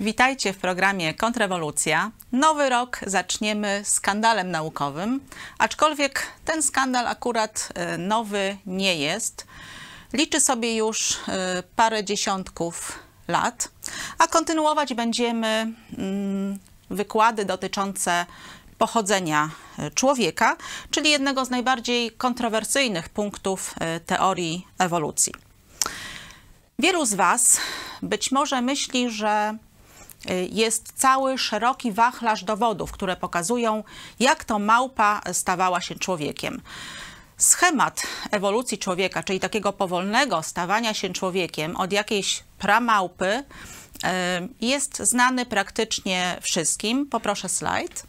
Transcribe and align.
Witajcie 0.00 0.52
w 0.52 0.58
programie 0.58 1.14
Kontrrewolucja. 1.14 2.10
Nowy 2.32 2.68
rok 2.68 3.00
zaczniemy 3.06 3.80
skandalem 3.84 4.50
naukowym, 4.50 5.20
aczkolwiek 5.58 6.26
ten 6.44 6.62
skandal 6.62 7.06
akurat 7.06 7.68
e, 7.74 7.98
nowy 7.98 8.56
nie 8.66 8.96
jest. 8.96 9.46
Liczy 10.12 10.40
sobie 10.40 10.76
już 10.76 11.16
e, 11.28 11.62
parę 11.76 12.04
dziesiątków 12.04 12.98
lat, 13.28 13.68
a 14.18 14.26
kontynuować 14.26 14.94
będziemy 14.94 15.72
mm, 15.98 16.58
wykłady 16.90 17.44
dotyczące 17.44 18.26
pochodzenia 18.78 19.50
e, 19.78 19.90
człowieka, 19.90 20.56
czyli 20.90 21.10
jednego 21.10 21.44
z 21.44 21.50
najbardziej 21.50 22.10
kontrowersyjnych 22.10 23.08
punktów 23.08 23.74
teorii 24.06 24.66
ewolucji. 24.78 25.32
Wielu 26.78 27.04
z 27.04 27.14
Was 27.14 27.60
być 28.02 28.32
może 28.32 28.62
myśli, 28.62 29.10
że 29.10 29.58
jest 30.50 30.92
cały 30.96 31.38
szeroki 31.38 31.92
wachlarz 31.92 32.44
dowodów, 32.44 32.92
które 32.92 33.16
pokazują, 33.16 33.84
jak 34.20 34.44
to 34.44 34.58
małpa 34.58 35.20
stawała 35.32 35.80
się 35.80 35.94
człowiekiem. 35.94 36.62
Schemat 37.36 38.02
ewolucji 38.30 38.78
człowieka, 38.78 39.22
czyli 39.22 39.40
takiego 39.40 39.72
powolnego 39.72 40.42
stawania 40.42 40.94
się 40.94 41.10
człowiekiem 41.10 41.76
od 41.76 41.92
jakiejś 41.92 42.42
pramałpy, 42.58 43.26
y, 43.34 44.08
jest 44.60 44.98
znany 44.98 45.46
praktycznie 45.46 46.38
wszystkim. 46.42 47.06
Poproszę 47.06 47.48
slajd. 47.48 48.06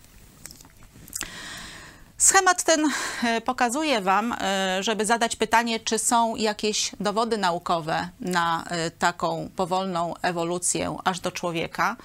Schemat 2.19 2.63
ten 2.63 2.91
e, 3.23 3.41
pokazuje 3.41 4.01
Wam, 4.01 4.35
e, 4.41 4.83
żeby 4.83 5.05
zadać 5.05 5.35
pytanie, 5.35 5.79
czy 5.79 5.99
są 5.99 6.35
jakieś 6.35 6.91
dowody 6.99 7.37
naukowe 7.37 8.09
na 8.19 8.63
e, 8.69 8.91
taką 8.91 9.49
powolną 9.55 10.13
ewolucję 10.21 10.97
aż 11.03 11.19
do 11.19 11.31
człowieka, 11.31 11.95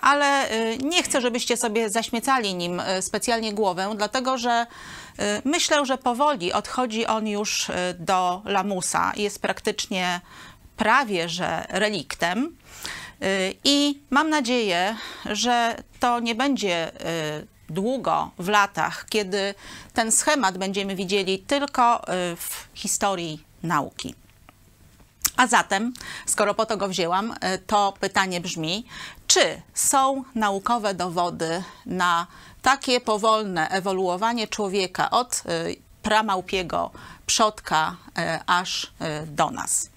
ale 0.00 0.48
nie 0.82 1.02
chcę, 1.02 1.20
żebyście 1.20 1.56
sobie 1.56 1.90
zaśmiecali 1.90 2.54
nim 2.54 2.82
specjalnie 3.00 3.52
głowę, 3.52 3.94
dlatego 3.96 4.38
że 4.38 4.66
myślę, 5.44 5.86
że 5.86 5.98
powoli 5.98 6.52
odchodzi 6.52 7.06
on 7.06 7.28
już 7.28 7.70
do 7.98 8.42
lamusa. 8.44 9.12
Jest 9.16 9.42
praktycznie 9.42 10.20
prawie 10.76 11.28
że 11.28 11.66
reliktem. 11.68 12.56
I 13.64 14.00
mam 14.10 14.30
nadzieję, 14.30 14.96
że 15.24 15.76
to 16.00 16.20
nie 16.20 16.34
będzie 16.34 16.92
długo 17.74 18.30
w 18.38 18.48
latach, 18.48 19.06
kiedy 19.08 19.54
ten 19.92 20.12
schemat 20.12 20.58
będziemy 20.58 20.96
widzieli 20.96 21.38
tylko 21.38 22.02
y, 22.02 22.36
w 22.36 22.68
historii 22.74 23.44
nauki. 23.62 24.14
A 25.36 25.46
zatem, 25.46 25.92
skoro 26.26 26.54
po 26.54 26.66
to 26.66 26.76
go 26.76 26.88
wzięłam, 26.88 27.32
y, 27.32 27.58
to 27.58 27.94
pytanie 28.00 28.40
brzmi, 28.40 28.86
czy 29.26 29.62
są 29.74 30.24
naukowe 30.34 30.94
dowody 30.94 31.62
na 31.86 32.26
takie 32.62 33.00
powolne 33.00 33.68
ewoluowanie 33.68 34.48
człowieka 34.48 35.10
od 35.10 35.42
y, 35.68 35.76
pramałpiego 36.02 36.90
przodka 37.26 37.96
aż 38.46 38.92
do 39.26 39.50
nas? 39.50 39.90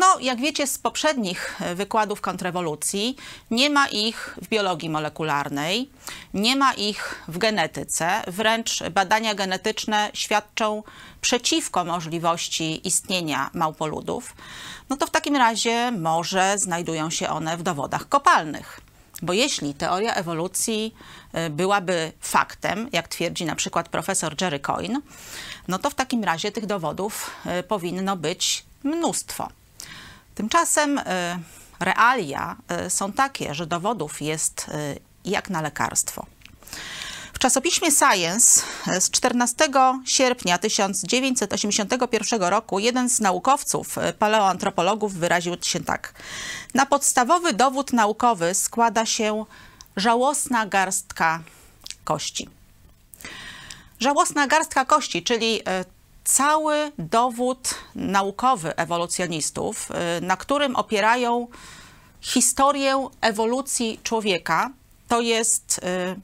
No, 0.00 0.18
jak 0.20 0.40
wiecie 0.40 0.66
z 0.66 0.78
poprzednich 0.78 1.60
e, 1.60 1.74
wykładów 1.74 2.20
kontrrewolucji, 2.20 3.16
nie 3.50 3.70
ma 3.70 3.88
ich 3.88 4.38
w 4.42 4.48
biologii 4.48 4.90
molekularnej, 4.90 5.90
nie 6.34 6.56
ma 6.56 6.74
ich 6.74 7.24
w 7.28 7.38
genetyce, 7.38 8.22
wręcz 8.26 8.82
badania 8.90 9.34
genetyczne 9.34 10.10
świadczą 10.14 10.82
przeciwko 11.20 11.84
możliwości 11.84 12.88
istnienia 12.88 13.50
małpoludów. 13.54 14.34
No 14.88 14.96
to 14.96 15.06
w 15.06 15.10
takim 15.10 15.36
razie 15.36 15.92
może 15.92 16.58
znajdują 16.58 17.10
się 17.10 17.28
one 17.28 17.56
w 17.56 17.62
dowodach 17.62 18.08
kopalnych. 18.08 18.80
Bo 19.22 19.32
jeśli 19.32 19.74
teoria 19.74 20.14
ewolucji 20.14 20.94
e, 21.32 21.50
byłaby 21.50 22.12
faktem, 22.20 22.88
jak 22.92 23.08
twierdzi 23.08 23.44
na 23.44 23.56
przykład 23.56 23.88
profesor 23.88 24.34
Jerry 24.40 24.60
Coyne, 24.60 25.00
no 25.68 25.78
to 25.78 25.90
w 25.90 25.94
takim 25.94 26.24
razie 26.24 26.52
tych 26.52 26.66
dowodów 26.66 27.30
e, 27.46 27.62
powinno 27.62 28.16
być 28.16 28.64
mnóstwo. 28.84 29.59
Tymczasem 30.40 30.98
y, 30.98 31.02
realia 31.80 32.56
y, 32.86 32.90
są 32.90 33.12
takie, 33.12 33.54
że 33.54 33.66
dowodów 33.66 34.22
jest 34.22 34.66
y, 34.68 35.00
jak 35.24 35.50
na 35.50 35.62
lekarstwo. 35.62 36.26
W 37.32 37.38
czasopiśmie 37.38 37.90
Science 37.90 38.62
z 39.00 39.10
14 39.10 39.68
sierpnia 40.04 40.58
1981 40.58 42.42
roku 42.42 42.78
jeden 42.78 43.10
z 43.10 43.20
naukowców, 43.20 43.96
paleoantropologów, 44.18 45.14
wyraził 45.14 45.56
się 45.62 45.80
tak. 45.80 46.14
Na 46.74 46.86
podstawowy 46.86 47.52
dowód 47.52 47.92
naukowy 47.92 48.54
składa 48.54 49.06
się 49.06 49.44
żałosna 49.96 50.66
garstka 50.66 51.40
kości. 52.04 52.48
Żałosna 54.00 54.46
garstka 54.46 54.84
kości, 54.84 55.22
czyli 55.22 55.62
cały 56.24 56.92
dowód 56.98 57.74
naukowy 57.94 58.76
ewolucjonistów, 58.76 59.90
y, 59.90 60.20
na 60.20 60.36
którym 60.36 60.76
opierają 60.76 61.46
historię 62.20 63.08
ewolucji 63.20 64.00
człowieka, 64.02 64.70
to 65.08 65.20
jest 65.20 65.78
y, 65.78 66.20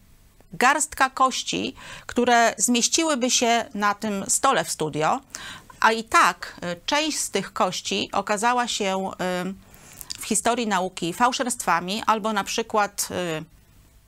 garstka 0.53 1.11
kości, 1.11 1.75
które 2.07 2.55
zmieściłyby 2.59 3.31
się 3.31 3.65
na 3.75 3.95
tym 3.95 4.25
stole 4.29 4.65
w 4.65 4.71
studio, 4.71 5.21
a 5.81 5.93
i 5.93 6.05
tak 6.05 6.61
y, 6.65 6.81
część 6.87 7.19
z 7.19 7.31
tych 7.31 7.53
kości 7.53 8.09
okazała 8.13 8.69
się 8.69 9.11
w 10.21 10.25
historii 10.25 10.67
nauki 10.67 11.13
fałszerstwami 11.13 12.03
albo 12.07 12.33
na 12.33 12.45
przykład 12.45 13.09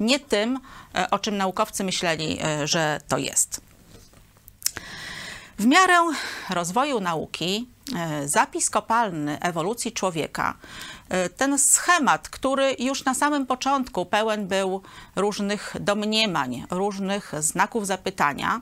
nie 0.00 0.20
tym, 0.20 0.60
o 1.10 1.18
czym 1.18 1.36
naukowcy 1.36 1.84
myśleli, 1.84 2.38
że 2.64 3.00
to 3.08 3.18
jest. 3.18 3.67
W 5.58 5.66
miarę 5.66 5.94
rozwoju 6.50 7.00
nauki 7.00 7.68
e, 7.96 8.28
zapis 8.28 8.70
kopalny 8.70 9.40
ewolucji 9.40 9.92
człowieka, 9.92 10.54
e, 11.08 11.28
ten 11.28 11.58
schemat, 11.58 12.28
który 12.28 12.76
już 12.78 13.04
na 13.04 13.14
samym 13.14 13.46
początku 13.46 14.06
pełen 14.06 14.46
był 14.46 14.82
różnych 15.16 15.74
domniemań, 15.80 16.66
różnych 16.70 17.32
znaków 17.38 17.86
zapytania, 17.86 18.60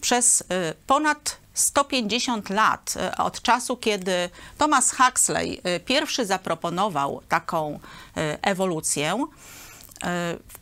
przez 0.00 0.42
e, 0.48 0.74
ponad 0.86 1.36
150 1.54 2.50
lat 2.50 2.94
od 3.18 3.42
czasu, 3.42 3.76
kiedy 3.76 4.30
Thomas 4.58 4.96
Huxley 4.96 5.62
pierwszy 5.84 6.26
zaproponował 6.26 7.22
taką 7.28 7.78
ewolucję, 8.42 9.26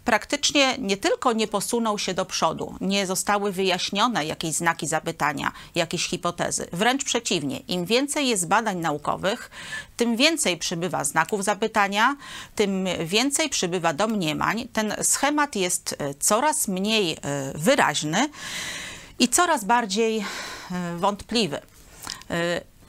praktycznie 0.04 0.78
nie 0.78 0.96
tylko 0.96 1.32
nie 1.32 1.48
posunął 1.48 1.98
się 1.98 2.14
do 2.14 2.24
przodu, 2.24 2.74
nie 2.80 3.06
zostały 3.06 3.52
wyjaśnione 3.52 4.26
jakieś 4.26 4.52
znaki 4.54 4.86
zapytania, 4.86 5.52
jakieś 5.74 6.06
hipotezy. 6.06 6.66
Wręcz 6.72 7.04
przeciwnie, 7.04 7.58
im 7.58 7.84
więcej 7.84 8.28
jest 8.28 8.48
badań 8.48 8.78
naukowych, 8.78 9.50
tym 9.96 10.16
więcej 10.16 10.56
przybywa 10.58 11.04
znaków 11.04 11.44
zapytania, 11.44 12.16
tym 12.54 12.86
więcej 13.04 13.48
przybywa 13.48 13.92
domniemań. 13.92 14.68
Ten 14.72 14.94
schemat 15.02 15.56
jest 15.56 15.96
e, 15.98 16.14
coraz 16.14 16.68
mniej 16.68 17.12
e, 17.12 17.18
wyraźny 17.54 18.28
i 19.18 19.28
coraz 19.28 19.64
bardziej 19.64 20.24
wątpliwy. 20.96 21.60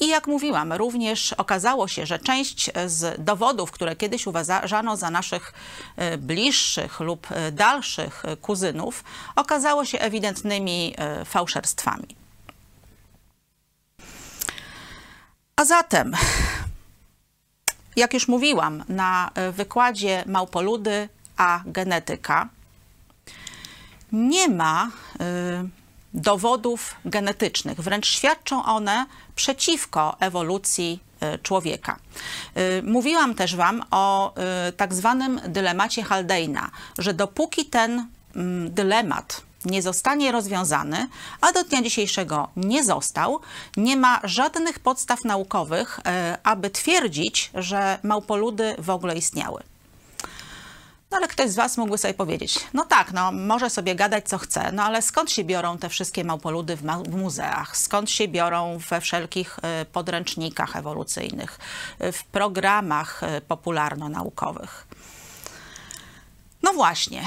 I 0.02 0.08
jak 0.08 0.28
mówiłam, 0.28 0.74
również 0.74 1.34
okazało 1.34 1.88
się, 1.88 2.06
że 2.06 2.20
część 2.20 2.72
z 2.86 3.26
dowodów, 3.26 3.72
które 3.72 3.96
kiedyś 3.96 4.28
uważano 4.28 4.98
za 4.98 5.10
naszych 5.10 5.54
e, 5.96 6.18
bliższych 6.18 7.00
lub 7.00 7.28
e, 7.32 7.52
dalszych 7.52 8.24
kuzynów, 8.42 9.04
okazało 9.36 9.86
się 9.86 10.00
ewidentnymi 10.00 10.94
e, 10.98 11.26
fałszerstwami. 11.26 12.16
A 15.56 15.66
zatem, 15.66 16.12
jak 17.96 18.14
już 18.14 18.28
mówiłam 18.28 18.84
na 18.90 19.32
wykładzie 19.52 20.24
Małpoludy 20.28 21.10
a 21.38 21.62
genetyka, 21.66 22.50
nie 24.12 24.50
ma 24.50 24.92
dowodów 26.14 26.96
genetycznych. 27.06 27.82
Wręcz 27.82 28.08
świadczą 28.08 28.66
one 28.66 29.06
przeciwko 29.36 30.16
ewolucji 30.20 31.00
e, 31.20 31.38
człowieka. 31.38 31.98
E, 32.56 32.82
mówiłam 32.82 33.36
też 33.36 33.56
Wam 33.56 33.84
o 33.92 34.36
e, 34.36 34.72
tak 34.72 34.94
zwanym 34.94 35.42
dylemacie 35.48 36.04
Haldeina, 36.04 36.72
że 36.98 37.14
dopóki 37.14 37.66
ten 37.66 38.08
mm, 38.36 38.74
dylemat 38.74 39.42
nie 39.66 39.82
zostanie 39.82 40.32
rozwiązany, 40.32 41.08
a 41.42 41.52
do 41.52 41.64
dnia 41.64 41.82
dzisiejszego 41.82 42.48
nie 42.56 42.84
został, 42.84 43.40
nie 43.78 43.98
ma 43.98 44.20
żadnych 44.24 44.80
podstaw 44.80 45.24
naukowych, 45.24 46.00
aby 46.44 46.70
twierdzić, 46.70 47.52
że 47.54 48.00
małpoludy 48.04 48.76
w 48.78 48.90
ogóle 48.90 49.18
istniały. 49.18 49.64
No 51.12 51.18
ale 51.18 51.28
ktoś 51.28 51.50
z 51.50 51.56
Was 51.56 51.78
mógłby 51.78 51.98
sobie 51.98 52.14
powiedzieć, 52.14 52.60
no 52.74 52.86
tak, 52.86 53.12
no 53.12 53.32
może 53.32 53.70
sobie 53.70 53.96
gadać 53.96 54.30
co 54.30 54.38
chce, 54.38 54.72
no 54.72 54.84
ale 54.84 55.02
skąd 55.02 55.32
się 55.32 55.44
biorą 55.44 55.78
te 55.78 55.90
wszystkie 55.90 56.24
małpoludy 56.24 56.76
w, 56.76 56.84
ma 56.84 56.98
w 56.98 57.16
muzeach? 57.16 57.78
Skąd 57.78 58.10
się 58.10 58.28
biorą 58.28 58.78
we 58.90 59.02
wszelkich 59.02 59.60
y, 59.82 59.86
podręcznikach 59.86 60.76
ewolucyjnych, 60.76 61.60
y, 62.04 62.12
w 62.12 62.24
programach 62.24 63.24
y, 63.24 63.42
popularno-naukowych? 63.42 64.88
No 66.64 66.74
właśnie, 66.74 67.24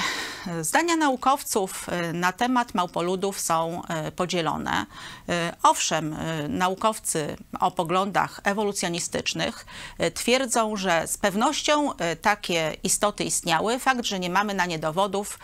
zdania 0.61 0.95
naukowców 0.95 1.89
y, 2.09 2.13
na 2.13 2.31
temat 2.31 2.73
małpoludów 2.73 3.39
są 3.39 3.81
y, 4.07 4.11
podzielone. 4.11 4.85
Y, 5.29 5.33
Owszem, 5.63 6.15
naukowcy 6.49 7.37
o 7.59 7.71
poglądach 7.71 8.41
ewolucjonistycznych 8.43 9.65
twierdzą, 10.13 10.75
że 10.75 11.07
z 11.07 11.17
pewnością 11.17 11.91
takie 12.21 12.77
istoty 12.83 13.23
istniały. 13.23 13.79
Fakt, 13.79 14.05
że 14.05 14.19
nie 14.19 14.29
mamy 14.29 14.53
na 14.53 14.65
nie 14.65 14.79
dowodów, 14.79 15.39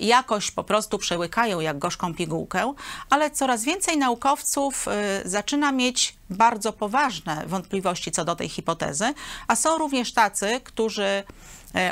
jakoś 0.00 0.50
po 0.50 0.64
prostu 0.64 0.98
przełykają 0.98 1.60
jak 1.60 1.78
gorzką 1.78 2.14
pigułkę, 2.14 2.74
ale 3.10 3.30
coraz 3.30 3.64
więcej 3.64 3.98
naukowców 3.98 4.86
zaczyna 5.24 5.72
mieć 5.72 6.16
bardzo 6.30 6.72
poważne 6.72 7.46
wątpliwości 7.46 8.12
co 8.12 8.24
do 8.24 8.36
tej 8.36 8.48
hipotezy, 8.48 9.14
a 9.48 9.56
są 9.56 9.78
również 9.78 10.12
tacy, 10.12 10.60
którzy 10.64 11.06
E, 11.06 11.24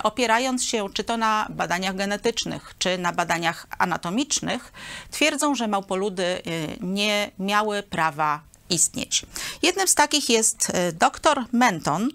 opierając 0.02 0.64
się 0.64 0.88
czy 0.94 1.04
to 1.04 1.16
na 1.16 1.46
badaniach 1.50 1.96
genetycznych, 1.96 2.75
czy 2.78 2.98
na 2.98 3.12
badaniach 3.12 3.66
anatomicznych, 3.78 4.72
twierdzą, 5.10 5.54
że 5.54 5.69
małpoludy 5.69 6.25
e, 6.25 6.40
nie 6.81 7.31
miały 7.38 7.82
prawa 7.82 8.40
istnieć. 8.70 9.26
Jednym 9.62 9.88
z 9.88 9.94
takich 9.94 10.31
jest 10.31 10.70
e, 10.75 10.92
dr 10.92 11.44
Menton, 11.52 12.08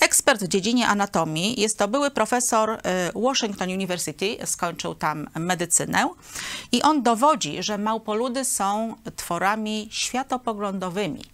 ekspert 0.00 0.44
w 0.44 0.48
dziedzinie 0.48 0.88
anatomii. 0.88 1.60
Jest 1.60 1.78
to 1.78 1.88
były 1.88 2.10
profesor 2.10 2.80
Washington 3.14 3.68
University, 3.68 4.36
skończył 4.44 4.94
tam 4.94 5.28
medycynę 5.34 6.08
i 6.72 6.82
on 6.82 7.02
dowodzi, 7.02 7.62
że 7.62 7.78
małpoludy 7.78 8.44
są 8.44 8.94
tworami 9.16 9.88
światopoglądowymi 9.90 11.24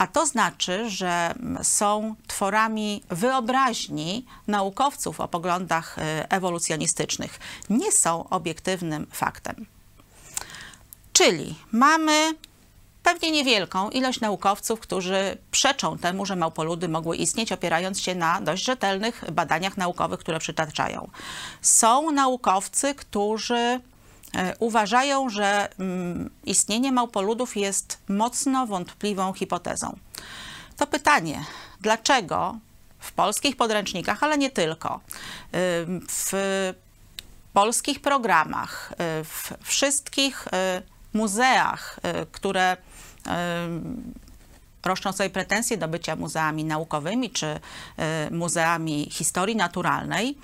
a 0.00 0.06
to 0.06 0.26
znaczy, 0.26 0.90
że 0.90 1.34
są 1.62 2.14
tworami 2.26 3.02
wyobraźni 3.10 4.26
naukowców 4.46 5.20
o 5.20 5.28
poglądach 5.28 5.98
y, 5.98 6.02
ewolucjonistycznych. 6.28 7.38
Nie 7.70 7.92
są 7.92 8.28
obiektywnym 8.28 9.06
faktem. 9.12 9.66
Czyli 11.12 11.54
mamy 11.72 12.34
pewnie 13.02 13.30
niewielką 13.30 13.90
ilość 13.90 14.20
naukowców, 14.20 14.80
którzy 14.80 15.36
przeczą 15.50 15.98
temu, 15.98 16.26
że 16.26 16.36
małpoludy 16.36 16.88
mogły 16.88 17.16
istnieć, 17.16 17.52
opierając 17.52 18.00
się 18.00 18.14
na 18.14 18.40
dość 18.40 18.64
rzetelnych 18.64 19.24
badaniach 19.32 19.76
naukowych, 19.76 20.20
które 20.20 20.38
przytaczają. 20.38 21.10
Są 21.62 22.10
naukowcy, 22.10 22.94
którzy 22.94 23.80
uważają, 24.58 25.28
że 25.28 25.68
mm, 25.78 26.30
istnienie 26.44 26.92
małpoludów 26.92 27.56
jest 27.56 27.98
mocno 28.08 28.66
wątpliwą 28.66 29.32
hipotezą. 29.32 29.96
To 30.76 30.86
pytanie, 30.86 31.44
dlaczego 31.80 32.58
w 32.98 33.12
polskich 33.12 33.56
podręcznikach, 33.56 34.22
ale 34.22 34.38
nie 34.38 34.50
tylko, 34.50 35.00
w 36.08 36.32
polskich 37.52 38.00
programach, 38.00 38.92
e, 38.92 39.24
w 39.24 39.52
wszystkich 39.62 40.48
e, 40.52 40.82
muzeach, 41.12 42.00
które 42.32 42.76
roszczą 44.84 45.12
sobie 45.12 45.30
pretensje 45.30 45.76
do 45.76 45.88
bycia 45.88 46.16
muzeami 46.16 46.64
naukowymi 46.64 47.30
czy 47.30 47.60
muzeami 48.30 49.08
historii 49.10 49.56
naturalnej, 49.56 50.38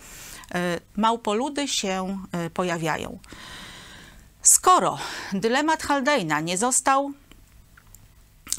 małpoludy 0.97 1.69
się 1.69 2.19
pojawiają. 2.55 3.19
Skoro 4.49 4.99
dylemat 5.33 5.83
Haldejna 5.83 6.41
nie 6.41 6.59
został 6.59 7.13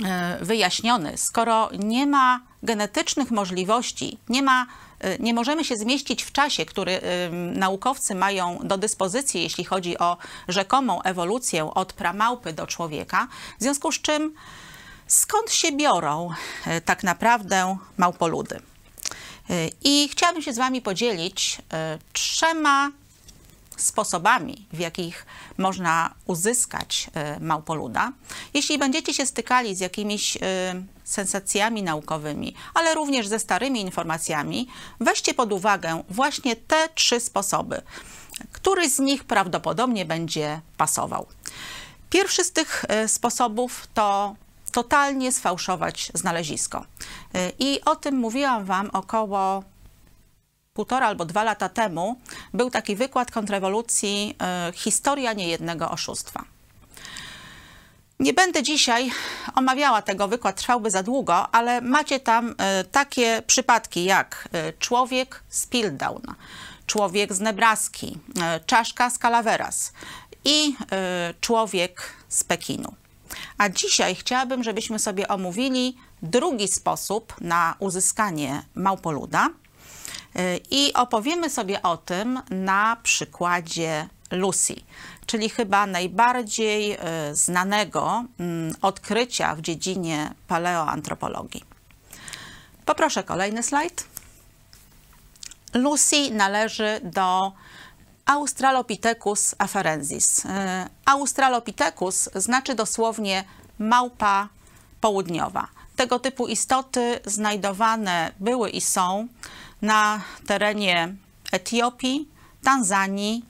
e, 0.05 0.37
wyjaśniony, 0.41 1.17
skoro 1.17 1.69
nie 1.79 2.07
ma 2.07 2.41
genetycznych 2.63 3.31
możliwości, 3.31 4.17
nie 4.29 4.43
ma 4.43 4.67
e, 4.99 5.17
nie 5.17 5.33
możemy 5.33 5.65
się 5.65 5.75
zmieścić 5.75 6.23
w 6.23 6.31
czasie, 6.31 6.65
który 6.65 6.91
e, 6.91 7.29
naukowcy 7.31 8.15
mają 8.15 8.59
do 8.63 8.77
dyspozycji, 8.77 9.43
jeśli 9.43 9.63
chodzi 9.63 9.97
o 9.97 10.17
rzekomą 10.47 11.01
ewolucję 11.01 11.73
od 11.73 11.93
pramałpy 11.93 12.53
do 12.53 12.67
człowieka, 12.67 13.27
w 13.59 13.63
związku 13.63 13.91
z 13.91 14.01
czym 14.01 14.33
skąd 15.07 15.51
się 15.51 15.71
biorą 15.71 16.29
tak 16.85 17.03
naprawdę 17.03 17.77
małpoludy? 17.97 18.61
I 19.83 20.09
chciałabym 20.11 20.41
się 20.41 20.53
z 20.53 20.57
Wami 20.57 20.81
podzielić 20.81 21.57
trzema 22.13 22.91
sposobami, 23.77 24.67
w 24.73 24.79
jakich 24.79 25.25
można 25.57 26.13
uzyskać 26.25 27.09
e, 27.13 27.39
małpoluda. 27.39 28.11
Jeśli 28.53 28.77
będziecie 28.77 29.13
się 29.13 29.25
stykali 29.25 29.75
z 29.75 29.79
jakimiś 29.79 30.37
e, 30.37 30.39
sensacjami 31.03 31.83
naukowymi, 31.83 32.55
ale 32.73 32.95
również 32.95 33.27
ze 33.27 33.39
starymi 33.39 33.81
informacjami, 33.81 34.67
weźcie 34.99 35.33
pod 35.33 35.53
uwagę 35.53 36.03
właśnie 36.09 36.55
te 36.55 36.89
trzy 36.95 37.19
sposoby. 37.19 37.81
Któryś 38.51 38.91
z 38.91 38.99
nich 38.99 39.23
prawdopodobnie 39.23 40.05
będzie 40.05 40.61
pasował. 40.77 41.27
Pierwszy 42.09 42.43
z 42.43 42.51
tych 42.51 42.85
e, 42.87 43.07
sposobów 43.07 43.87
to 43.93 44.35
totalnie 44.71 45.31
sfałszować 45.31 46.11
znalezisko. 46.13 46.85
I 47.59 47.81
o 47.85 47.95
tym 47.95 48.15
mówiłam 48.15 48.65
Wam 48.65 48.89
około 48.93 49.63
półtora 50.77 51.07
albo 51.07 51.25
dwa 51.25 51.43
lata 51.43 51.69
temu 51.69 52.19
był 52.53 52.69
taki 52.69 52.95
wykład 52.95 53.31
kontrrewolucji 53.31 54.35
e, 54.41 54.71
Historia 54.75 55.33
niejednego 55.33 55.91
oszustwa. 55.91 56.43
Nie 58.19 58.33
będę 58.33 58.63
dzisiaj 58.63 59.11
omawiała 59.55 60.01
tego, 60.01 60.27
wykład 60.27 60.55
trwałby 60.55 60.91
za 60.91 61.03
długo, 61.03 61.55
ale 61.55 61.81
macie 61.81 62.19
tam 62.19 62.55
e, 62.57 62.83
takie 62.83 63.41
przypadki 63.47 64.03
jak 64.03 64.49
e, 64.51 64.73
człowiek 64.73 65.43
z 65.49 65.67
Pildown, 65.67 66.21
człowiek 66.85 67.33
z 67.33 67.39
Nebraski, 67.39 68.17
czaszka 68.65 69.09
z 69.09 69.19
Calaveras 69.19 69.93
i 70.45 70.75
człowiek 71.41 72.13
z 72.29 72.43
Pekinu. 72.43 72.93
A 73.57 73.69
dzisiaj 73.69 74.15
chciałabym, 74.15 74.63
żebyśmy 74.63 74.99
sobie 74.99 75.27
omówili 75.27 75.97
drugi 76.21 76.67
sposób 76.67 77.33
na 77.41 77.75
uzyskanie 77.79 78.61
małpoluda– 78.75 79.49
i 80.71 80.93
opowiemy 80.93 81.49
sobie 81.49 81.81
o 81.81 81.97
tym 81.97 82.41
na 82.49 82.97
przykładzie 83.03 84.07
Lucy, 84.31 84.75
czyli 85.25 85.49
chyba 85.49 85.85
najbardziej 85.85 86.91
e, 86.91 86.99
znanego 87.35 88.23
mm, 88.39 88.75
odkrycia 88.81 89.55
w 89.55 89.61
dziedzinie 89.61 90.31
paleoantropologii. 90.47 91.63
Poproszę 92.85 93.23
kolejny 93.23 93.63
slajd. 93.63 94.05
Lucy 95.73 96.31
należy 96.31 97.01
do 97.03 97.51
Australopithecus 98.25 99.55
afarensis. 99.57 100.45
E, 100.45 100.89
Australopithecus 101.05 102.29
znaczy 102.35 102.75
dosłownie 102.75 103.43
małpa 103.79 104.49
południowa. 105.01 105.67
Tego 105.95 106.19
typu 106.19 106.47
istoty 106.47 107.19
znajdowane 107.25 108.31
były 108.39 108.69
i 108.69 108.81
są 108.81 109.27
na 109.81 110.21
terenie 110.47 111.15
Etiopii, 111.51 112.27
Tanzanii, 112.63 113.45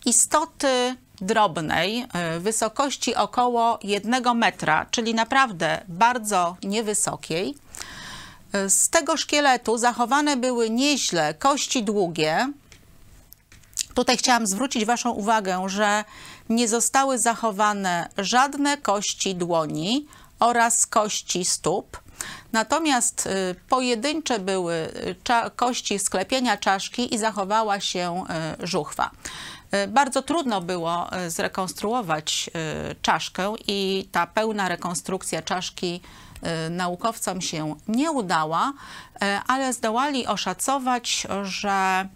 istoty 0.04 0.96
drobnej, 1.20 2.06
e, 2.12 2.40
wysokości 2.40 3.14
około 3.14 3.78
1 3.82 4.34
metra, 4.34 4.86
czyli 4.90 5.14
naprawdę 5.14 5.84
bardzo 5.88 6.56
niewysokiej. 6.62 7.54
E, 8.52 8.70
z 8.70 8.88
tego 8.88 9.16
szkieletu 9.16 9.78
zachowane 9.78 10.36
były 10.36 10.70
nieźle 10.70 11.34
kości 11.34 11.82
długie. 11.82 12.52
Tutaj 13.94 14.16
chciałam 14.16 14.46
zwrócić 14.46 14.84
Waszą 14.84 15.10
uwagę, 15.10 15.64
że 15.66 16.04
nie 16.48 16.68
zostały 16.68 17.18
zachowane 17.18 18.08
żadne 18.18 18.76
kości 18.76 19.34
dłoni 19.34 20.06
oraz 20.40 20.86
kości 20.86 21.44
stóp. 21.44 22.00
Natomiast 22.52 23.26
y, 23.26 23.54
pojedyncze 23.68 24.38
były 24.38 24.74
y, 24.74 25.50
kości 25.56 25.98
sklepienia 25.98 26.56
czaszki 26.56 27.14
i 27.14 27.18
zachowała 27.18 27.80
się 27.80 28.24
y, 28.62 28.66
żuchwa. 28.66 29.10
Bardzo 29.88 30.22
trudno 30.22 30.60
było 30.60 31.10
zrekonstruować 31.28 32.50
czaszkę 33.02 33.54
i 33.66 34.08
ta 34.12 34.26
pełna 34.26 34.68
rekonstrukcja 34.68 35.42
czaszki 35.42 36.00
naukowcom 36.70 37.40
się 37.40 37.76
nie 37.88 38.10
udała, 38.10 38.72
ale 39.46 39.72
zdołali 39.72 40.26
oszacować, 40.26 41.26
że 41.42 42.08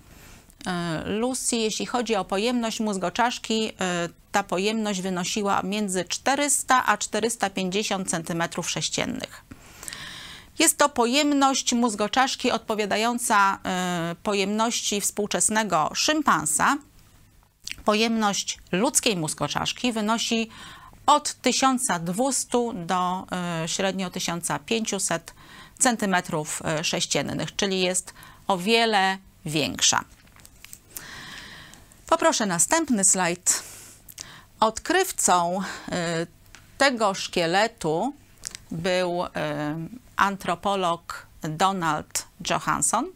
Lucy, 1.05 1.57
jeśli 1.57 1.87
chodzi 1.87 2.17
o 2.17 2.25
pojemność 2.25 2.81
mózgoczaszki, 2.81 3.73
ta 4.33 4.43
pojemność 4.43 5.03
wynosiła 5.03 5.63
między 5.63 6.05
400 6.05 6.87
a 6.87 6.99
450 6.99 8.09
cm3. 8.11 9.27
Jest 10.63 10.79
to 10.79 10.89
pojemność 10.89 11.73
mózgoczaszki 11.73 12.51
odpowiadająca 12.51 13.59
y, 14.13 14.15
pojemności 14.15 15.01
współczesnego 15.01 15.91
szympansa. 15.95 16.77
Pojemność 17.85 18.59
ludzkiej 18.73 19.17
mózgoczaszki 19.17 19.93
wynosi 19.93 20.49
od 21.07 21.35
1200 21.35 22.59
do 22.75 23.27
y, 23.65 23.69
średnio 23.69 24.11
1500 24.11 25.35
cm3, 25.81 27.53
czyli 27.57 27.81
jest 27.81 28.15
o 28.47 28.59
wiele 28.59 29.19
większa. 29.45 30.05
Poproszę 32.07 32.47
następny 32.47 33.05
slajd. 33.05 33.63
Odkrywcą 34.61 35.61
y, 35.61 35.93
tego 36.79 37.15
szkieletu 37.15 38.15
był 38.71 39.25
antropolog 40.23 41.27
Donald 41.41 42.27
Johansson, 42.51 43.07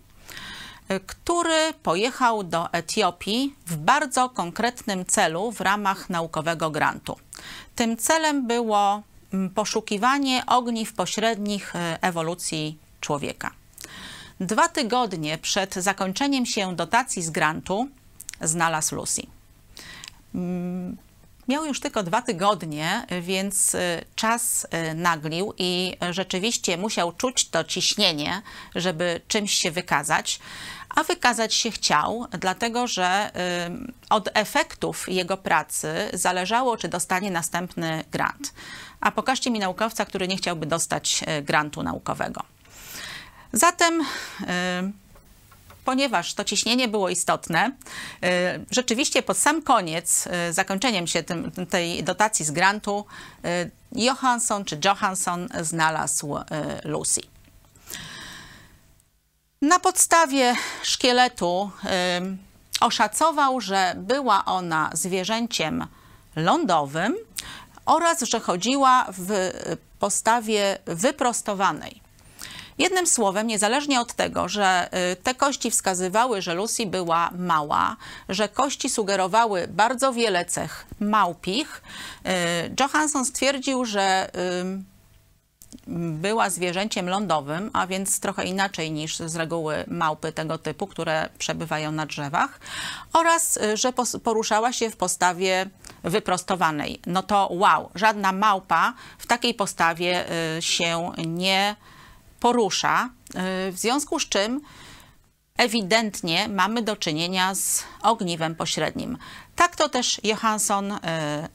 który 1.07 1.75
pojechał 1.83 2.45
do 2.45 2.73
Etiopii 2.73 3.55
w 3.67 3.77
bardzo 3.77 4.29
konkretnym 4.29 5.05
celu 5.05 5.53
w 5.53 5.61
ramach 5.61 6.11
naukowego 6.11 6.71
grantu. 6.71 7.17
Tym 7.75 7.97
celem 7.97 8.47
było 8.47 9.03
mm, 9.33 9.51
poszukiwanie 9.51 10.47
ogniw 10.47 10.93
pośrednich 10.93 11.77
e, 11.77 11.99
ewolucji 12.03 12.79
człowieka. 13.01 13.51
Dwa 14.41 14.69
tygodnie 14.69 15.39
przed 15.39 15.75
zakończeniem 15.75 16.47
się 16.47 16.77
dotacji 16.77 17.23
z 17.23 17.31
grantu 17.31 17.89
znalazł 18.41 18.97
Lucy. 18.97 19.23
Miał 21.49 21.65
już 21.65 21.81
tylko 21.81 22.03
dwa 22.03 22.23
tygodnie, 22.23 23.07
więc 23.23 23.75
y, 23.75 24.05
czas 24.15 24.67
y, 24.91 24.95
naglił 24.95 25.55
i 25.59 25.97
rzeczywiście 26.11 26.77
musiał 26.77 27.13
czuć 27.13 27.49
to 27.49 27.65
ciśnienie, 27.65 28.43
żeby 28.75 29.21
czymś 29.29 29.55
się 29.55 29.71
wykazać. 29.71 30.41
A 30.89 31.05
wykazać 31.05 31.55
się 31.55 31.71
chciał, 31.71 32.27
dlatego 32.41 32.87
że 32.87 33.31
od 34.11 34.29
efektów 34.35 35.09
jego 35.09 35.37
pracy 35.37 36.11
zależało, 36.13 36.77
czy 36.77 36.89
dostanie 36.89 37.31
następny 37.31 38.05
grant. 38.11 38.55
A 39.01 39.11
pokażcie 39.11 39.51
mi 39.51 39.59
naukowca, 39.59 40.05
który 40.05 40.29
nie 40.29 40.37
chciałby 40.37 40.67
dostać 40.67 41.25
grantu 41.43 41.83
naukowego. 41.83 42.43
Zatem 43.53 44.05
ponieważ 45.87 46.35
to 46.35 46.45
ciśnienie 46.45 46.89
było 46.89 47.09
istotne, 47.09 47.71
y, 48.25 48.29
rzeczywiście 48.71 49.23
pod 49.23 49.39
sam 49.39 49.63
koniec, 49.63 50.27
y, 50.49 50.53
zakończeniem 50.53 51.07
się 51.07 51.23
tym, 51.23 51.53
tej 51.71 52.05
dotacji 52.05 52.45
z 52.45 52.51
grantu, 52.51 53.05
y, 53.45 53.71
Johansson 53.93 54.65
czy 54.65 54.79
Johansson 54.85 55.49
znalazł 55.61 56.37
Lucy. 56.85 57.21
Na 59.63 59.79
podstawie 59.79 60.55
szkieletu 60.83 61.71
oszacował, 62.81 63.61
że 63.61 63.95
była 63.97 64.45
ona 64.45 64.91
zwierzęciem 64.93 65.87
lądowym 66.37 67.15
oraz 67.87 68.23
że 68.23 68.41
chodziła 68.41 69.07
w 69.19 69.51
postawie 69.99 70.79
wyprostowanej. 70.87 72.06
Jednym 72.79 73.07
słowem, 73.07 73.47
niezależnie 73.47 74.01
od 74.01 74.13
tego, 74.13 74.49
że 74.49 74.89
y, 75.13 75.17
te 75.17 75.35
kości 75.35 75.71
wskazywały, 75.71 76.43
że 76.43 76.55
Lucy 76.55 76.87
była 76.87 77.31
mała, 77.39 77.97
że 78.29 78.49
kości 78.49 78.91
sugerowały 78.91 79.69
bardzo 79.69 80.13
wiele 80.13 80.45
cech 80.45 80.87
małpich, 81.01 81.83
y, 82.27 82.31
Johansson 82.81 83.25
stwierdził, 83.25 83.85
że 83.85 84.31
była 85.87 86.51
zwierzęciem 86.51 87.09
lądowym, 87.09 87.71
a 87.73 87.87
więc 87.87 88.21
trochę 88.21 88.45
inaczej 88.45 88.91
niż 88.91 89.17
z 89.19 89.37
reguły 89.37 89.85
małpy 89.89 90.33
tego 90.33 90.59
typu, 90.59 90.87
które 90.87 91.29
przebywają 91.39 91.93
na 91.93 92.07
drzewach, 92.07 92.61
oraz 93.13 93.57
y, 93.57 93.77
że 93.77 93.93
poruszała 94.25 94.73
się 94.73 94.91
w 94.91 94.97
postawie 94.97 95.67
wyprostowanej. 96.05 97.01
No 97.07 97.23
to 97.23 97.49
wow, 97.51 97.91
żadna 97.95 98.33
małpa 98.33 98.95
w 99.19 99.27
takiej 99.27 99.55
postawie 99.55 100.25
się 100.61 101.13
nie 101.27 101.77
porusza, 102.41 103.11
y, 103.69 103.73
w 103.73 103.79
związku 103.79 104.21
z 104.21 104.29
czym 104.29 104.61
ewidentnie 105.57 106.49
mamy 106.49 106.83
do 106.83 106.97
czynienia 106.97 107.55
z 107.55 107.85
ogniwem 108.03 108.55
pośrednim. 108.55 109.19
Tak 109.57 109.77
to 109.77 109.89
też 109.89 110.21
Johansson 110.25 110.93
y, 110.93 110.99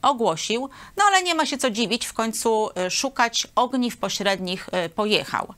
ogłosił, 0.02 0.70
no 0.98 1.04
ale 1.08 1.24
nie 1.24 1.36
ma 1.36 1.46
się 1.46 1.58
co 1.58 1.70
dziwić, 1.70 2.06
w 2.06 2.14
końcu 2.14 2.70
y, 2.88 2.92
szukać 2.92 3.48
ogniw 3.56 3.98
pośrednich 3.98 4.70
pojechał. 4.96 5.54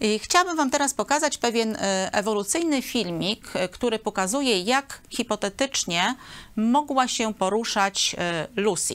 I 0.00 0.18
chciałabym 0.18 0.56
Wam 0.56 0.70
teraz 0.70 0.94
pokazać 0.94 1.38
pewien 1.38 1.76
ewolucyjny 2.12 2.82
filmik, 2.82 3.52
który 3.72 3.98
pokazuje, 3.98 4.60
jak 4.60 5.00
hipotetycznie 5.10 6.14
mogła 6.56 7.08
się 7.08 7.34
poruszać 7.34 8.16
Lucy. 8.56 8.94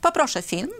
Poproszę 0.00 0.42
film. 0.42 0.70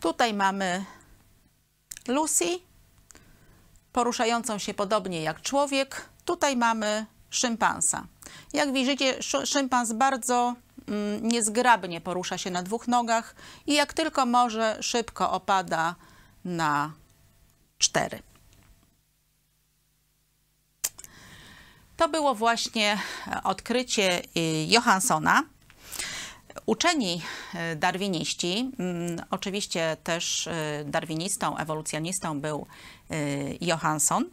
Tutaj 0.00 0.34
mamy 0.34 0.84
Lucy, 2.08 2.58
poruszającą 3.92 4.58
się 4.58 4.74
podobnie 4.74 5.22
jak 5.22 5.42
człowiek. 5.42 6.08
Tutaj 6.24 6.56
mamy 6.56 7.06
szympansa. 7.30 8.06
Jak 8.52 8.72
widzicie, 8.72 9.22
szympans 9.44 9.92
bardzo 9.92 10.54
mm, 10.88 11.28
niezgrabnie 11.28 12.00
porusza 12.00 12.38
się 12.38 12.50
na 12.50 12.62
dwóch 12.62 12.88
nogach 12.88 13.34
i 13.66 13.74
jak 13.74 13.92
tylko 13.92 14.26
może, 14.26 14.78
szybko 14.80 15.32
opada 15.32 15.94
na 16.44 16.92
cztery. 17.78 18.22
To 21.96 22.08
było 22.08 22.34
właśnie 22.34 22.98
odkrycie 23.44 24.22
y, 24.36 24.66
Johanssona. 24.68 25.42
Uczeni 26.66 27.22
e, 27.54 27.76
darwiniści, 27.76 28.70
mm, 28.78 29.22
oczywiście 29.30 29.96
też 30.04 30.46
e, 30.46 30.84
darwinistą, 30.86 31.56
ewolucjonistą 31.56 32.40
był 32.40 32.66
e, 33.10 33.16
Johansson, 33.60 34.24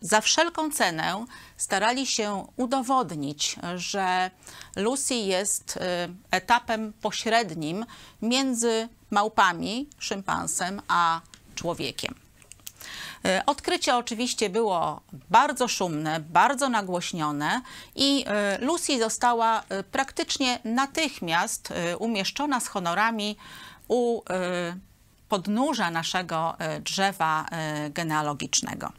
za 0.00 0.20
wszelką 0.20 0.70
cenę 0.70 1.26
starali 1.56 2.06
się 2.06 2.46
udowodnić, 2.56 3.56
że 3.74 4.30
Lucy 4.76 5.14
jest 5.14 5.78
etapem 6.30 6.92
pośrednim 6.92 7.86
między 8.22 8.88
małpami, 9.10 9.88
szympansem, 9.98 10.82
a 10.88 11.20
człowiekiem. 11.54 12.14
E, 13.24 13.46
odkrycie 13.46 13.96
oczywiście 13.96 14.50
było 14.50 15.00
bardzo 15.30 15.68
szumne, 15.68 16.20
bardzo 16.20 16.68
nagłośnione 16.68 17.62
i 17.94 18.24
e, 18.26 18.58
Lucy 18.58 18.98
została 18.98 19.62
e, 19.68 19.82
praktycznie 19.82 20.58
natychmiast 20.64 21.72
umieszczona 21.98 22.60
z 22.60 22.68
honorami 22.68 23.36
u 23.88 24.22
podnóża 25.28 25.90
naszego 25.90 26.56
drzewa 26.80 27.46
genealogicznego. 27.90 28.92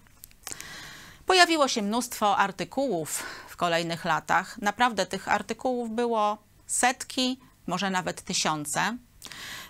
Pojawiło 1.26 1.68
się 1.68 1.82
mnóstwo 1.82 2.38
artykułów 2.38 3.24
w 3.48 3.58
kolejnych 3.58 4.06
latach. 4.06 4.58
Naprawdę 4.58 5.06
tych 5.06 5.28
artykułów 5.28 5.92
było 5.92 6.38
setki, 6.68 7.40
może 7.68 7.90
nawet 7.90 8.22
tysiące. 8.22 8.98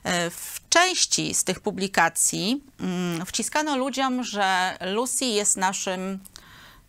E, 0.03 0.29
w 0.29 0.61
części 0.69 1.33
z 1.33 1.43
tych 1.43 1.59
publikacji 1.59 2.63
mm, 2.79 3.25
wciskano 3.25 3.77
ludziom, 3.77 4.23
że 4.23 4.77
Lucy 4.93 5.25
jest 5.25 5.57
naszym 5.57 6.19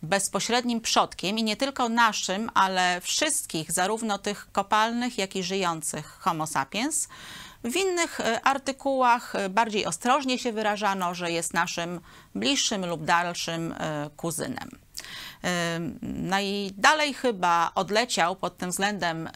bezpośrednim 0.01 0.81
przodkiem 0.81 1.37
i 1.37 1.43
nie 1.43 1.55
tylko 1.57 1.89
naszym, 1.89 2.51
ale 2.53 3.01
wszystkich, 3.01 3.71
zarówno 3.71 4.17
tych 4.17 4.51
kopalnych, 4.51 5.17
jak 5.17 5.35
i 5.35 5.43
żyjących 5.43 6.17
Homo 6.19 6.47
sapiens, 6.47 7.07
W 7.63 7.75
innych 7.75 8.19
artykułach 8.43 9.33
bardziej 9.49 9.85
ostrożnie 9.85 10.39
się 10.39 10.51
wyrażano, 10.51 11.15
że 11.15 11.31
jest 11.31 11.53
naszym 11.53 11.99
bliższym 12.35 12.85
lub 12.85 13.05
dalszym 13.05 13.75
kuzynem. 14.17 14.69
Najdalej 16.01 17.13
chyba 17.13 17.71
odleciał 17.75 18.35
pod 18.35 18.57
tym 18.57 18.69
względem 18.69 19.29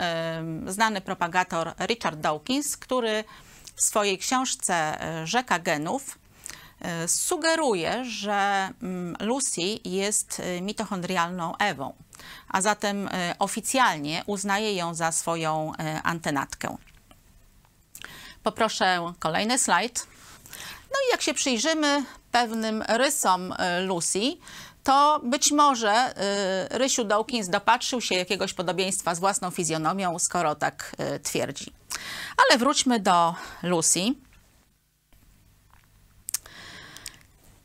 znany 0.65 1.01
propagator 1.01 1.73
Richard 1.79 2.19
Dawkins, 2.19 2.77
który 2.77 3.23
w 3.77 3.81
swojej 3.81 4.17
książce 4.17 4.97
Rzeka 5.25 5.59
Genów 5.59 6.17
E, 6.81 7.07
sugeruje, 7.07 8.05
że 8.05 8.69
mm, 8.81 9.15
Lucy 9.19 9.61
jest 9.85 10.39
e, 10.39 10.61
mitochondrialną 10.61 11.57
Ewą, 11.57 11.93
a 12.49 12.61
zatem 12.61 13.07
e, 13.07 13.35
oficjalnie 13.39 14.23
uznaje 14.25 14.73
ją 14.75 14.93
za 14.93 15.11
swoją 15.11 15.71
antenatkę. 16.03 16.77
Poproszę 18.43 19.13
kolejny 19.19 19.59
slajd. 19.59 20.07
No 20.91 20.99
i 21.07 21.11
jak 21.11 21.21
się 21.21 21.33
przyjrzymy 21.33 22.03
pewnym 22.31 22.83
rysom 22.87 23.53
Lucy, 23.81 24.37
to 24.83 25.21
być 25.23 25.51
może 25.51 26.13
Rysiu 26.69 27.03
Dawkins 27.03 27.49
dopatrzył 27.49 28.01
się 28.01 28.15
jakiegoś 28.15 28.53
podobieństwa 28.53 29.15
z 29.15 29.19
własną 29.19 29.51
fizjonomią, 29.51 30.19
skoro 30.19 30.55
tak 30.55 30.95
twierdzi. 31.23 31.76
Ale 32.37 32.57
wróćmy 32.57 32.99
do 32.99 33.35
Lucy. 33.63 33.99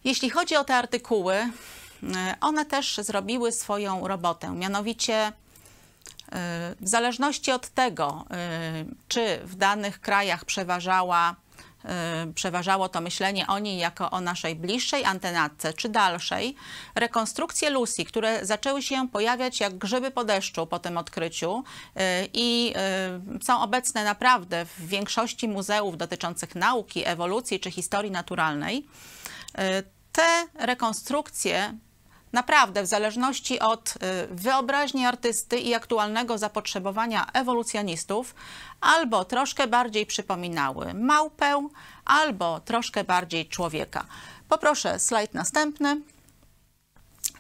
Jeśli 0.05 0.31
chodzi 0.31 0.57
o 0.57 0.65
te 0.65 0.77
artykuły, 0.77 1.35
e, 1.35 1.51
one 2.41 2.65
też 2.65 2.97
zrobiły 2.97 3.53
swoją 3.53 4.09
robotę. 4.09 4.51
Mianowicie, 4.51 5.15
e, 5.15 5.33
w 6.81 6.89
zależności 6.89 7.53
od 7.53 7.69
tego, 7.69 8.25
e, 8.31 8.85
czy 9.09 9.41
w 9.45 9.55
danych 9.55 10.01
krajach 10.01 10.45
przeważała, 10.45 11.37
przeważało 12.35 12.89
to 12.89 13.01
myślenie 13.01 13.47
o 13.47 13.59
niej 13.59 13.79
jako 13.79 14.11
o 14.11 14.21
naszej 14.21 14.57
bliższej 14.57 15.05
antenatce, 15.05 15.75
czy 15.75 15.89
dalszej, 15.89 16.57
rekonstrukcje 16.95 17.71
Lucy, 17.71 18.05
które 18.05 18.47
zaczęły 18.47 18.83
się 18.83 19.09
pojawiać 19.09 19.61
jak 19.61 19.79
grzyby 19.79 20.11
po 20.11 20.25
deszczu 20.25 20.67
po 20.67 20.79
tym 20.79 20.99
odkryciu 20.99 21.65
i 22.33 22.75
są 23.43 23.61
obecne 23.61 24.05
naprawdę 24.05 24.65
w 24.65 24.87
większości 24.87 25.49
muzeów 25.49 25.97
dotyczących 25.97 26.55
nauki, 26.55 27.09
ewolucji 27.09 27.61
czy 27.61 27.71
historii 27.71 28.11
naturalnej, 28.11 28.87
te 30.13 30.47
rekonstrukcje 30.55 31.79
naprawdę 32.33 32.83
w 32.83 32.87
zależności 32.87 33.61
od 33.61 33.95
y, 33.97 33.97
wyobraźni 34.31 35.07
artysty 35.07 35.59
i 35.59 35.75
aktualnego 35.75 36.39
zapotrzebowania 36.39 37.27
ewolucjonistów 37.33 38.35
albo 38.81 39.25
troszkę 39.25 39.67
bardziej 39.67 40.07
przypominały 40.07 40.95
małpę, 40.95 41.69
albo 42.05 42.61
troszkę 42.61 43.05
bardziej 43.05 43.47
człowieka. 43.47 44.05
Poproszę 44.49 44.99
slajd 44.99 45.35
następny. 45.35 46.01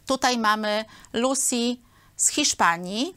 Tutaj 0.06 0.38
mamy 0.38 0.84
Lucy 1.12 1.76
z 2.16 2.28
Hiszpanii, 2.28 3.14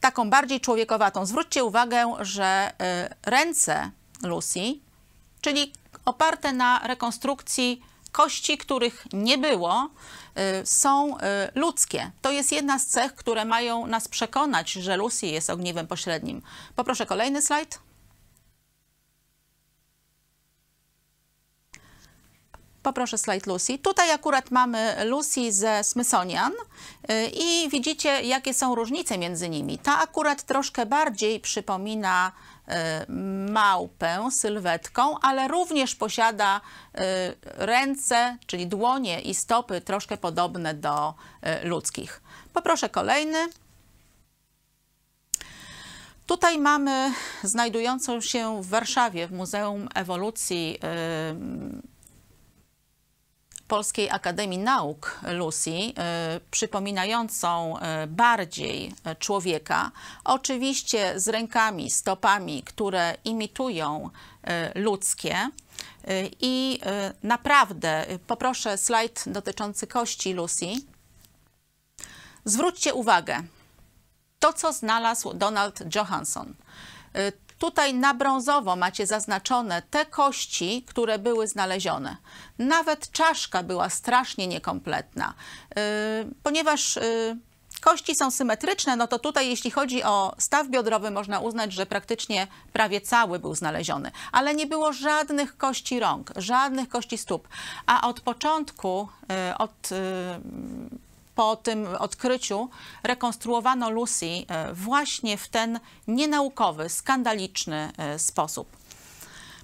taką 0.00 0.30
bardziej 0.30 0.60
człowiekowatą. 0.60 1.26
Zwróćcie 1.26 1.64
uwagę, 1.64 2.14
że 2.20 2.72
y, 3.12 3.30
ręce 3.30 3.90
Lucy, 4.22 4.60
czyli 5.40 5.72
oparte 6.04 6.52
na 6.52 6.80
rekonstrukcji 6.86 7.82
kości, 8.16 8.58
których 8.58 9.06
nie 9.12 9.38
było, 9.38 9.90
y, 10.62 10.66
są 10.66 11.16
y, 11.16 11.20
ludzkie. 11.54 12.10
To 12.22 12.30
jest 12.30 12.52
jedna 12.52 12.78
z 12.78 12.86
cech, 12.86 13.14
które 13.14 13.44
mają 13.44 13.86
nas 13.86 14.08
przekonać, 14.08 14.72
że 14.72 14.96
Lucy 14.96 15.26
jest 15.26 15.50
ogniwem 15.50 15.86
pośrednim. 15.86 16.42
Poproszę 16.76 17.06
kolejny 17.06 17.42
slajd. 17.42 17.78
Poproszę 22.82 23.18
slajd 23.18 23.46
Lucy. 23.46 23.78
Tutaj 23.78 24.10
akurat 24.10 24.50
mamy 24.50 25.04
Lucy 25.04 25.52
ze 25.52 25.84
Smithsonian 25.84 26.52
y, 26.52 27.30
i 27.34 27.68
widzicie, 27.68 28.22
jakie 28.22 28.54
są 28.54 28.74
różnice 28.74 29.18
między 29.18 29.48
nimi. 29.48 29.78
Ta 29.78 29.98
akurat 29.98 30.42
troszkę 30.42 30.86
bardziej 30.86 31.40
przypomina 31.40 32.32
małpę 33.50 34.28
sylwetką, 34.30 35.18
ale 35.22 35.48
również 35.48 35.94
posiada 35.94 36.60
y, 36.60 37.00
ręce, 37.42 38.38
czyli 38.46 38.66
dłonie 38.66 39.20
i 39.20 39.34
stopy 39.34 39.80
troszkę 39.80 40.16
podobne 40.16 40.74
do 40.74 41.14
y, 41.64 41.68
ludzkich. 41.68 42.22
Poproszę 42.52 42.88
kolejny. 42.88 43.38
Tutaj 46.26 46.58
mamy 46.58 47.12
znajdującą 47.42 48.20
się 48.20 48.62
w 48.62 48.68
Warszawie 48.68 49.26
w 49.28 49.32
Muzeum 49.32 49.88
Ewolucji 49.94 50.78
Polskiej 53.68 54.10
Akademii 54.10 54.58
Nauk 54.58 55.20
Lucy, 55.32 55.70
y, 55.70 55.92
przypominającą 56.50 57.76
y, 57.78 58.06
bardziej 58.06 58.94
człowieka, 59.18 59.90
oczywiście 60.24 61.20
z 61.20 61.28
rękami, 61.28 61.90
stopami, 61.90 62.62
które 62.62 63.16
imitują 63.24 64.10
y, 64.74 64.80
ludzkie. 64.80 65.50
I 66.40 66.80
naprawdę 67.22 68.06
poproszę 68.26 68.78
slajd 68.78 69.24
dotyczący 69.26 69.86
kości 69.86 70.32
Lucy. 70.32 70.66
Zwróćcie 72.44 72.94
uwagę, 72.94 73.42
to 74.38 74.52
co 74.52 74.72
znalazł 74.72 75.34
Donald 75.34 75.94
Johansson 75.94 76.54
Tutaj 77.58 77.94
na 77.94 78.14
brązowo 78.14 78.76
macie 78.76 79.06
zaznaczone 79.06 79.82
te 79.82 80.06
kości, 80.06 80.84
które 80.88 81.18
były 81.18 81.46
znalezione. 81.46 82.16
Nawet 82.58 83.10
czaszka 83.10 83.62
była 83.62 83.90
strasznie 83.90 84.46
niekompletna, 84.46 85.34
yy, 85.76 85.82
ponieważ 86.42 86.96
yy, 86.96 87.36
kości 87.80 88.14
są 88.14 88.30
symetryczne, 88.30 88.96
no 88.96 89.06
to 89.06 89.18
tutaj 89.18 89.48
jeśli 89.48 89.70
chodzi 89.70 90.02
o 90.02 90.34
staw 90.38 90.68
biodrowy 90.68 91.10
można 91.10 91.40
uznać, 91.40 91.72
że 91.72 91.86
praktycznie 91.86 92.46
prawie 92.72 93.00
cały 93.00 93.38
był 93.38 93.54
znaleziony, 93.54 94.10
ale 94.32 94.54
nie 94.54 94.66
było 94.66 94.92
żadnych 94.92 95.56
kości 95.56 96.00
rąk, 96.00 96.32
żadnych 96.36 96.88
kości 96.88 97.18
stóp, 97.18 97.48
a 97.86 98.08
od 98.08 98.20
początku, 98.20 99.08
yy, 99.28 99.58
od 99.58 99.90
po 101.36 101.56
tym 101.56 101.86
odkryciu 101.98 102.68
rekonstruowano 103.02 103.90
Lucy 103.90 104.26
e, 104.26 104.74
właśnie 104.74 105.36
w 105.36 105.48
ten 105.48 105.80
nienaukowy, 106.08 106.88
skandaliczny 106.88 107.92
e, 107.98 108.18
sposób. 108.18 108.76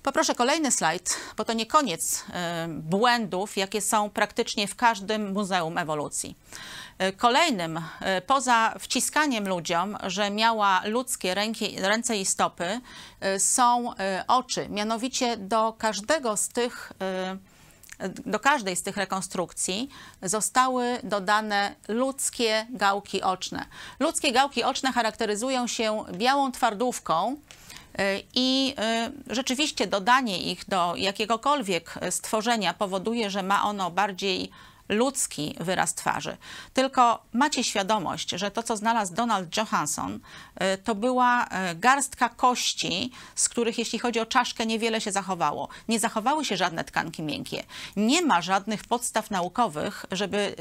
Poproszę 0.02 0.34
kolejny 0.34 0.70
slajd, 0.70 1.16
bo 1.36 1.44
to 1.44 1.52
nie 1.52 1.66
koniec 1.66 2.24
e, 2.32 2.66
błędów, 2.68 3.56
jakie 3.56 3.80
są 3.80 4.10
praktycznie 4.10 4.68
w 4.68 4.76
każdym 4.76 5.32
muzeum 5.32 5.78
ewolucji. 5.78 6.36
Kolejnym, 7.16 7.80
poza 8.26 8.74
wciskaniem 8.78 9.48
ludziom, 9.48 9.98
że 10.06 10.30
miała 10.30 10.82
ludzkie 10.84 11.34
ręki, 11.34 11.76
ręce 11.80 12.16
i 12.16 12.24
stopy, 12.24 12.80
są 13.38 13.90
oczy. 14.28 14.68
Mianowicie 14.68 15.36
do 15.36 15.74
każdego 15.78 16.36
z 16.36 16.48
tych 16.48 16.92
do 18.26 18.40
każdej 18.40 18.76
z 18.76 18.82
tych 18.82 18.96
rekonstrukcji 18.96 19.88
zostały 20.22 20.98
dodane 21.02 21.74
ludzkie 21.88 22.66
gałki 22.70 23.22
oczne. 23.22 23.66
Ludzkie 24.00 24.32
gałki 24.32 24.64
oczne 24.64 24.92
charakteryzują 24.92 25.66
się 25.66 26.04
białą 26.12 26.52
twardówką, 26.52 27.36
y, 28.00 28.22
i 28.34 28.74
y, 29.28 29.34
rzeczywiście 29.34 29.86
dodanie 29.86 30.42
ich 30.42 30.64
do 30.68 30.94
jakiegokolwiek 30.96 31.94
stworzenia 32.10 32.74
powoduje, 32.74 33.30
że 33.30 33.42
ma 33.42 33.64
ono 33.64 33.90
bardziej 33.90 34.50
ludzki 34.88 35.56
wyraz 35.60 35.94
twarzy. 35.94 36.36
Tylko 36.74 37.22
macie 37.32 37.64
świadomość, 37.64 38.30
że 38.30 38.50
to, 38.50 38.62
co 38.62 38.76
znalazł 38.76 39.14
Donald 39.14 39.56
Johansson, 39.56 40.14
y, 40.14 40.78
to 40.78 40.94
była 40.94 41.44
y, 41.44 41.48
garstka 41.74 42.28
kości, 42.28 43.10
z 43.34 43.48
których, 43.48 43.78
jeśli 43.78 43.98
chodzi 43.98 44.20
o 44.20 44.26
czaszkę, 44.26 44.66
niewiele 44.66 45.00
się 45.00 45.12
zachowało. 45.12 45.68
Nie 45.88 46.00
zachowały 46.00 46.44
się 46.44 46.56
żadne 46.56 46.84
tkanki 46.84 47.22
miękkie. 47.22 47.64
Nie 47.96 48.22
ma 48.22 48.42
żadnych 48.42 48.84
podstaw 48.84 49.30
naukowych, 49.30 50.06
żeby 50.12 50.54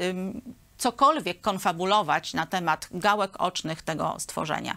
cokolwiek 0.78 1.40
konfabulować 1.40 2.34
na 2.34 2.46
temat 2.46 2.88
gałek 2.90 3.40
ocznych 3.40 3.82
tego 3.82 4.16
stworzenia. 4.18 4.76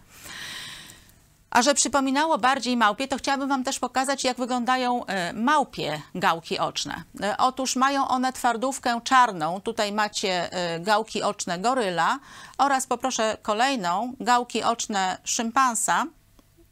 A 1.55 1.61
że 1.61 1.73
przypominało 1.73 2.37
bardziej 2.37 2.77
małpie, 2.77 3.07
to 3.07 3.17
chciałabym 3.17 3.49
Wam 3.49 3.63
też 3.63 3.79
pokazać, 3.79 4.23
jak 4.23 4.37
wyglądają 4.37 5.05
e, 5.05 5.33
małpie 5.33 6.01
gałki 6.15 6.59
oczne. 6.59 7.03
E, 7.21 7.37
otóż 7.37 7.75
mają 7.75 8.07
one 8.07 8.33
twardówkę 8.33 9.01
czarną. 9.03 9.61
Tutaj 9.61 9.91
macie 9.91 10.51
e, 10.51 10.79
gałki 10.79 11.23
oczne 11.23 11.59
goryla 11.59 12.19
oraz 12.57 12.87
poproszę 12.87 13.37
kolejną, 13.41 14.13
gałki 14.19 14.63
oczne 14.63 15.17
szympansa 15.23 16.05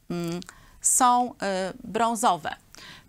mm, 0.09 0.39
są 0.81 1.33
brązowe. 1.83 2.55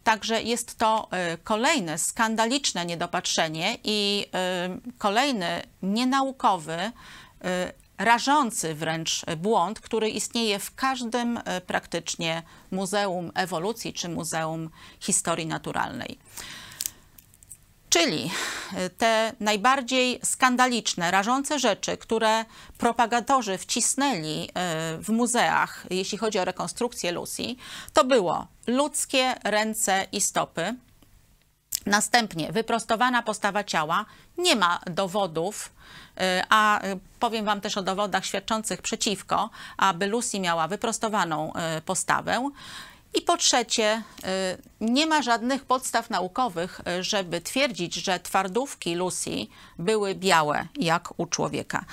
Także 0.05 0.43
jest 0.43 0.79
to 0.79 1.09
kolejne 1.45 1.99
skandaliczne 1.99 2.87
niedopatrzenie 2.87 3.79
i 3.85 4.27
kolejny 4.99 5.63
nienaukowy 5.83 6.93
rażący 7.99 8.75
wręcz 8.75 9.25
błąd, 9.37 9.81
który 9.81 10.09
istnieje 10.09 10.59
w 10.59 10.75
każdym 10.75 11.41
praktycznie 11.67 12.43
muzeum 12.71 13.33
ewolucji 13.35 13.93
czy 13.93 14.09
muzeum 14.09 14.71
historii 15.01 15.47
naturalnej. 15.47 16.19
Czyli 17.95 18.31
y, 18.87 18.91
te 18.91 19.33
najbardziej 19.41 20.21
skandaliczne, 20.25 21.11
rażące 21.11 21.59
rzeczy, 21.59 21.97
które 21.97 22.45
propagatorzy 22.79 23.59
wcisnęli 23.59 24.45
y, 24.45 24.51
w 25.03 25.09
muzeach, 25.09 25.87
jeśli 25.91 26.19
chodzi 26.19 26.39
o 26.39 26.45
rekonstrukcję 26.45 27.13
Lucy, 27.13 27.43
to 27.93 28.05
było 28.05 28.47
ludzkie 28.67 29.35
ręce 29.45 30.07
i 30.13 30.21
stopy. 30.21 30.75
Następnie 31.87 32.53
wyprostowana 32.53 33.23
postawa 33.23 33.65
ciała, 33.65 34.05
nie 34.39 34.57
ma 34.57 34.81
dowodów, 34.87 35.73
y, 36.17 36.21
a 36.49 36.81
powiem 37.21 37.45
Wam 37.45 37.61
też 37.61 37.77
o 37.77 37.83
dowodach 37.83 38.25
świadczących 38.25 38.83
przeciwko, 38.83 39.51
aby 39.77 40.07
Lucy 40.07 40.41
miała 40.41 40.69
wyprostowaną 40.69 41.53
postawę. 41.85 42.51
I 43.15 43.23
po 43.23 43.37
trzecie, 43.37 44.03
y, 44.19 44.27
nie 44.81 45.07
ma 45.07 45.23
żadnych 45.23 45.65
podstaw 45.65 46.11
naukowych, 46.11 46.81
y, 46.99 47.03
żeby 47.03 47.41
twierdzić, 47.41 47.95
że 47.95 48.21
twardówki 48.21 48.95
Lucy 48.95 49.47
były 49.79 50.15
białe 50.15 50.67
jak 50.77 51.09
u 51.17 51.27
człowieka. 51.27 51.85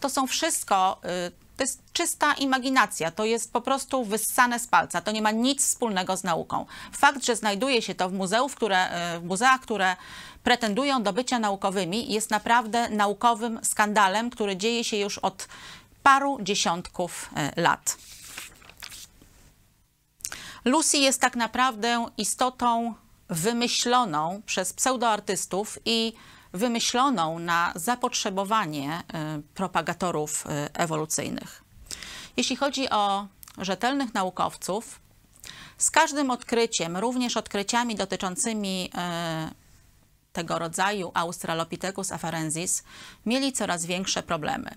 To 0.00 0.10
są 0.10 0.26
wszystko 0.26 1.00
y, 1.28 1.45
to 1.56 1.64
jest 1.64 1.82
czysta 1.92 2.34
imaginacja, 2.34 3.10
to 3.10 3.24
jest 3.24 3.52
po 3.52 3.60
prostu 3.60 4.04
wyssane 4.04 4.58
z 4.58 4.66
palca, 4.66 5.00
to 5.00 5.10
nie 5.10 5.22
ma 5.22 5.30
nic 5.30 5.66
wspólnego 5.66 6.16
z 6.16 6.24
nauką. 6.24 6.66
Fakt, 6.92 7.24
że 7.24 7.36
znajduje 7.36 7.82
się 7.82 7.94
to 7.94 8.08
w, 8.08 8.12
muzeów, 8.12 8.54
które, 8.54 8.88
w 9.20 9.24
muzeach, 9.24 9.60
które 9.60 9.96
pretendują 10.42 11.02
do 11.02 11.12
bycia 11.12 11.38
naukowymi, 11.38 12.12
jest 12.12 12.30
naprawdę 12.30 12.88
naukowym 12.88 13.60
skandalem, 13.62 14.30
który 14.30 14.56
dzieje 14.56 14.84
się 14.84 14.96
już 14.96 15.18
od 15.18 15.48
paru 16.02 16.38
dziesiątków 16.42 17.30
lat. 17.56 17.96
Lucy 20.64 20.98
jest 20.98 21.20
tak 21.20 21.36
naprawdę 21.36 22.06
istotą 22.18 22.94
wymyśloną 23.28 24.42
przez 24.46 24.72
pseudoartystów 24.72 25.78
i 25.84 26.12
wymyśloną 26.56 27.38
na 27.38 27.72
zapotrzebowanie 27.74 29.02
y, 29.38 29.42
propagatorów 29.54 30.46
y, 30.46 30.72
ewolucyjnych. 30.72 31.64
Jeśli 32.36 32.56
chodzi 32.56 32.90
o 32.90 33.26
rzetelnych 33.58 34.14
naukowców, 34.14 35.00
z 35.78 35.90
każdym 35.90 36.30
odkryciem, 36.30 36.96
również 36.96 37.36
odkryciami 37.36 37.94
dotyczącymi 37.94 38.90
y, 39.50 39.54
tego 40.32 40.58
rodzaju 40.58 41.10
Australopithecus 41.14 42.12
afarensis, 42.12 42.84
mieli 43.26 43.52
coraz 43.52 43.86
większe 43.86 44.22
problemy 44.22 44.70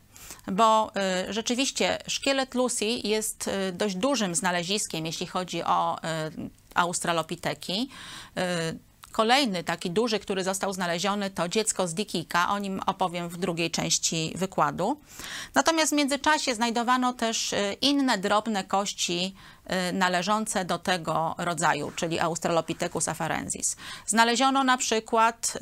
bo 0.52 0.92
y, 1.30 1.34
rzeczywiście 1.34 1.98
szkielet 2.08 2.56
Lucy 2.56 2.86
jest 2.86 3.48
y, 3.48 3.72
dość 3.72 3.96
dużym 3.96 4.36
znaleziskiem, 4.36 5.06
jeśli 5.06 5.28
chodzi 5.28 5.64
o 5.64 5.98
y, 5.98 6.50
australopiteki. 6.76 7.90
Kolejny 9.12 9.64
taki 9.64 9.92
duży, 9.92 10.20
który 10.20 10.44
został 10.44 10.74
znaleziony, 10.74 11.30
to 11.30 11.48
dziecko 11.48 11.88
z 11.88 11.94
Dikika. 11.94 12.50
O 12.50 12.60
nim 12.60 12.82
opowiem 12.86 13.30
w 13.30 13.38
drugiej 13.38 13.72
części 13.72 14.34
wykładu. 14.36 15.00
Natomiast 15.56 15.92
w 15.92 15.96
międzyczasie 15.96 16.56
znajdowano 16.56 17.14
też 17.14 17.56
inne 17.82 18.18
drobne 18.18 18.64
kości 18.64 19.36
należące 19.94 20.66
do 20.66 20.80
tego 20.80 21.36
rodzaju, 21.38 21.92
czyli 21.96 22.20
Australopithecus 22.20 23.08
afarensis. 23.08 23.76
Znaleziono 24.06 24.64
na 24.64 24.78
przykład 24.78 25.58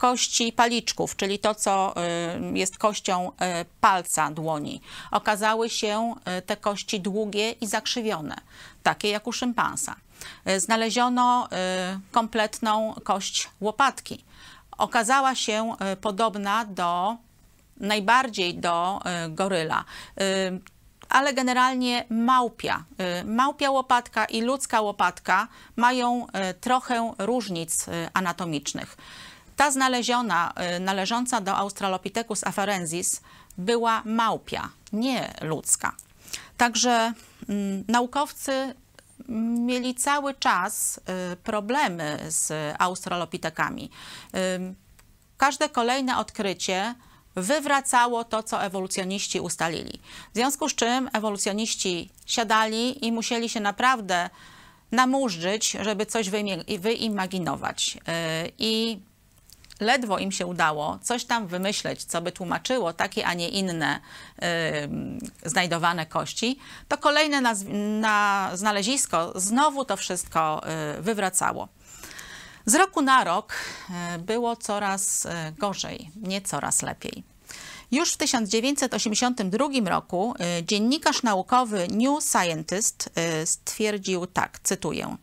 kości 0.00 0.52
paliczków, 0.52 1.16
czyli 1.16 1.38
to, 1.38 1.54
co 1.54 1.94
y, 2.54 2.58
jest 2.58 2.78
kością 2.78 3.28
y, 3.28 3.34
palca 3.80 4.30
dłoni. 4.30 4.80
Okazały 5.10 5.70
się 5.70 6.14
y, 6.38 6.42
te 6.42 6.56
kości 6.56 7.00
długie 7.00 7.50
i 7.50 7.66
zakrzywione, 7.66 8.36
takie 8.82 9.08
jak 9.08 9.26
u 9.26 9.32
szympansa. 9.32 9.94
Znaleziono 10.56 11.48
kompletną 12.12 12.94
kość 13.04 13.50
łopatki. 13.60 14.24
Okazała 14.78 15.34
się 15.34 15.74
podobna 16.00 16.64
do 16.64 17.16
najbardziej 17.76 18.54
do 18.54 19.00
goryla 19.28 19.84
ale 21.08 21.34
generalnie 21.34 22.04
małpia. 22.10 22.84
Małpia 23.24 23.70
łopatka 23.70 24.24
i 24.24 24.42
ludzka 24.42 24.80
łopatka 24.80 25.48
mają 25.76 26.26
trochę 26.60 27.12
różnic 27.18 27.86
anatomicznych. 28.14 28.96
Ta 29.60 29.70
znaleziona, 29.70 30.52
y, 30.76 30.80
należąca 30.80 31.40
do 31.40 31.56
Australopithecus 31.56 32.44
afarensis, 32.44 33.20
była 33.58 34.02
małpia, 34.04 34.68
nie 34.92 35.34
ludzka. 35.40 35.96
Także 36.56 37.12
mm, 37.48 37.84
naukowcy 37.88 38.74
mieli 39.66 39.94
cały 39.94 40.34
czas 40.34 41.00
y, 41.32 41.36
problemy 41.36 42.18
z 42.28 42.74
australopitekami. 42.78 43.90
Y, 44.34 44.74
każde 45.36 45.68
kolejne 45.68 46.18
odkrycie 46.18 46.94
wywracało 47.34 48.24
to, 48.24 48.42
co 48.42 48.64
ewolucjoniści 48.64 49.40
ustalili. 49.40 50.00
W 50.32 50.34
związku 50.34 50.68
z 50.68 50.74
czym 50.74 51.10
ewolucjoniści 51.12 52.10
siadali 52.26 53.06
i 53.06 53.12
musieli 53.12 53.48
się 53.48 53.60
naprawdę 53.60 54.30
namurzyć, 54.92 55.76
żeby 55.82 56.06
coś 56.06 56.30
wyimaginować. 56.78 57.98
I 58.58 59.00
ledwo 59.80 60.18
im 60.18 60.32
się 60.32 60.46
udało 60.46 60.98
coś 61.02 61.24
tam 61.24 61.46
wymyśleć, 61.46 62.04
co 62.04 62.22
by 62.22 62.32
tłumaczyło 62.32 62.92
takie, 62.92 63.26
a 63.26 63.34
nie 63.34 63.48
inne 63.48 64.00
y, 64.42 65.48
znajdowane 65.48 66.06
kości, 66.06 66.58
to 66.88 66.98
kolejne 66.98 67.40
na, 67.40 67.54
na 68.00 68.50
znalezisko 68.54 69.32
znowu 69.34 69.84
to 69.84 69.96
wszystko 69.96 70.62
y, 70.98 71.02
wywracało. 71.02 71.68
Z 72.66 72.74
roku 72.74 73.02
na 73.02 73.24
rok 73.24 73.54
y, 74.14 74.18
było 74.18 74.56
coraz 74.56 75.24
y, 75.24 75.28
gorzej, 75.58 76.10
nie 76.16 76.42
coraz 76.42 76.82
lepiej. 76.82 77.22
Już 77.90 78.12
w 78.12 78.16
1982 78.16 79.68
roku 79.90 80.34
y, 80.58 80.64
dziennikarz 80.64 81.22
naukowy 81.22 81.88
New 81.90 82.24
Scientist 82.24 83.10
stwierdził 83.44 84.26
tak, 84.26 84.58
cytuję. 84.62 85.16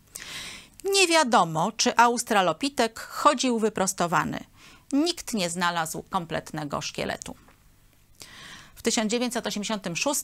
Nie 0.93 1.07
wiadomo, 1.07 1.71
czy 1.71 1.97
australopitek 1.97 2.99
chodził 2.99 3.59
wyprostowany. 3.59 4.43
Nikt 4.91 5.33
nie 5.33 5.49
znalazł 5.49 6.03
kompletnego 6.09 6.81
szkieletu. 6.81 7.35
W 8.75 8.81
1986 8.81 10.21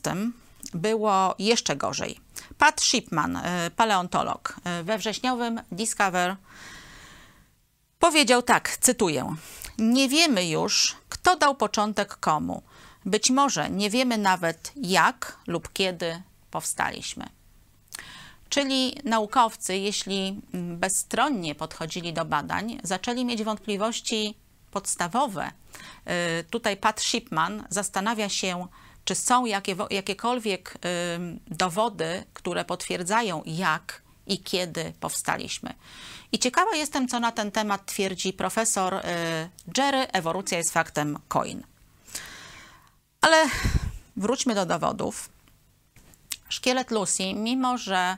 było 0.74 1.36
jeszcze 1.40 1.76
gorzej. 1.76 2.20
Pat 2.58 2.82
Shipman, 2.82 3.38
e, 3.38 3.72
paleontolog, 3.76 4.56
e, 4.64 4.84
we 4.84 4.98
wrześniowym 4.98 5.62
Discover 5.72 6.36
powiedział 8.00 8.42
tak, 8.42 8.78
cytuję: 8.78 9.36
Nie 9.78 10.10
wiemy 10.10 10.48
już, 10.48 10.96
kto 11.10 11.36
dał 11.36 11.56
początek 11.56 12.16
komu. 12.16 12.64
Być 13.06 13.30
może 13.30 13.70
nie 13.70 13.90
wiemy 13.90 14.18
nawet 14.18 14.72
jak 14.76 15.38
lub 15.48 15.74
kiedy 15.74 16.22
powstaliśmy. 16.52 17.43
Czyli 18.54 18.96
naukowcy, 19.04 19.78
jeśli 19.78 20.42
mm, 20.54 20.78
bezstronnie 20.78 21.56
podchodzili 21.56 22.14
do 22.14 22.26
badań, 22.26 22.80
zaczęli 22.84 23.26
mieć 23.26 23.44
wątpliwości 23.44 24.38
podstawowe. 24.72 25.52
Y, 26.42 26.44
tutaj 26.44 26.78
Pat 26.78 27.02
Shipman 27.02 27.64
zastanawia 27.70 28.30
się, 28.30 28.68
czy 29.06 29.16
są 29.16 29.46
jakie, 29.46 29.76
jakiekolwiek 29.90 30.78
dowody, 31.48 32.24
które 32.34 32.66
potwierdzają, 32.66 33.42
jak 33.46 34.02
i 34.28 34.40
kiedy 34.40 34.94
powstaliśmy. 35.00 35.74
I 36.32 36.40
ciekawa 36.40 36.76
jestem, 36.76 37.08
co 37.08 37.20
na 37.20 37.32
ten 37.32 37.52
temat 37.52 37.86
twierdzi 37.86 38.34
profesor 38.34 38.94
y, 38.94 39.02
Jerry. 39.78 40.08
Ewolucja 40.12 40.58
jest 40.58 40.74
faktem 40.74 41.18
Coin. 41.28 41.64
Ale 43.22 43.46
wróćmy 44.18 44.56
do 44.56 44.66
dowodów. 44.66 45.30
Szkielet 46.50 46.92
Lucy, 46.92 47.34
mimo 47.34 47.78
że 47.78 48.18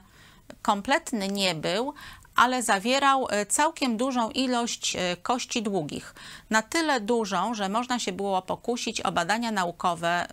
kompletny 0.61 1.27
nie 1.27 1.55
był, 1.55 1.93
ale 2.35 2.63
zawierał 2.63 3.27
e, 3.29 3.45
całkiem 3.45 3.97
dużą 3.97 4.29
ilość 4.29 4.95
e, 4.95 5.17
kości 5.17 5.63
długich. 5.63 6.15
Na 6.49 6.61
tyle 6.61 7.01
dużą, 7.01 7.53
że 7.53 7.69
można 7.69 7.99
się 7.99 8.11
było 8.11 8.41
pokusić 8.41 9.01
o 9.01 9.11
badania 9.11 9.51
naukowe 9.51 10.27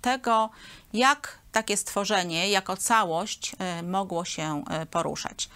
tego, 0.00 0.50
jak 0.92 1.38
takie 1.52 1.76
stworzenie 1.76 2.50
jako 2.50 2.76
całość 2.76 3.56
e, 3.58 3.82
mogło 3.82 4.24
się 4.24 4.64
poruszać. 4.90 5.48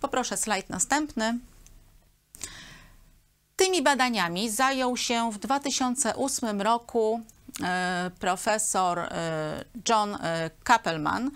Poproszę 0.00 0.36
slajd 0.36 0.70
następny. 0.70 1.38
Tymi 3.56 3.82
badaniami 3.82 4.50
zajął 4.50 4.96
się 4.96 5.32
w 5.32 5.38
2008 5.38 6.62
roku 6.62 7.20
profesor 8.20 9.08
John 9.88 10.18
Kappelman, 10.64 11.30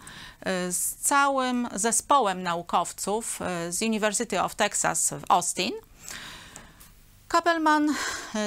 z 0.70 0.94
całym 0.94 1.68
zespołem 1.74 2.42
naukowców 2.42 3.42
e, 3.42 3.72
z 3.72 3.82
University 3.82 4.42
of 4.42 4.54
Texas 4.54 5.10
w 5.10 5.22
Austin. 5.28 5.72
Kappelman 7.28 7.94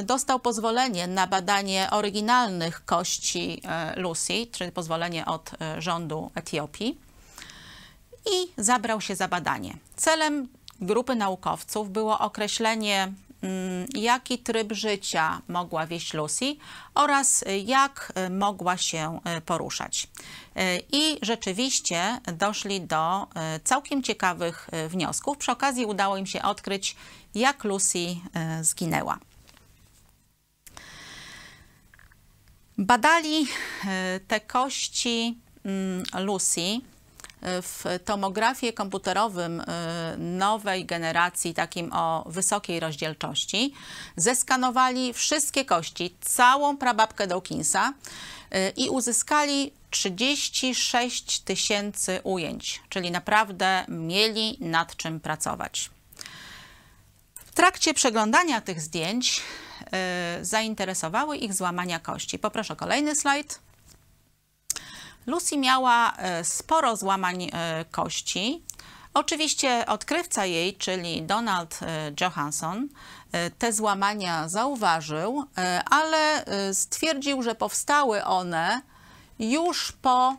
dostał 0.04 0.40
pozwolenie 0.40 1.08
na 1.08 1.28
badanie 1.28 1.88
oryginalnych 1.92 2.86
kości 2.86 3.62
Lucy, 3.96 4.48
czyli 4.52 4.72
pozwolenie 4.72 5.26
od 5.26 5.52
rządu 5.78 6.32
Etiopii 6.36 7.00
i 8.32 8.64
zabrał 8.64 9.02
się 9.02 9.16
za 9.16 9.28
badanie. 9.28 9.78
Celem 9.96 10.48
grupy 10.82 11.16
naukowców 11.16 11.92
było 11.92 12.20
określenie, 12.20 13.14
jaki 13.96 14.40
tryb 14.40 14.74
życia 14.74 15.42
mogła 15.48 15.88
wieść 15.88 16.14
Lucy 16.14 16.56
oraz 16.96 17.44
jak 17.66 18.14
mogła 18.30 18.78
się 18.78 19.20
e, 19.24 19.42
poruszać. 19.42 20.08
I 20.92 21.18
rzeczywiście 21.22 22.18
doszli 22.34 22.82
do 22.82 23.28
całkiem 23.64 24.04
ciekawych 24.04 24.70
wniosków. 24.90 25.38
Przy 25.38 25.52
okazji 25.52 25.86
udało 25.86 26.18
im 26.18 26.26
się 26.26 26.42
odkryć, 26.42 26.96
jak 27.36 27.64
Lucy 27.64 28.16
zginęła. 28.62 29.20
Badali 32.78 33.48
te 34.28 34.40
kości 34.40 35.38
mm, 35.66 36.04
Lucy 36.20 36.82
w 37.42 38.00
tomografie 38.06 38.74
komputerowym 38.74 39.60
y, 39.60 39.66
nowej 40.18 40.86
generacji, 40.86 41.54
takim 41.54 41.94
o 41.94 42.24
wysokiej 42.30 42.80
rozdzielczości, 42.80 43.74
zeskanowali 44.16 45.14
wszystkie 45.14 45.66
kości, 45.66 46.16
całą 46.22 46.78
prababkę 46.78 47.28
Dawkinsa 47.28 47.94
y, 48.56 48.74
i 48.78 48.90
uzyskali 48.90 49.74
36 49.90 51.40
tysięcy 51.40 52.20
ujęć, 52.24 52.82
czyli 52.90 53.12
naprawdę 53.12 53.86
mieli 53.88 54.58
nad 54.60 54.96
czym 54.96 55.20
pracować. 55.20 55.90
W 57.36 57.54
trakcie 57.54 57.94
przeglądania 57.94 58.62
tych 58.62 58.82
zdjęć 58.82 59.42
y, 60.42 60.46
zainteresowały 60.46 61.38
ich 61.38 61.54
złamania 61.54 62.00
kości. 62.00 62.40
Poproszę 62.40 62.76
kolejny 62.76 63.16
slajd. 63.16 63.60
Lucy 65.26 65.58
miała 65.58 66.14
e, 66.18 66.44
sporo 66.44 66.96
złamań 66.96 67.44
e, 67.44 67.86
kości. 67.92 68.64
Oczywiście 69.14 69.86
odkrywca 69.86 70.46
jej, 70.46 70.76
czyli 70.76 71.24
Donald 71.24 71.80
e, 71.82 72.12
Johansson, 72.22 72.88
te 73.58 73.74
złamania 73.74 74.50
zauważył, 74.50 75.44
ale 75.90 76.46
stwierdził, 76.74 77.44
że 77.44 77.56
powstały 77.56 78.24
one 78.24 78.82
już 79.40 79.92
po. 79.92 80.38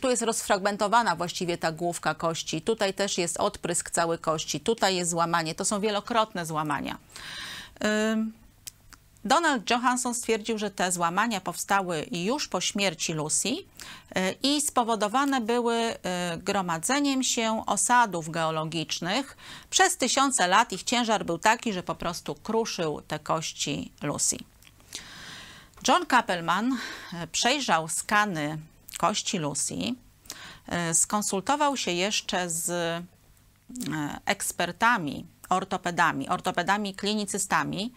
Tu 0.00 0.10
jest 0.10 0.22
rozfragmentowana 0.22 1.16
właściwie 1.16 1.58
ta 1.58 1.72
główka 1.72 2.14
kości. 2.14 2.62
Tutaj 2.62 2.94
też 2.94 3.18
jest 3.18 3.36
odprysk 3.36 3.90
całej 3.90 4.18
kości. 4.18 4.60
Tutaj 4.60 4.96
jest 4.96 5.10
złamanie. 5.10 5.54
To 5.54 5.64
są 5.64 5.80
wielokrotne 5.80 6.46
złamania. 6.46 6.98
Donald 9.24 9.70
Johansson 9.70 10.14
stwierdził, 10.14 10.58
że 10.58 10.70
te 10.70 10.92
złamania 10.92 11.40
powstały 11.40 12.06
już 12.12 12.48
po 12.48 12.60
śmierci 12.60 13.12
Lucy 13.12 13.48
e, 14.14 14.32
i 14.32 14.60
spowodowane 14.60 15.40
były 15.40 15.74
e, 15.74 15.96
gromadzeniem 16.38 17.22
się 17.22 17.62
osadów 17.66 18.30
geologicznych. 18.30 19.36
Przez 19.70 19.96
tysiące 19.96 20.48
lat 20.48 20.72
ich 20.72 20.82
ciężar 20.82 21.24
był 21.24 21.38
taki, 21.38 21.72
że 21.72 21.82
po 21.82 21.94
prostu 21.94 22.34
kruszył 22.34 23.02
te 23.08 23.18
kości 23.18 23.92
Lucy. 24.02 24.36
John 25.88 26.06
Kappelman 26.06 26.78
e, 27.12 27.26
przejrzał 27.26 27.88
skany 27.88 28.58
kości 28.98 29.38
Lucy, 29.38 29.76
skonsultował 30.92 31.76
się 31.76 31.90
jeszcze 31.90 32.50
z 32.50 32.72
ekspertami, 34.26 35.26
ortopedami, 35.48 36.28
ortopedami 36.28 36.94
klinicystami, 36.94 37.92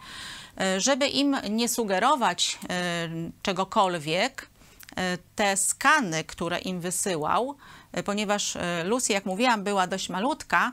żeby 0.78 1.06
im 1.06 1.36
nie 1.50 1.68
sugerować 1.68 2.58
e, 2.68 3.08
czegokolwiek, 3.42 4.48
e, 4.96 5.18
te 5.36 5.56
skany, 5.56 6.24
które 6.24 6.58
im 6.58 6.80
wysyłał, 6.80 7.56
ponieważ 8.04 8.58
Lucy, 8.84 9.12
jak 9.12 9.26
mówiłam, 9.26 9.64
była 9.64 9.86
dość 9.86 10.08
malutka, 10.08 10.72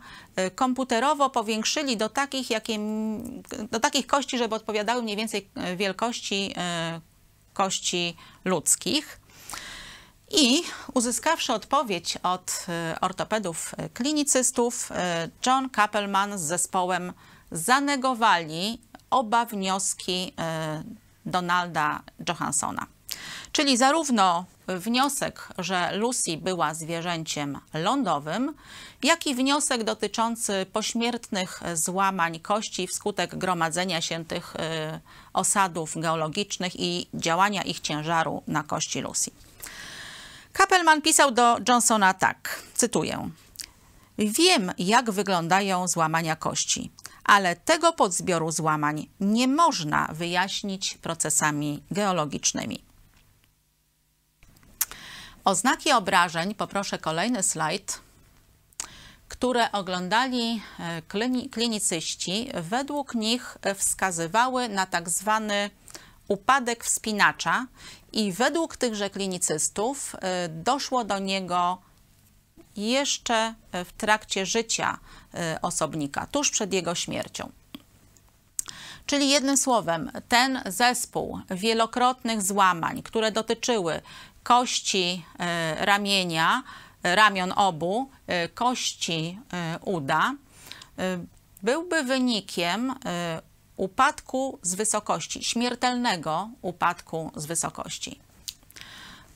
komputerowo 0.55 1.29
powiększyli 1.29 1.97
do 1.97 2.09
takich, 2.09 2.49
jakie, 2.49 2.79
do 3.71 3.79
takich 3.79 4.07
kości, 4.07 4.37
żeby 4.37 4.55
odpowiadały 4.55 5.03
mniej 5.03 5.17
więcej 5.17 5.49
wielkości 5.77 6.55
kości 7.53 8.15
ludzkich. 8.45 9.19
I 10.31 10.61
uzyskawszy 10.93 11.53
odpowiedź 11.53 12.17
od 12.23 12.65
ortopedów 13.01 13.75
klinicystów, 13.93 14.89
John 15.45 15.69
Kappelman 15.69 16.37
z 16.37 16.41
zespołem 16.41 17.13
zanegowali 17.51 18.79
oba 19.13 19.45
wnioski 19.45 20.34
e, 20.39 20.84
Donalda 21.26 22.02
Johansona. 22.28 22.88
Czyli 23.52 23.78
zarówno 23.78 24.45
wniosek, 24.67 25.47
że 25.58 25.97
Lucy 25.97 26.38
była 26.38 26.73
zwierzęciem 26.73 27.60
lądowym, 27.73 28.54
jak 29.04 29.28
i 29.28 29.36
wniosek 29.36 29.84
dotyczący 29.84 30.65
pośmiertnych 30.73 31.62
złamań 31.73 32.39
kości 32.39 32.88
wskutek 32.88 33.36
gromadzenia 33.36 34.02
się 34.02 34.26
tych 34.26 34.56
e, 34.56 34.99
osadów 35.34 35.93
geologicznych 35.95 36.80
i 36.80 37.08
działania 37.13 37.62
ich 37.62 37.80
ciężaru 37.80 38.43
na 38.47 38.63
kości 38.63 39.02
Lucy. 39.02 39.32
Kappelman 40.54 41.02
pisał 41.02 41.32
do 41.32 41.58
Johnsona 41.67 42.13
tak, 42.13 42.63
cytuję. 42.73 43.30
Wiem, 44.17 44.71
jak 44.78 45.12
wyglądają 45.12 45.88
złamania 45.88 46.36
kości 46.36 46.91
ale 47.23 47.55
tego 47.55 47.93
podzbioru 47.93 48.51
złamań 48.51 49.07
nie 49.19 49.47
można 49.47 50.07
wyjaśnić 50.13 50.97
procesami 50.97 51.83
geologicznymi. 51.91 52.83
Oznaki 55.45 55.91
obrażeń, 55.91 56.55
poproszę 56.55 56.97
kolejny 56.97 57.43
slajd, 57.43 58.01
które 59.27 59.71
oglądali 59.71 60.62
e, 60.79 61.01
klinicyści, 61.51 62.49
według 62.53 63.15
nich 63.15 63.57
wskazywały 63.75 64.69
na 64.69 64.86
tak 64.86 65.09
zwany 65.09 65.69
upadek 66.27 66.83
wspinacza 66.83 67.67
i 68.12 68.31
według 68.31 68.77
tychże 68.77 69.09
klinicystów 69.09 70.15
e, 70.15 70.49
doszło 70.49 71.03
do 71.03 71.19
niego 71.19 71.77
jeszcze 72.75 73.53
w 73.71 73.91
trakcie 73.97 74.45
życia 74.45 74.97
y, 75.33 75.62
osobnika, 75.62 76.27
tuż 76.27 76.51
przed 76.51 76.73
jego 76.73 76.95
śmiercią. 76.95 77.51
Czyli 79.05 79.29
jednym 79.29 79.57
słowem, 79.57 80.12
ten 80.27 80.62
zespół 80.65 81.39
wielokrotnych 81.49 82.41
złamań, 82.41 83.03
które 83.03 83.31
dotyczyły 83.31 84.01
kości 84.43 85.25
y, 85.33 85.86
ramienia, 85.86 86.63
ramion 87.03 87.53
obu, 87.55 88.09
kości 88.53 89.39
uda, 89.81 90.36
byłby 91.63 92.03
wynikiem 92.03 92.93
upadku 93.77 94.59
z 94.62 94.75
wysokości, 94.75 95.43
śmiertelnego 95.43 96.49
upadku 96.62 97.31
z 97.36 97.45
wysokości. 97.45 98.19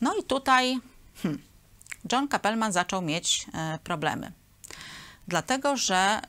No 0.02 0.16
i 0.16 0.24
tutaj 0.24 0.80
hmm, 1.24 1.42
John 2.12 2.28
Kappelman 2.28 2.72
zaczął 2.72 3.02
mieć 3.02 3.46
e, 3.54 3.80
problemy. 3.84 4.32
Dlatego, 5.28 5.78
że 5.78 6.22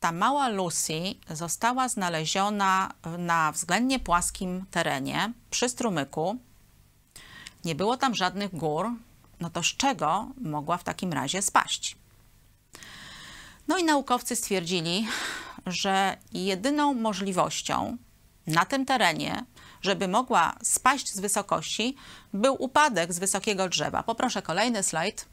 ta 0.00 0.12
mała 0.12 0.48
Lucy 0.48 1.14
została 1.30 1.88
znaleziona 1.88 2.94
na 3.18 3.52
względnie 3.52 3.98
płaskim 3.98 4.64
terenie 4.70 5.32
przy 5.50 5.68
strumyku. 5.68 6.38
Nie 7.64 7.74
było 7.74 7.96
tam 7.96 8.14
żadnych 8.14 8.54
gór, 8.56 8.90
no 9.40 9.50
to 9.50 9.62
z 9.62 9.66
czego 9.66 10.28
mogła 10.40 10.78
w 10.78 10.84
takim 10.84 11.12
razie 11.12 11.42
spaść? 11.42 11.96
No 13.68 13.78
i 13.78 13.84
naukowcy 13.84 14.36
stwierdzili, 14.36 15.08
że 15.66 16.16
jedyną 16.32 16.94
możliwością 16.94 17.96
na 18.46 18.64
tym 18.64 18.86
terenie 18.86 19.44
żeby 19.84 20.08
mogła 20.08 20.54
spaść 20.62 21.12
z 21.12 21.20
wysokości, 21.20 21.96
był 22.32 22.62
upadek 22.62 23.12
z 23.12 23.18
wysokiego 23.18 23.68
drzewa. 23.68 24.02
Poproszę 24.02 24.42
kolejny 24.42 24.82
slajd. 24.82 25.26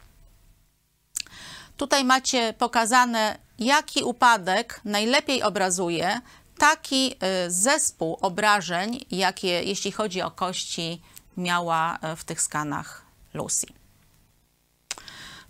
Tutaj 1.77 2.03
macie 2.03 2.53
pokazane, 2.53 3.37
jaki 3.59 4.03
upadek 4.03 4.81
najlepiej 4.85 5.43
obrazuje 5.43 6.21
taki 6.57 7.13
y, 7.13 7.51
zespół 7.51 8.17
obrażeń, 8.21 8.99
jakie, 9.11 9.63
jeśli 9.63 9.91
chodzi 9.91 10.21
o 10.21 10.31
kości, 10.31 11.01
miała 11.37 11.95
y, 11.95 12.15
w 12.15 12.23
tych 12.23 12.41
skanach 12.41 13.05
Lucy. 13.33 13.67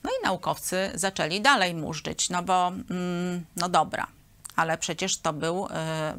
No 0.03 0.09
i 0.09 0.23
naukowcy 0.23 0.91
zaczęli 0.95 1.41
dalej 1.41 1.75
murzyć, 1.75 2.29
no 2.29 2.43
bo, 2.43 2.67
mm, 2.67 3.45
no 3.55 3.69
dobra, 3.69 4.07
ale 4.55 4.77
przecież 4.77 5.17
to 5.17 5.33
był, 5.33 5.65
y, 5.65 5.69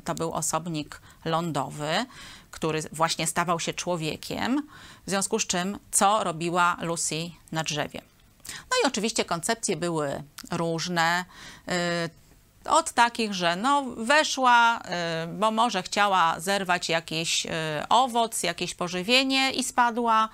to 0.05 0.14
był 0.14 0.33
osobnik 0.33 1.01
lądowy, 1.25 2.07
który 2.53 2.83
właśnie 2.93 3.27
stawał 3.27 3.61
się 3.61 3.75
człowiekiem, 3.75 4.69
w 5.07 5.11
związku 5.11 5.38
z 5.38 5.47
czym 5.47 5.79
co 5.91 6.25
robiła 6.25 6.77
Lucy 6.81 7.31
na 7.53 7.62
drzewie. 7.62 8.03
No 8.49 8.77
i 8.85 8.87
oczywiście 8.87 9.25
koncepcje 9.25 9.77
były 9.77 10.23
różne. 10.51 11.25
Y, 11.69 12.23
od 12.65 12.93
takich, 12.93 13.35
że 13.35 13.57
no 13.57 13.83
weszła, 13.97 14.79
y, 14.79 15.27
bo 15.27 15.51
może 15.51 15.83
chciała 15.83 16.41
zerwać 16.41 16.88
jakiś 16.88 17.47
y, 17.47 17.51
owoc, 17.88 18.43
jakieś 18.43 18.75
pożywienie 18.75 19.53
i 19.53 19.65
spadła, 19.65 20.29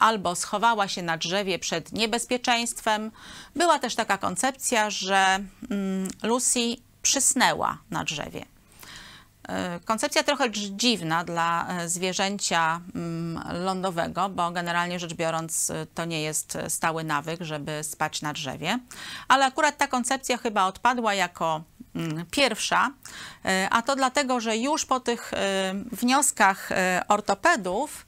albo 0.00 0.34
schowała 0.34 0.88
się 0.88 1.02
na 1.02 1.16
drzewie 1.16 1.58
przed 1.58 1.92
niebezpieczeństwem. 1.92 3.10
Była 3.56 3.78
też 3.78 3.94
taka 3.94 4.18
koncepcja, 4.18 4.90
że 4.90 5.38
mm, 5.70 6.08
Lucy 6.22 6.76
przysnęła 7.02 7.78
na 7.90 8.04
drzewie. 8.04 8.57
Koncepcja 9.84 10.22
trochę 10.22 10.50
dziwna 10.50 11.24
dla 11.24 11.68
zwierzęcia 11.86 12.80
mm, 12.94 13.42
lądowego, 13.64 14.28
bo 14.28 14.50
generalnie 14.50 14.98
rzecz 14.98 15.14
biorąc 15.14 15.72
to 15.94 16.04
nie 16.04 16.22
jest 16.22 16.58
stały 16.68 17.04
nawyk, 17.04 17.42
żeby 17.42 17.84
spać 17.84 18.22
na 18.22 18.32
drzewie, 18.32 18.78
ale 19.28 19.44
akurat 19.44 19.78
ta 19.78 19.86
koncepcja 19.86 20.38
chyba 20.38 20.64
odpadła 20.64 21.14
jako 21.14 21.62
mm, 21.94 22.26
pierwsza, 22.30 22.90
a 23.70 23.82
to 23.82 23.96
dlatego, 23.96 24.40
że 24.40 24.56
już 24.56 24.86
po 24.86 25.00
tych 25.00 25.32
wnioskach 25.92 26.70
ortopedów 27.08 28.06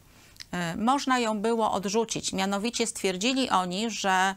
można 0.76 1.18
ją 1.18 1.38
było 1.38 1.72
odrzucić. 1.72 2.32
Mianowicie 2.32 2.86
stwierdzili 2.86 3.50
oni, 3.50 3.90
że 3.90 4.34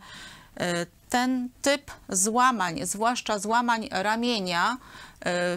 ten 1.09 1.49
typ 1.61 1.91
złamań, 2.09 2.79
zwłaszcza 2.83 3.39
złamań 3.39 3.89
ramienia, 3.91 4.77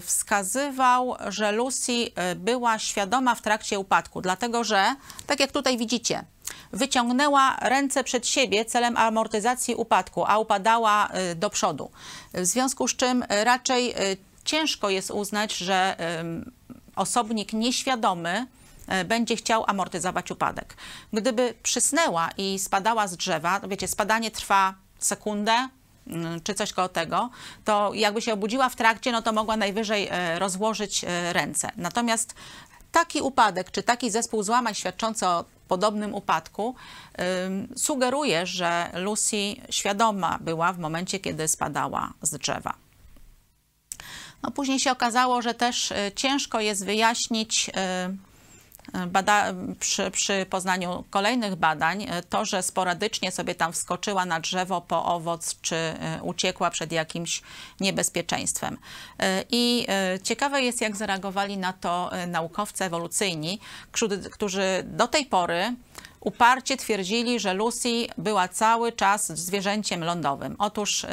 wskazywał, 0.00 1.16
że 1.29 1.52
Lucy 1.52 1.92
y, 1.92 2.11
była 2.37 2.79
świadoma 2.79 3.35
w 3.35 3.42
trakcie 3.42 3.79
upadku, 3.79 4.20
dlatego 4.20 4.64
że, 4.64 4.96
tak 5.26 5.40
jak 5.40 5.52
tutaj 5.52 5.79
widzicie, 5.79 6.24
wyciągnęła 6.72 7.57
ręce 7.61 8.05
przed 8.05 8.26
siebie 8.26 8.64
celem 8.64 8.96
amortyzacji 8.96 9.74
upadku, 9.74 10.24
a 10.26 10.38
upadała 10.38 11.09
y, 11.09 11.35
do 11.35 11.50
przodu. 11.50 11.90
W 12.35 12.46
związku 12.46 12.88
z 12.88 12.96
czym 12.96 13.24
raczej 13.29 13.94
ciężko 14.44 14.90
jest 14.90 15.11
uznać, 15.11 15.57
że 15.57 15.96
osobnik 16.96 17.52
nieświadomy 17.52 18.46
będzie 19.05 19.37
chciał 19.37 19.64
amortyzować 19.66 20.31
upadek. 20.31 20.76
Gdyby 21.12 21.55
przysnęła 21.62 22.31
i 22.38 22.59
spadała 22.59 23.09
z 23.09 23.16
drzewa, 23.16 23.61
wiecie, 23.61 23.88
spadanie 23.88 24.31
trwa 24.31 24.74
sekundę, 24.98 25.68
czy 26.45 26.55
coś 26.55 26.73
koło 26.73 26.88
tego, 26.88 27.31
to 27.64 27.90
jakby 27.95 28.23
się 28.23 28.33
obudziła 28.33 28.69
w 28.69 28.77
trakcie, 28.77 29.12
no 29.12 29.23
to 29.23 29.33
mogła 29.33 29.57
najwyżej 29.57 30.09
e, 30.11 30.38
rozłożyć 30.38 31.05
e, 31.05 31.33
ręce. 31.33 31.71
Natomiast 31.77 32.35
taki 32.92 33.21
upadek, 33.21 33.71
czy 33.71 33.83
taki 33.83 34.11
zespół 34.11 34.42
złamań 34.42 34.75
świadczący 34.75 35.27
o 35.27 35.45
podobnym 35.69 36.14
upadku 36.14 36.75
sugeruje, 37.77 38.47
że 38.47 38.90
Lucy 38.95 39.37
świadoma 39.71 40.38
była 40.40 40.73
w 40.73 40.79
momencie, 40.79 41.19
kiedy 41.19 41.49
spadała 41.49 42.12
z 42.23 42.38
drzewa. 42.38 42.75
No, 44.42 44.51
później 44.51 44.81
się 44.81 44.92
okazało, 44.92 45.42
że 45.42 45.55
też 45.55 45.92
e, 45.92 46.12
ciężko 46.14 46.61
jest 46.61 46.85
wyjaśnić 46.85 47.71
Bada, 49.07 49.55
przy, 49.81 50.11
przy, 50.11 50.46
poznaniu 50.51 51.05
kolejnych 51.11 51.55
badań 51.55 52.03
e, 52.03 52.22
to, 52.22 52.44
że 52.44 52.62
sporadycznie 52.62 53.33
sobie 53.33 53.55
tam 53.55 53.72
wskoczyła 53.72 54.25
na 54.25 54.40
drzewo 54.40 54.81
po 54.81 55.05
owoc, 55.05 55.61
czy 55.61 55.77
e, 55.77 56.18
uciekła 56.22 56.70
przed 56.70 56.92
jakimś 56.92 57.42
niebezpieczeństwem. 57.81 58.79
E, 59.18 59.44
I 59.51 59.87
ciekawe 60.22 60.62
jest, 60.62 60.81
jak 60.81 60.96
zareagowali 60.96 61.59
na 61.59 61.72
to 61.72 62.11
naukowcy 62.27 62.85
ewolucyjni, 62.85 63.61
którzy 64.33 64.83
do 64.85 65.09
tej 65.09 65.27
pory 65.27 65.75
uparcie 66.20 66.77
twierdzili, 66.77 67.40
że 67.40 67.55
Lucy 67.55 68.07
była 68.18 68.49
cały 68.49 68.92
czas 68.92 69.27
zwierzęciem 69.27 70.05
lądowym. 70.05 70.57
Otóż 70.59 71.07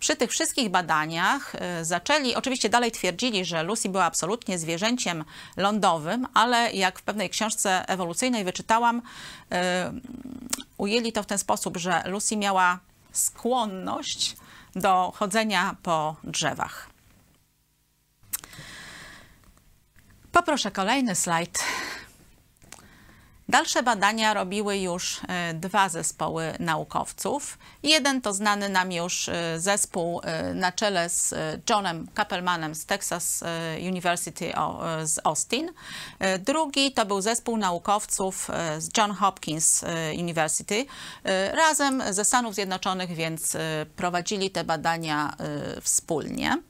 przy 0.00 0.16
tych 0.16 0.30
wszystkich 0.30 0.68
badaniach 0.68 1.54
y, 1.54 1.84
zaczęli, 1.84 2.34
oczywiście 2.34 2.68
dalej 2.68 2.92
twierdzili, 2.92 3.44
że 3.44 3.62
Lucy 3.62 3.88
była 3.88 4.04
absolutnie 4.04 4.58
zwierzęciem 4.58 5.24
lądowym, 5.56 6.26
ale 6.34 6.72
jak 6.72 6.98
w 6.98 7.02
pewnej 7.02 7.30
książce 7.30 7.88
ewolucyjnej 7.88 8.44
wyczytałam, 8.44 8.98
y, 8.98 9.02
ujęli 10.76 11.12
to 11.12 11.22
w 11.22 11.26
ten 11.26 11.38
sposób, 11.38 11.76
że 11.76 12.02
Lucy 12.06 12.36
miała 12.36 12.78
skłonność 13.12 14.36
do 14.74 15.12
chodzenia 15.16 15.76
po 15.82 16.16
drzewach. 16.24 16.90
Poproszę 20.32 20.70
kolejny 20.70 21.14
slajd. 21.14 21.58
Dalsze 23.50 23.82
badania 23.82 24.34
robiły 24.34 24.78
już 24.78 25.20
e, 25.28 25.54
dwa 25.54 25.88
zespoły 25.88 26.54
naukowców. 26.58 27.58
Jeden 27.82 28.20
to 28.20 28.32
znany 28.34 28.68
nam 28.68 28.92
już 28.92 29.28
e, 29.28 29.60
zespół 29.60 30.20
e, 30.24 30.54
na 30.54 30.72
czele 30.72 31.08
z 31.08 31.34
Johnem 31.70 32.08
Kappelmanem 32.14 32.74
z 32.74 32.86
Texas 32.86 33.44
University 33.88 34.52
z 35.04 35.20
Austin. 35.24 35.72
Drugi 36.38 36.92
to 36.92 37.06
był 37.06 37.20
zespół 37.20 37.56
naukowców 37.56 38.50
z 38.78 38.96
John 38.98 39.12
Hopkins 39.12 39.84
University 40.18 40.86
razem 41.52 42.02
ze 42.10 42.24
Stanów 42.24 42.54
Zjednoczonych, 42.54 43.14
więc 43.14 43.56
prowadzili 43.96 44.50
te 44.50 44.64
badania 44.64 45.36
wspólnie. 45.82 46.69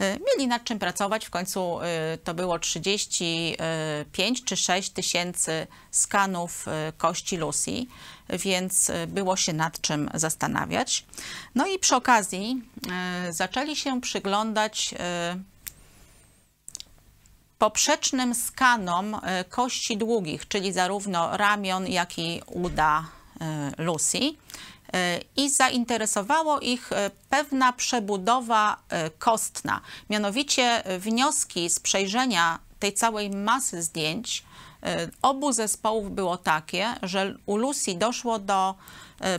E, 0.00 0.18
mieli 0.18 0.48
nad 0.48 0.64
czym 0.64 0.78
pracować. 0.78 1.26
W 1.26 1.30
końcu 1.30 1.80
e, 1.80 2.18
to 2.24 2.34
było 2.34 2.58
35 2.58 4.44
czy 4.44 4.56
6 4.56 4.90
tysięcy 4.90 5.66
skanów 5.90 6.68
e, 6.68 6.92
kości 6.96 7.36
Lucy, 7.36 7.86
więc 8.28 8.90
było 9.08 9.36
się 9.36 9.52
nad 9.52 9.80
czym 9.80 10.10
zastanawiać. 10.14 11.04
No 11.54 11.66
i 11.66 11.78
przy 11.78 11.96
okazji 11.96 12.62
zaczęli 13.30 13.76
się 13.76 14.00
przyglądać 14.00 14.94
poprzecznym 17.58 18.34
skanom 18.34 19.20
kości 19.48 19.96
długich, 19.96 20.48
czyli 20.48 20.72
zarówno 20.72 21.36
ramion, 21.36 21.86
jak 21.86 22.18
i 22.18 22.42
uda 22.46 23.04
Lucy 23.78 24.18
i 25.36 25.50
zainteresowało 25.50 26.60
ich 26.60 26.92
e, 26.92 27.10
pewna 27.30 27.72
przebudowa 27.72 28.76
e, 28.88 29.10
kostna. 29.10 29.80
Mianowicie 30.10 30.82
wnioski 30.98 31.70
z 31.70 31.80
przejrzenia 31.80 32.58
tej 32.78 32.92
całej 32.92 33.30
masy 33.30 33.82
zdjęć 33.82 34.44
e, 34.82 35.08
obu 35.22 35.52
zespołów 35.52 36.14
było 36.14 36.36
takie, 36.36 36.94
że 37.02 37.34
u 37.46 37.56
Lucy 37.56 37.94
doszło 37.94 38.38
do 38.38 38.74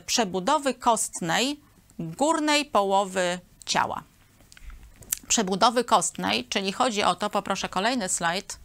przebudowy 0.05 0.73
kostnej 0.73 1.59
górnej 1.99 2.65
połowy 2.65 3.39
ciała. 3.65 4.03
Przebudowy 5.27 5.83
kostnej, 5.83 6.45
czyli 6.45 6.71
chodzi 6.71 7.03
o 7.03 7.15
to, 7.15 7.29
poproszę 7.29 7.69
kolejny 7.69 8.09
slajd, 8.09 8.59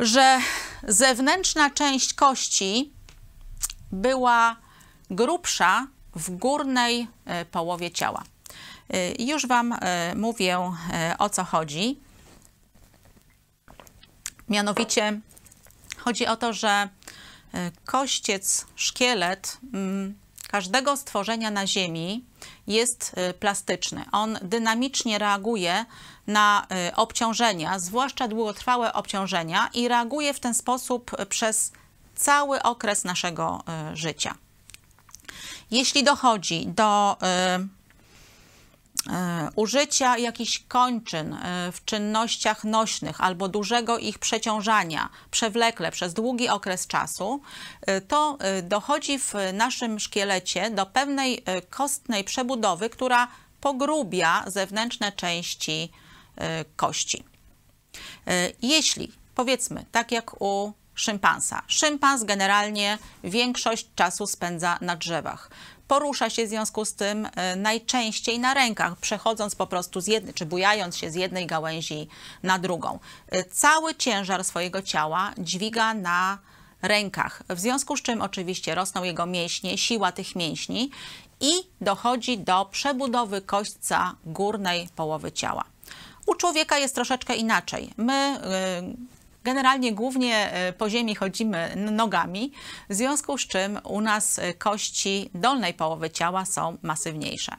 że 0.00 0.38
zewnętrzna 0.82 1.70
część 1.70 2.14
kości 2.14 2.95
była 3.92 4.56
grubsza 5.10 5.86
w 6.16 6.30
górnej 6.30 7.08
e, 7.24 7.44
połowie 7.44 7.90
ciała. 7.90 8.22
E, 8.90 9.22
już 9.22 9.46
Wam 9.46 9.72
e, 9.72 10.14
mówię 10.14 10.58
o 11.18 11.28
co 11.30 11.44
chodzi. 11.44 12.00
Mianowicie 14.48 15.20
chodzi 15.98 16.26
o 16.26 16.36
to, 16.36 16.52
że 16.52 16.88
kościec, 17.84 18.66
szkielet 18.76 19.58
mm, 19.74 20.14
każdego 20.48 20.96
stworzenia 20.96 21.50
na 21.50 21.66
Ziemi 21.66 22.24
jest 22.66 23.16
plastyczny. 23.40 24.04
On 24.12 24.38
dynamicznie 24.42 25.18
reaguje 25.18 25.84
na 26.26 26.66
obciążenia, 26.96 27.78
zwłaszcza 27.78 28.28
długotrwałe 28.28 28.92
obciążenia 28.92 29.70
i 29.74 29.88
reaguje 29.88 30.34
w 30.34 30.40
ten 30.40 30.54
sposób 30.54 31.10
przez 31.28 31.72
cały 32.16 32.62
okres 32.62 33.04
naszego 33.04 33.64
e, 33.68 33.96
życia. 33.96 34.34
Jeśli 35.70 36.04
dochodzi 36.04 36.66
do 36.66 37.16
e, 37.22 37.26
e, 39.10 39.50
użycia 39.56 40.18
jakichś 40.18 40.58
kończyn 40.68 41.36
w 41.72 41.84
czynnościach 41.84 42.64
nośnych 42.64 43.20
albo 43.20 43.48
dużego 43.48 43.98
ich 43.98 44.18
przeciążania 44.18 45.08
przewlekle 45.30 45.92
przez 45.92 46.14
długi 46.14 46.48
okres 46.48 46.86
czasu, 46.86 47.40
to 48.08 48.38
dochodzi 48.62 49.18
w 49.18 49.34
naszym 49.52 50.00
szkielecie 50.00 50.70
do 50.70 50.86
pewnej 50.86 51.44
kostnej 51.70 52.24
przebudowy, 52.24 52.90
która 52.90 53.28
pogrubia 53.60 54.44
zewnętrzne 54.46 55.12
części 55.12 55.92
kości. 56.76 57.24
Jeśli, 58.62 59.12
powiedzmy, 59.34 59.84
tak 59.92 60.12
jak 60.12 60.42
u 60.42 60.72
szympansa. 60.96 61.62
Szympans 61.66 62.24
generalnie 62.24 62.98
większość 63.24 63.86
czasu 63.94 64.26
spędza 64.26 64.78
na 64.80 64.96
drzewach. 64.96 65.50
Porusza 65.88 66.30
się 66.30 66.46
w 66.46 66.48
związku 66.48 66.84
z 66.84 66.94
tym 66.94 67.28
e, 67.34 67.56
najczęściej 67.56 68.38
na 68.38 68.54
rękach, 68.54 68.96
przechodząc 68.96 69.54
po 69.54 69.66
prostu 69.66 70.00
z 70.00 70.06
jednej, 70.06 70.34
czy 70.34 70.46
bujając 70.46 70.96
się 70.96 71.10
z 71.10 71.14
jednej 71.14 71.46
gałęzi 71.46 72.08
na 72.42 72.58
drugą. 72.58 72.98
E, 73.28 73.44
cały 73.44 73.94
ciężar 73.94 74.44
swojego 74.44 74.82
ciała 74.82 75.32
dźwiga 75.38 75.94
na 75.94 76.38
rękach, 76.82 77.42
w 77.48 77.60
związku 77.60 77.96
z 77.96 78.02
czym 78.02 78.22
oczywiście 78.22 78.74
rosną 78.74 79.04
jego 79.04 79.26
mięśnie, 79.26 79.78
siła 79.78 80.12
tych 80.12 80.36
mięśni 80.36 80.90
i 81.40 81.52
dochodzi 81.80 82.38
do 82.38 82.64
przebudowy 82.64 83.40
kośćca 83.40 84.14
górnej 84.24 84.88
połowy 84.96 85.32
ciała. 85.32 85.64
U 86.26 86.34
człowieka 86.34 86.78
jest 86.78 86.94
troszeczkę 86.94 87.36
inaczej. 87.36 87.90
My 87.96 88.40
generalnie 89.46 89.94
głównie 89.94 90.52
po 90.78 90.90
ziemi 90.90 91.14
chodzimy 91.14 91.76
nogami, 91.76 92.52
w 92.90 92.94
związku 92.94 93.38
z 93.38 93.46
czym 93.46 93.78
u 93.84 94.00
nas 94.00 94.40
kości 94.58 95.30
dolnej 95.34 95.74
połowy 95.74 96.10
ciała 96.10 96.44
są 96.44 96.78
masywniejsze. 96.82 97.52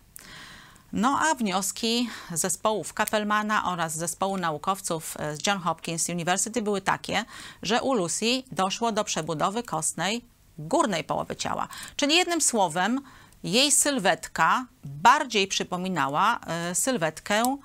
No 0.94 1.20
a 1.20 1.36
wnioski 1.36 2.10
zespołów 2.32 2.94
Kappelmana 2.94 3.72
oraz 3.72 3.96
zespołu 3.96 4.38
naukowców 4.38 5.18
e, 5.20 5.36
z 5.36 5.48
John 5.48 5.60
Hopkins 5.60 6.10
University 6.10 6.62
były 6.62 6.82
takie, 6.82 7.26
że 7.62 7.82
u 7.82 7.94
Lucy 7.94 8.44
doszło 8.52 8.92
do 8.92 9.04
przebudowy 9.04 9.64
kostnej 9.64 10.26
górnej 10.58 11.04
połowy 11.04 11.36
ciała. 11.36 11.68
Czyli 11.96 12.16
jednym 12.16 12.42
słowem, 12.42 13.02
jej 13.44 13.72
sylwetka 13.72 14.66
bardziej 14.84 15.48
przypominała 15.48 16.40
sylwetkę 16.74 17.58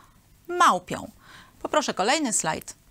małpią. 0.49 1.11
Poproszę 1.62 1.95
kolejny 1.95 2.33
slajd. 2.33 2.82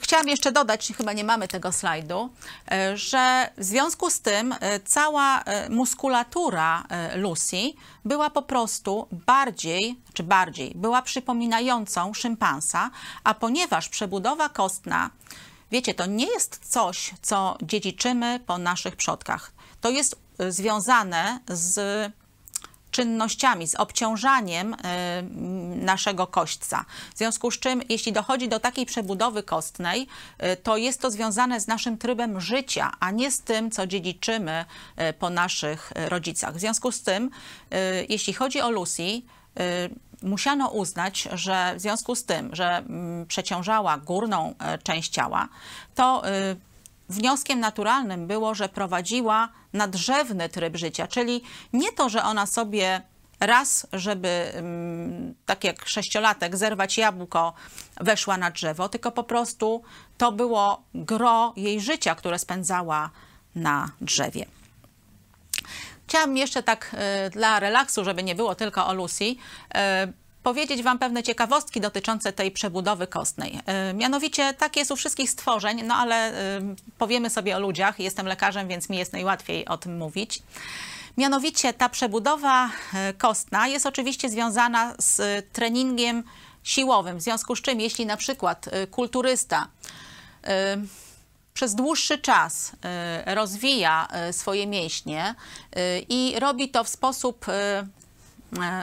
Chciałam 0.00 0.28
jeszcze 0.28 0.52
dodać, 0.52 0.92
chyba 0.96 1.12
nie 1.12 1.24
mamy 1.24 1.48
tego 1.48 1.72
slajdu, 1.72 2.30
e, 2.70 2.96
że 2.96 3.50
w 3.58 3.64
związku 3.64 4.10
z 4.10 4.20
tym 4.20 4.54
e, 4.60 4.80
cała 4.80 5.42
e, 5.42 5.68
muskulatura 5.70 6.84
Lucy 7.14 7.72
była 8.04 8.30
po 8.30 8.42
prostu 8.42 9.08
bardziej, 9.26 10.00
czy 10.12 10.22
bardziej, 10.22 10.72
była 10.74 11.02
przypominającą 11.02 12.14
szympansa, 12.14 12.90
a 13.24 13.34
ponieważ 13.34 13.88
przebudowa 13.88 14.48
kostna, 14.48 15.10
wiecie, 15.70 15.94
to 15.94 16.06
nie 16.06 16.26
jest 16.26 16.60
coś, 16.62 17.14
co 17.22 17.58
dziedziczymy 17.62 18.40
po 18.46 18.58
naszych 18.58 18.96
przodkach. 18.96 19.52
To 19.80 19.90
jest 19.90 20.16
związane 20.48 21.40
z 21.48 22.12
czynnościami, 22.90 23.68
z 23.68 23.74
obciążaniem 23.74 24.74
y, 24.74 24.76
naszego 25.76 26.26
kośćca. 26.26 26.84
W 27.14 27.18
związku 27.18 27.50
z 27.50 27.58
czym, 27.58 27.82
jeśli 27.88 28.12
dochodzi 28.12 28.48
do 28.48 28.60
takiej 28.60 28.86
przebudowy 28.86 29.42
kostnej, 29.42 30.06
y, 30.42 30.56
to 30.56 30.76
jest 30.76 31.00
to 31.00 31.10
związane 31.10 31.60
z 31.60 31.66
naszym 31.66 31.98
trybem 31.98 32.40
życia, 32.40 32.92
a 33.00 33.10
nie 33.10 33.30
z 33.30 33.40
tym, 33.40 33.70
co 33.70 33.86
dziedziczymy 33.86 34.64
y, 35.10 35.12
po 35.12 35.30
naszych 35.30 35.92
rodzicach. 35.94 36.54
W 36.54 36.60
związku 36.60 36.92
z 36.92 37.02
tym, 37.02 37.30
jeśli 38.08 38.32
chodzi 38.32 38.60
o 38.60 38.70
Lucy, 38.70 39.22
musiano 40.22 40.68
uznać, 40.68 41.28
że 41.32 41.74
w 41.76 41.80
związku 41.80 42.14
z 42.14 42.24
tym, 42.24 42.50
że 42.52 42.76
mm, 42.76 43.26
przeciążała 43.26 43.98
górną 43.98 44.54
część 44.82 45.12
ciała, 45.12 45.48
to 45.94 46.22
wnioskiem 47.08 47.60
naturalnym 47.60 48.26
było, 48.26 48.54
że 48.54 48.68
prowadziła 48.68 49.48
nadrzewny 49.72 50.48
tryb 50.48 50.76
życia, 50.76 51.06
czyli 51.06 51.42
nie 51.72 51.92
to, 51.92 52.08
że 52.08 52.22
ona 52.22 52.46
sobie 52.46 53.02
raz, 53.40 53.86
żeby 53.92 54.28
mm, 54.28 55.34
tak 55.46 55.64
jak 55.64 55.88
sześciolatek 55.88 56.56
zerwać 56.56 56.98
jabłko, 56.98 57.52
weszła 58.00 58.36
na 58.36 58.50
drzewo, 58.50 58.88
tylko 58.88 59.12
po 59.12 59.24
prostu 59.24 59.82
to 60.18 60.32
było 60.32 60.82
gro 60.94 61.52
jej 61.56 61.80
życia, 61.80 62.14
które 62.14 62.38
spędzała 62.38 63.10
na 63.54 63.90
drzewie. 64.00 64.46
Chciałam 66.06 66.36
jeszcze 66.36 66.62
tak 66.62 66.96
y, 67.26 67.30
dla 67.30 67.60
relaksu, 67.60 68.04
żeby 68.04 68.22
nie 68.22 68.34
było 68.34 68.54
tylko 68.54 68.86
o 68.86 68.94
Lucy, 68.94 69.24
y, 69.24 69.36
powiedzieć 70.48 70.82
Wam 70.82 70.98
pewne 70.98 71.22
ciekawostki 71.22 71.80
dotyczące 71.80 72.32
tej 72.32 72.50
przebudowy 72.50 73.06
kostnej. 73.06 73.60
E, 73.66 73.94
mianowicie 73.94 74.54
tak 74.54 74.76
jest 74.76 74.90
u 74.90 74.96
wszystkich 74.96 75.30
stworzeń, 75.30 75.82
no 75.82 75.94
ale 75.94 76.16
e, 76.16 76.60
powiemy 76.98 77.30
sobie 77.30 77.56
o 77.56 77.60
ludziach. 77.60 78.00
Jestem 78.00 78.26
lekarzem, 78.26 78.68
więc 78.68 78.88
mi 78.88 78.96
jest 78.96 79.12
najłatwiej 79.12 79.66
o 79.66 79.78
tym 79.78 79.98
mówić. 79.98 80.42
Mianowicie 81.16 81.72
ta 81.72 81.88
przebudowa 81.88 82.70
e, 82.94 83.14
kostna 83.14 83.68
jest 83.68 83.86
oczywiście 83.86 84.28
związana 84.28 84.94
z 84.98 85.46
treningiem 85.52 86.24
siłowym, 86.62 87.18
w 87.18 87.22
związku 87.22 87.56
z 87.56 87.62
czym 87.62 87.80
jeśli 87.80 88.06
na 88.06 88.16
przykład 88.16 88.68
kulturysta 88.90 89.68
przez 91.54 91.74
dłuższy 91.74 92.18
czas 92.18 92.72
rozwija 93.26 94.08
swoje 94.32 94.66
mięśnie 94.66 95.34
i 96.08 96.34
robi 96.38 96.68
to 96.68 96.84
w 96.84 96.88
sposób 96.88 97.46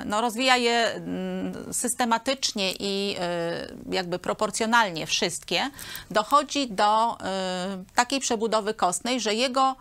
no, 0.05 0.21
rozwija 0.21 0.55
je 0.55 0.93
mm, 0.95 1.73
systematycznie 1.73 2.71
i 2.79 3.15
e, 3.19 3.67
jakby 3.91 4.19
proporcjonalnie 4.19 5.05
wszystkie, 5.07 5.69
dochodzi 6.11 6.67
do 6.67 7.17
e, 7.21 7.83
takiej 7.95 8.19
przebudowy 8.19 8.73
kostnej, 8.73 9.19
że 9.19 9.33
jego 9.33 9.75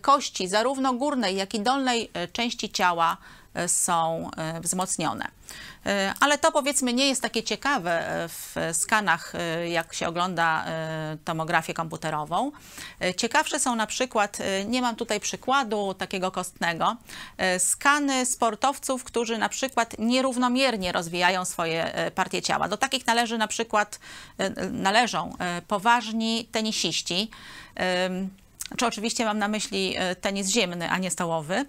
kości, 0.00 0.48
zarówno 0.48 0.92
górnej, 0.92 1.36
jak 1.36 1.54
i 1.54 1.60
dolnej 1.60 2.10
części 2.32 2.70
ciała, 2.70 3.16
są 3.66 4.30
wzmocnione. 4.60 5.30
E, 5.86 6.14
ale 6.20 6.38
to 6.38 6.52
powiedzmy 6.52 6.92
nie 6.92 7.08
jest 7.08 7.22
takie 7.22 7.42
ciekawe 7.42 8.08
e, 8.08 8.28
w 8.28 8.56
skanach, 8.72 9.34
e, 9.34 9.68
jak 9.68 9.94
się 9.94 10.08
ogląda 10.08 10.64
tomografię 11.24 11.74
komputerową. 11.74 12.52
Ciekawsze 13.16 13.60
są 13.60 13.76
na 13.76 13.86
przykład, 13.86 14.38
nie 14.66 14.82
mam 14.82 14.96
tutaj 14.96 15.20
przykładu 15.20 15.94
takiego 15.94 16.30
kostnego, 16.30 16.96
skany 17.58 18.26
sportowców, 18.26 19.04
którzy 19.04 19.38
na 19.38 19.48
przykład 19.48 19.96
nierównomiernie 19.98 20.92
rozwijają 20.92 21.44
swoje 21.44 22.10
partie 22.14 22.42
ciała. 22.42 22.68
Do 22.68 22.76
takich 22.76 23.06
należy 23.06 23.38
na 23.38 23.48
przykład, 23.48 24.00
należą 24.70 25.36
poważni 25.68 26.48
tenisiści, 26.52 27.30
czy 28.76 28.86
oczywiście 28.86 29.24
mam 29.24 29.38
na 29.38 29.48
myśli 29.48 29.94
e, 29.96 30.16
tenis 30.16 30.48
ziemny, 30.48 30.90
a 30.90 30.98
nie 30.98 31.10
stołowy. 31.10 31.54
E, 31.54 31.64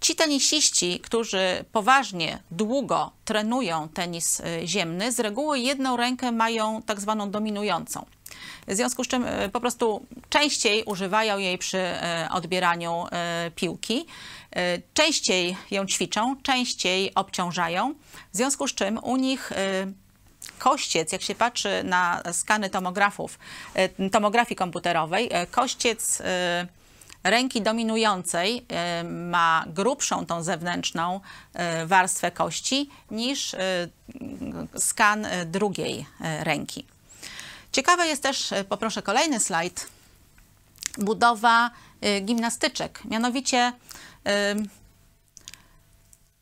ci 0.00 0.14
tenisiści, 0.14 1.00
którzy 1.00 1.64
poważnie, 1.72 2.38
długo 2.50 3.12
trenują 3.24 3.88
tenis 3.88 4.40
e, 4.40 4.66
ziemny, 4.66 5.12
z 5.12 5.20
reguły 5.20 5.58
jedną 5.58 5.96
rękę 5.96 6.32
mają 6.32 6.82
tak 6.82 7.00
zwaną 7.00 7.30
dominującą. 7.30 8.06
W 8.68 8.74
związku 8.74 9.04
z 9.04 9.08
czym 9.08 9.24
po 9.52 9.60
prostu 9.60 10.06
częściej 10.28 10.84
używają 10.84 11.38
jej 11.38 11.58
przy 11.58 11.80
odbieraniu 12.30 13.06
piłki, 13.54 14.06
częściej 14.94 15.56
ją 15.70 15.86
ćwiczą, 15.86 16.36
częściej 16.42 17.14
obciążają, 17.14 17.94
w 18.32 18.36
związku 18.36 18.68
z 18.68 18.74
czym 18.74 18.98
u 19.02 19.16
nich 19.16 19.52
kościec, 20.58 21.12
jak 21.12 21.22
się 21.22 21.34
patrzy 21.34 21.84
na 21.84 22.22
skany 22.32 22.70
tomografów, 22.70 23.38
e, 23.74 24.10
tomografii 24.10 24.56
komputerowej, 24.56 25.28
e, 25.32 25.46
kościec 25.46 26.20
e, 26.20 26.66
ręki 27.24 27.62
dominującej 27.62 28.66
ma 29.04 29.64
grubszą 29.66 30.26
tą 30.26 30.42
zewnętrzną 30.42 31.20
warstwę 31.86 32.30
kości 32.30 32.90
niż 33.10 33.56
skan 34.78 35.26
drugiej 35.46 36.06
ręki. 36.40 36.84
Ciekawe 37.72 38.06
jest 38.06 38.22
też, 38.22 38.54
poproszę 38.68 39.02
kolejny 39.02 39.40
slajd, 39.40 39.88
budowa 40.98 41.70
gimnastyczek. 42.22 43.00
Mianowicie 43.04 43.72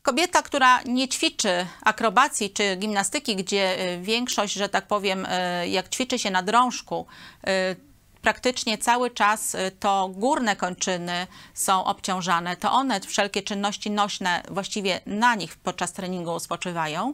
Kobieta, 0.07 0.41
która 0.41 0.81
nie 0.81 1.07
ćwiczy 1.07 1.65
akrobacji 1.81 2.49
czy 2.49 2.75
gimnastyki, 2.75 3.35
gdzie 3.35 3.93
y, 3.93 4.01
większość, 4.01 4.53
że 4.53 4.69
tak 4.69 4.87
powiem, 4.87 5.25
y, 5.25 5.67
jak 5.67 5.89
ćwiczy 5.89 6.19
się 6.19 6.31
na 6.31 6.43
drążku, 6.43 7.05
y, 7.47 7.75
praktycznie 8.21 8.77
cały 8.77 9.11
czas 9.11 9.57
to 9.79 10.09
górne 10.13 10.55
kończyny 10.55 11.27
są 11.53 11.83
obciążane, 11.83 12.57
to 12.57 12.71
one, 12.71 13.01
wszelkie 13.01 13.43
czynności 13.43 13.91
nośne 13.91 14.43
właściwie 14.51 15.01
na 15.05 15.35
nich 15.35 15.55
podczas 15.55 15.93
treningu 15.93 16.39
spoczywają. 16.39 17.13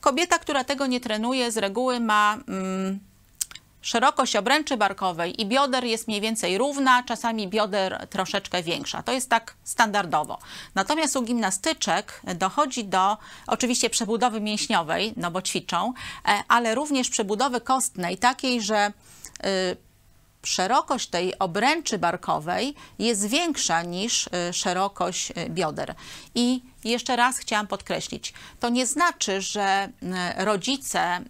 Kobieta, 0.00 0.38
która 0.38 0.64
tego 0.64 0.86
nie 0.86 1.00
trenuje, 1.00 1.52
z 1.52 1.56
reguły 1.56 2.00
ma. 2.00 2.38
Mm, 2.48 3.00
szerokość 3.86 4.36
obręczy 4.36 4.76
barkowej 4.76 5.40
i 5.40 5.46
bioder 5.46 5.84
jest 5.84 6.08
mniej 6.08 6.20
więcej 6.20 6.58
równa, 6.58 7.02
czasami 7.02 7.48
bioder 7.48 8.06
troszeczkę 8.10 8.62
większa. 8.62 9.02
To 9.02 9.12
jest 9.12 9.30
tak 9.30 9.54
standardowo. 9.64 10.38
Natomiast 10.74 11.16
u 11.16 11.22
gimnastyczek 11.22 12.22
dochodzi 12.34 12.84
do 12.84 13.16
oczywiście 13.46 13.90
przebudowy 13.90 14.40
mięśniowej, 14.40 15.12
no 15.16 15.30
bo 15.30 15.42
ćwiczą, 15.42 15.92
e, 16.28 16.42
ale 16.48 16.74
również 16.74 17.08
przebudowy 17.08 17.60
kostnej, 17.60 18.18
takiej, 18.18 18.62
że 18.62 18.92
y, 19.46 19.76
szerokość 20.42 21.08
tej 21.08 21.38
obręczy 21.38 21.98
barkowej 21.98 22.74
jest 22.98 23.28
większa 23.28 23.82
niż 23.82 24.26
y, 24.26 24.52
szerokość 24.52 25.30
y, 25.30 25.50
bioder. 25.50 25.94
I 26.34 26.62
jeszcze 26.90 27.16
raz 27.16 27.38
chciałam 27.38 27.66
podkreślić, 27.66 28.32
to 28.60 28.68
nie 28.68 28.86
znaczy, 28.86 29.40
że 29.40 29.88
rodzice, 30.36 31.20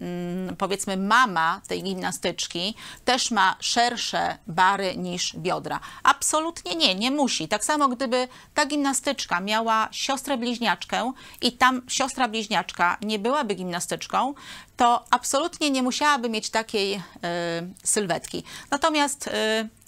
powiedzmy 0.59 0.96
mama 0.96 1.61
tej 1.68 1.82
gimnastyczki, 1.82 2.74
też 3.04 3.30
ma 3.30 3.57
szersze 3.61 4.38
bary 4.46 4.96
niż 4.96 5.36
biodra. 5.36 5.80
Absolutnie 6.02 6.74
nie, 6.74 6.94
nie 6.94 7.11
musi. 7.11 7.48
Tak 7.48 7.64
samo 7.64 7.88
gdyby 7.88 8.28
ta 8.54 8.66
gimnastyczka 8.66 9.40
miała 9.40 9.88
siostrę 9.92 10.36
bliźniaczkę 10.36 11.12
i 11.40 11.52
tam 11.52 11.82
siostra 11.88 12.28
bliźniaczka 12.28 12.96
nie 13.02 13.18
byłaby 13.18 13.54
gimnastyczką, 13.54 14.34
to 14.76 15.04
absolutnie 15.11 15.70
nie 15.70 15.82
musiałaby 15.82 16.28
mieć 16.28 16.50
takiej 16.50 16.94
y, 16.94 17.00
sylwetki. 17.84 18.44
Natomiast 18.70 19.26
y, 19.26 19.30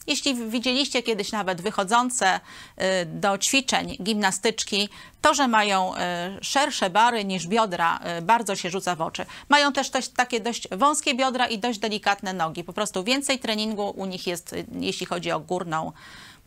jeśli 0.08 0.50
widzieliście 0.50 1.02
kiedyś 1.02 1.32
nawet 1.32 1.60
wychodzące 1.60 2.40
y, 2.40 2.82
do 3.06 3.38
ćwiczeń 3.38 3.96
gimnastyczki, 4.02 4.88
to, 5.22 5.34
że 5.34 5.48
mają 5.48 5.94
y, 5.94 5.98
szersze 6.40 6.90
bary 6.90 7.24
niż 7.24 7.46
biodra, 7.46 8.00
y, 8.18 8.22
bardzo 8.22 8.56
się 8.56 8.70
rzuca 8.70 8.96
w 8.96 9.00
oczy. 9.00 9.26
Mają 9.48 9.72
też 9.72 9.90
takie 10.16 10.40
dość 10.40 10.68
wąskie 10.68 11.14
biodra 11.14 11.46
i 11.46 11.58
dość 11.58 11.78
delikatne 11.78 12.32
nogi. 12.32 12.64
Po 12.64 12.72
prostu 12.72 13.04
więcej 13.04 13.38
treningu 13.38 13.90
u 13.90 14.06
nich 14.06 14.26
jest, 14.26 14.54
jeśli 14.72 15.06
chodzi 15.06 15.30
o 15.32 15.40
górną 15.40 15.92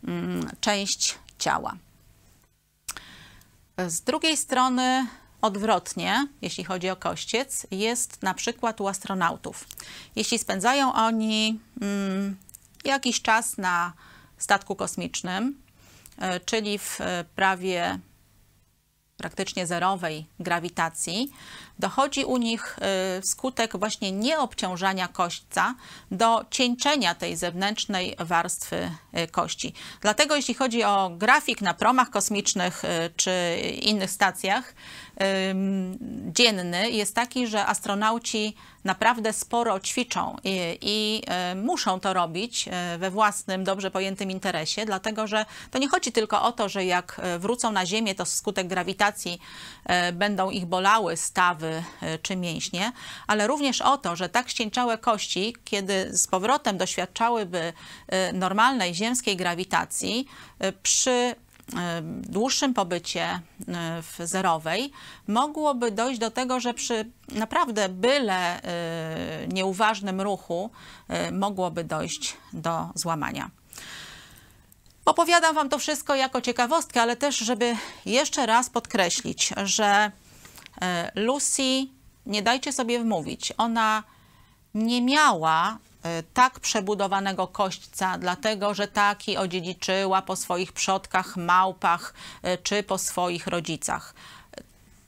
mm, 0.08 0.50
część 0.60 1.14
ciała. 1.38 1.76
Z 3.88 4.00
drugiej 4.00 4.36
strony 4.36 5.06
odwrotnie, 5.42 6.28
jeśli 6.42 6.64
chodzi 6.64 6.90
o 6.90 6.96
kościec, 6.96 7.66
jest 7.70 8.22
na 8.22 8.34
przykład 8.34 8.80
u 8.80 8.88
astronautów. 8.88 9.66
Jeśli 10.16 10.38
spędzają 10.38 10.92
oni 10.92 11.60
mm, 11.80 12.36
jakiś 12.84 13.22
czas 13.22 13.58
na 13.58 13.92
statku 14.38 14.76
kosmicznym, 14.76 15.62
e, 16.18 16.40
czyli 16.40 16.78
w 16.78 17.00
e, 17.00 17.24
prawie 17.36 17.98
praktycznie 19.16 19.66
zerowej 19.66 20.26
grawitacji, 20.40 21.32
dochodzi 21.78 22.24
u 22.24 22.36
nich 22.36 22.78
y, 23.18 23.26
skutek 23.26 23.76
właśnie 23.76 24.12
nieobciążania 24.12 25.08
kośćca 25.08 25.74
do 26.10 26.44
cieńczenia 26.50 27.14
tej 27.14 27.36
zewnętrznej 27.36 28.16
warstwy 28.18 28.90
y, 29.18 29.28
kości. 29.28 29.74
Dlatego 30.00 30.36
jeśli 30.36 30.54
chodzi 30.54 30.84
o 30.84 31.10
grafik 31.16 31.60
na 31.60 31.74
promach 31.74 32.10
kosmicznych 32.10 32.84
y, 32.84 32.88
czy 33.16 33.56
innych 33.82 34.10
stacjach, 34.10 34.74
dzienny 36.26 36.90
jest 36.90 37.14
taki, 37.14 37.46
że 37.46 37.66
astronauci 37.66 38.54
naprawdę 38.84 39.32
sporo 39.32 39.80
ćwiczą 39.80 40.36
i, 40.44 40.78
i, 40.80 41.22
muszą 41.56 42.00
to 42.00 42.12
robić 42.12 42.68
we 42.98 43.10
własnym, 43.10 43.64
dobrze 43.64 43.90
pojętym 43.90 44.30
interesie, 44.30 44.86
dlatego 44.86 45.26
że 45.26 45.44
to 45.70 45.78
nie 45.78 45.88
chodzi 45.88 46.12
tylko 46.12 46.42
o 46.42 46.52
to, 46.52 46.68
że 46.68 46.84
jak 46.84 47.20
wrócą 47.38 47.72
na 47.72 47.86
Ziemię, 47.86 48.14
to 48.14 48.24
skutek 48.24 48.66
grawitacji 48.66 49.40
będą 50.12 50.50
ich 50.50 50.66
bolały 50.66 51.16
stawy 51.16 51.61
E, 51.66 52.18
czy 52.18 52.36
mięśnie, 52.36 52.92
ale 53.26 53.46
również 53.46 53.80
o 53.80 53.98
to, 53.98 54.16
że 54.16 54.28
tak 54.28 54.48
ścięciałe 54.48 54.98
kości, 54.98 55.56
kiedy 55.64 56.16
z 56.16 56.26
powrotem 56.26 56.78
doświadczałyby 56.78 57.72
e, 58.08 58.32
normalnej 58.32 58.94
ziemskiej 58.94 59.36
grawitacji, 59.36 60.26
e, 60.58 60.72
przy 60.72 61.34
dłuższym 62.22 62.74
pobycie 62.74 63.40
w 64.02 64.26
zerowej 64.26 64.92
mogłoby 65.28 65.90
dojść 65.90 66.20
do 66.20 66.30
tego, 66.30 66.60
że 66.60 66.74
przy 66.74 67.10
naprawdę 67.28 67.88
byle 67.88 68.60
nieuważnym 69.48 70.20
ruchu 70.20 70.70
mogłoby 71.32 71.84
dojść 71.84 72.36
do 72.52 72.88
złamania. 72.94 73.50
Opowiadam 75.04 75.54
Wam 75.54 75.68
to 75.68 75.78
wszystko 75.78 76.14
jako 76.14 76.40
ciekawostkę, 76.40 77.02
ale 77.02 77.16
też, 77.16 77.36
żeby 77.36 77.76
jeszcze 78.06 78.46
raz 78.46 78.70
podkreślić, 78.70 79.52
że 79.64 80.12
Lucy, 81.14 81.86
nie 82.26 82.42
dajcie 82.42 82.72
sobie 82.72 83.00
wmówić, 83.00 83.52
ona 83.58 84.02
nie 84.74 85.02
miała 85.02 85.78
e, 86.02 86.22
tak 86.22 86.60
przebudowanego 86.60 87.46
kośćca, 87.46 88.18
dlatego 88.18 88.74
że 88.74 88.88
taki 88.88 89.36
odziedziczyła 89.36 90.22
po 90.22 90.36
swoich 90.36 90.72
przodkach, 90.72 91.36
małpach 91.36 92.14
e, 92.42 92.58
czy 92.58 92.82
po 92.82 92.98
swoich 92.98 93.46
rodzicach. 93.46 94.14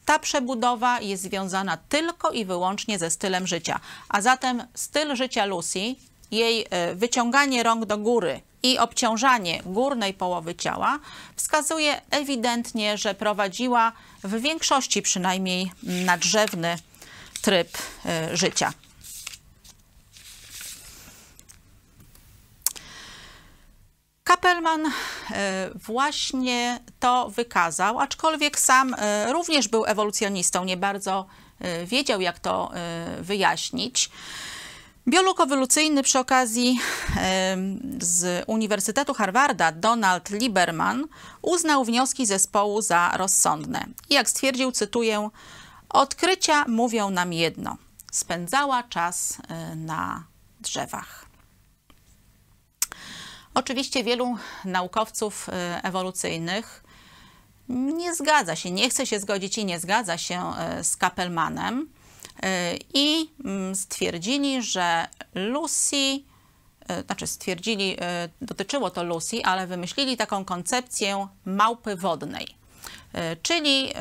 Ta 0.04 0.18
przebudowa 0.18 1.00
jest 1.00 1.22
związana 1.22 1.76
tylko 1.88 2.30
i 2.30 2.44
wyłącznie 2.44 2.98
ze 2.98 3.10
stylem 3.10 3.46
życia. 3.46 3.80
A 4.08 4.20
zatem 4.20 4.62
styl 4.74 5.16
życia 5.16 5.44
Lucy, 5.44 5.94
jej 6.30 6.66
wyciąganie 6.94 7.62
rąk 7.62 7.84
do 7.84 7.98
góry 7.98 8.40
i 8.64 8.78
obciążanie 8.78 9.62
górnej 9.66 10.14
połowy 10.14 10.54
ciała 10.54 10.98
wskazuje 11.36 12.00
ewidentnie, 12.10 12.98
że 12.98 13.14
prowadziła 13.14 13.92
w 14.24 14.40
większości 14.40 15.02
przynajmniej 15.02 15.72
nadrzewny 15.82 16.76
tryb 17.42 17.78
e, 18.06 18.36
życia. 18.36 18.72
Kapelman 24.24 24.86
e, 24.86 24.90
właśnie 25.74 26.80
to 27.00 27.30
wykazał, 27.30 28.00
aczkolwiek 28.00 28.58
sam 28.58 28.94
e, 28.98 29.32
również 29.32 29.68
był 29.68 29.84
ewolucjonistą, 29.84 30.64
nie 30.64 30.76
bardzo 30.76 31.26
wiedział, 31.86 32.20
jak 32.20 32.38
to 32.38 32.70
wyjaśnić. 33.20 34.10
Biolog 35.08 35.40
ewolucyjny 35.40 36.02
przy 36.02 36.18
okazji 36.18 36.80
z 38.00 38.44
Uniwersytetu 38.46 39.14
Harvarda 39.14 39.72
Donald 39.72 40.30
Lieberman 40.30 41.06
uznał 41.42 41.84
wnioski 41.84 42.26
zespołu 42.26 42.82
za 42.82 43.16
rozsądne. 43.16 43.86
I 44.10 44.14
jak 44.14 44.30
stwierdził, 44.30 44.72
cytuję, 44.72 45.30
odkrycia 45.88 46.64
mówią 46.68 47.10
nam 47.10 47.32
jedno. 47.32 47.76
Spędzała 48.12 48.82
czas 48.82 49.38
e, 49.48 49.76
na 49.76 50.24
drzewach. 50.60 51.26
Oczywiście 53.54 54.04
wielu 54.04 54.36
naukowców 54.64 55.48
e, 55.48 55.80
ewolucyjnych 55.84 56.84
nie 57.68 58.14
zgadza 58.14 58.56
się, 58.56 58.70
nie 58.70 58.90
chce 58.90 59.06
się 59.06 59.20
zgodzić 59.20 59.58
i 59.58 59.64
nie 59.64 59.80
zgadza 59.80 60.18
się 60.18 60.52
e, 60.58 60.84
z 60.84 60.96
Kapelmanem 60.96 61.88
i 62.94 63.30
mm, 63.44 63.74
stwierdzili, 63.74 64.62
że 64.62 65.06
Lucy, 65.34 66.20
e, 66.88 67.02
znaczy 67.02 67.26
stwierdzili, 67.26 67.96
e, 68.00 68.28
dotyczyło 68.40 68.90
to 68.90 69.04
Lucy, 69.04 69.44
ale 69.44 69.66
wymyślili 69.66 70.16
taką 70.16 70.44
koncepcję 70.44 71.28
małpy 71.44 71.96
wodnej. 71.96 72.64
Czyli 73.42 73.92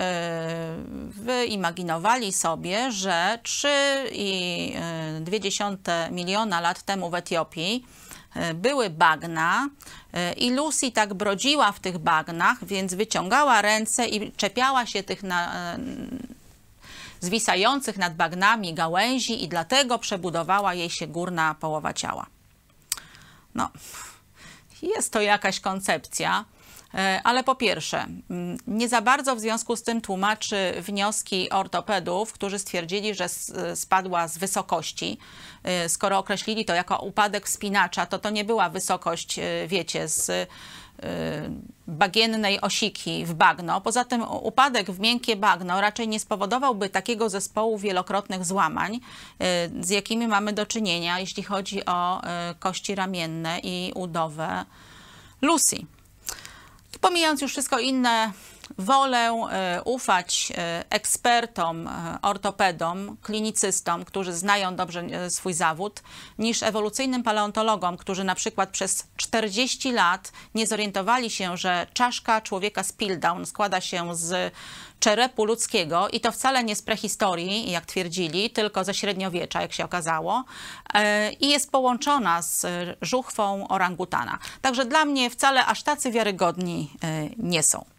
wyimaginowali 1.10 2.34
sobie, 2.34 2.92
że 2.92 3.40
3,2 3.44 6.12
miliona 6.12 6.62
lat 6.62 6.84
temu 6.84 7.10
w 7.10 7.16
Etiopii 7.16 7.86
były 8.56 8.90
bagna 8.90 9.70
i 10.38 10.52
Lucy 10.52 10.92
tak 10.92 11.14
brodziła 11.14 11.72
w 11.72 11.80
tych 11.80 11.98
bagnach, 11.98 12.66
więc 12.66 12.94
wyciągała 12.94 13.62
ręce 13.62 14.08
i 14.08 14.32
czepiała 14.32 14.86
się 14.86 15.04
tych 15.04 15.24
na, 15.24 15.76
zwisających 17.24 17.97
nad 17.97 18.15
bagnami 18.15 18.74
gałęzi 18.74 19.43
i 19.43 19.47
dlatego 19.47 19.99
przebudowała 19.99 20.74
jej 20.74 20.89
się 20.89 21.07
górna 21.07 21.55
połowa 21.55 21.93
ciała. 21.93 22.26
No, 23.55 23.69
jest 24.82 25.13
to 25.13 25.21
jakaś 25.21 25.59
koncepcja, 25.59 26.45
e, 26.93 27.21
ale 27.24 27.43
po 27.43 27.55
pierwsze, 27.55 28.07
mm, 28.30 28.57
nie 28.67 28.89
za 28.89 29.01
bardzo 29.01 29.36
w 29.36 29.39
związku 29.39 29.76
z 29.76 29.84
tym 29.84 30.01
tłumaczy 30.01 30.74
wnioski 30.82 31.49
ortopedów, 31.49 32.34
którzy 32.34 32.59
stwierdzili, 32.59 33.15
że 33.15 33.30
spadła 33.76 34.28
z 34.28 34.38
wysokości. 34.38 35.17
E, 35.63 35.89
skoro 35.89 36.17
określili 36.17 36.65
to 36.65 36.74
jako 36.74 36.99
upadek 36.99 37.45
wspinacza, 37.45 38.05
to 38.05 38.19
to 38.19 38.30
nie 38.30 38.45
była 38.45 38.69
wysokość, 38.69 39.39
e, 39.39 39.67
wiecie, 39.67 40.07
z 40.07 40.49
bagiennej 41.88 42.62
osiki 42.62 43.26
w 43.26 43.34
bagno. 43.34 43.82
Poza 43.82 44.06
tym 44.06 44.22
upadek 44.22 44.91
w 44.91 44.99
miękkie 44.99 45.36
bagno 45.36 45.82
raczej 45.82 46.08
nie 46.08 46.20
spowodowałby 46.20 46.89
takiego 46.89 47.30
zespołu 47.30 47.78
wielokrotnych 47.78 48.45
złamań, 48.45 48.95
y, 48.95 48.99
z 49.86 49.89
jakimi 49.89 50.28
mamy 50.28 50.54
do 50.54 50.66
czynienia, 50.66 51.20
jeśli 51.20 51.43
chodzi 51.43 51.86
o 51.86 52.22
y, 52.22 52.56
kości 52.60 52.95
ramienne 52.95 53.60
i 53.64 53.91
udowę 53.95 54.66
Lucy. 55.41 55.86
Pomijając 57.01 57.41
już 57.41 57.51
wszystko 57.51 57.80
inne, 57.80 58.32
wolę 58.78 59.47
e, 59.51 59.82
ufać 59.84 60.53
e, 60.57 60.84
ekspertom, 60.89 61.88
e, 61.88 62.17
ortopedom, 62.21 63.17
klinicystom, 63.21 64.05
którzy 64.05 64.34
znają 64.34 64.76
dobrze 64.76 65.30
swój 65.30 65.53
zawód, 65.53 66.01
niż 66.38 66.63
ewolucyjnym 66.63 67.24
paleontologom, 67.24 67.97
którzy 67.97 68.24
na 68.24 68.36
przykład 68.36 68.69
przez 68.69 69.07
40 69.17 69.91
lat 69.91 70.32
nie 70.55 70.67
zorientowali 70.67 71.30
się, 71.30 71.57
że 71.57 71.88
czaszka 71.93 72.41
człowieka 72.41 72.84
z 72.84 72.91
Piltdown 72.91 73.45
składa 73.45 73.82
się 73.82 74.15
z 74.15 74.53
czerepu 74.99 75.45
ludzkiego 75.45 76.09
i 76.09 76.19
to 76.19 76.32
wcale 76.32 76.63
nie 76.63 76.76
z 76.76 76.82
prehistorii, 76.82 77.71
jak 77.71 77.86
twierdzili, 77.86 78.49
tylko 78.49 78.84
ze 78.84 78.93
średniowiecza, 78.93 79.61
jak 79.61 79.74
się 79.74 79.86
okazało, 79.86 80.43
i 81.39 81.49
jest 81.49 81.71
połączona 81.71 82.41
z 82.41 82.65
żuchwą 83.01 83.67
orangutana. 83.67 84.39
Także 84.61 84.86
dla 84.86 85.05
mnie 85.05 85.30
wcale 85.30 85.65
aż 85.65 85.84
tacy 85.84 86.11
wiarygodni 86.11 86.91
nie 87.38 87.63
są. 87.63 87.93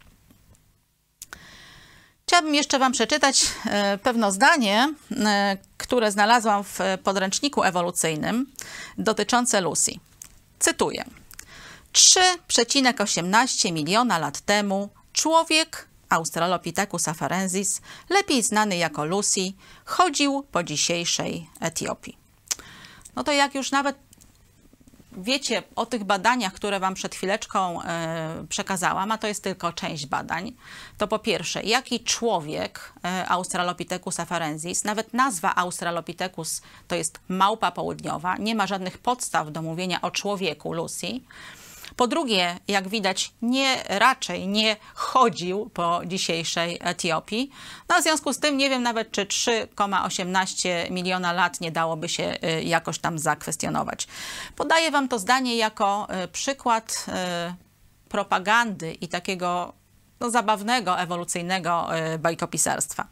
Chciałabym 2.27 2.55
jeszcze 2.55 2.79
Wam 2.79 2.91
przeczytać 2.91 3.45
e, 3.65 3.97
pewne 3.97 4.31
zdanie, 4.31 4.93
e, 5.11 5.57
które 5.77 6.11
znalazłam 6.11 6.63
w 6.63 6.79
podręczniku 7.03 7.63
ewolucyjnym 7.63 8.51
dotyczące 8.97 9.61
Lucy. 9.61 9.91
Cytuję. 10.59 11.05
3,18 11.93 13.71
miliona 13.71 14.17
lat 14.17 14.41
temu 14.41 14.89
człowiek 15.13 15.87
Australopithecus 16.09 17.07
afarensis, 17.07 17.81
lepiej 18.09 18.43
znany 18.43 18.77
jako 18.77 19.05
Lucy, 19.05 19.53
chodził 19.85 20.45
po 20.51 20.63
dzisiejszej 20.63 21.49
Etiopii. 21.59 22.17
No 23.15 23.23
to 23.23 23.31
jak 23.31 23.55
już 23.55 23.71
nawet 23.71 23.97
wiecie 25.17 25.63
o 25.75 25.85
tych 25.85 26.03
badaniach, 26.03 26.53
które 26.53 26.79
Wam 26.79 26.93
przed 26.93 27.15
chwileczką 27.15 27.81
e, 27.81 28.45
przekazałam, 28.49 29.11
a 29.11 29.17
to 29.17 29.27
jest 29.27 29.43
tylko 29.43 29.73
część 29.73 30.05
badań, 30.05 30.53
to 30.97 31.07
po 31.07 31.19
pierwsze, 31.19 31.63
jaki 31.63 31.99
człowiek 31.99 32.93
e, 33.05 33.29
Australopithecus 33.29 34.19
afarensis, 34.19 34.83
nawet 34.83 35.13
nazwa 35.13 35.55
Australopithecus 35.55 36.61
to 36.87 36.95
jest 36.95 37.19
małpa 37.27 37.71
południowa, 37.71 38.37
nie 38.37 38.55
ma 38.55 38.67
żadnych 38.67 38.97
podstaw 38.97 39.51
do 39.51 39.61
mówienia 39.61 40.01
o 40.01 40.11
człowieku 40.11 40.73
Lucy. 40.73 41.07
Po 41.95 42.07
drugie, 42.07 42.59
jak 42.67 42.87
widać, 42.87 43.31
nie 43.41 43.83
raczej 43.87 44.47
nie 44.47 44.77
chodził 44.93 45.69
po 45.73 46.01
dzisiejszej 46.05 46.79
Etiopii. 46.81 47.51
No, 47.89 47.99
w 47.99 48.03
związku 48.03 48.33
z 48.33 48.39
tym 48.39 48.57
nie 48.57 48.69
wiem 48.69 48.83
nawet, 48.83 49.11
czy 49.11 49.25
3,18 49.25 50.91
miliona 50.91 51.33
lat 51.33 51.61
nie 51.61 51.71
dałoby 51.71 52.09
się 52.09 52.37
y, 52.59 52.63
jakoś 52.63 52.99
tam 52.99 53.19
zakwestionować. 53.19 54.07
Podaję 54.55 54.91
Wam 54.91 55.07
to 55.07 55.19
zdanie 55.19 55.57
jako 55.57 56.07
y, 56.23 56.27
przykład 56.27 57.05
y, 57.07 57.53
propagandy 58.09 58.93
i 58.93 59.07
takiego 59.07 59.73
no, 60.19 60.29
zabawnego, 60.29 60.99
ewolucyjnego 60.99 61.87
bajkopisarstwa. 62.19 63.07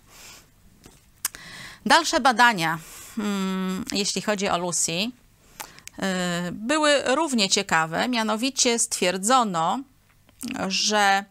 Dalsze 1.85 2.19
badania, 2.19 2.79
hmm, 3.15 3.85
jeśli 3.91 4.21
chodzi 4.21 4.49
o 4.49 4.57
Lucy, 4.57 5.11
były 6.51 7.01
równie 7.05 7.49
ciekawe. 7.49 8.07
Mianowicie 8.07 8.79
stwierdzono, 8.79 9.79
że 10.67 11.25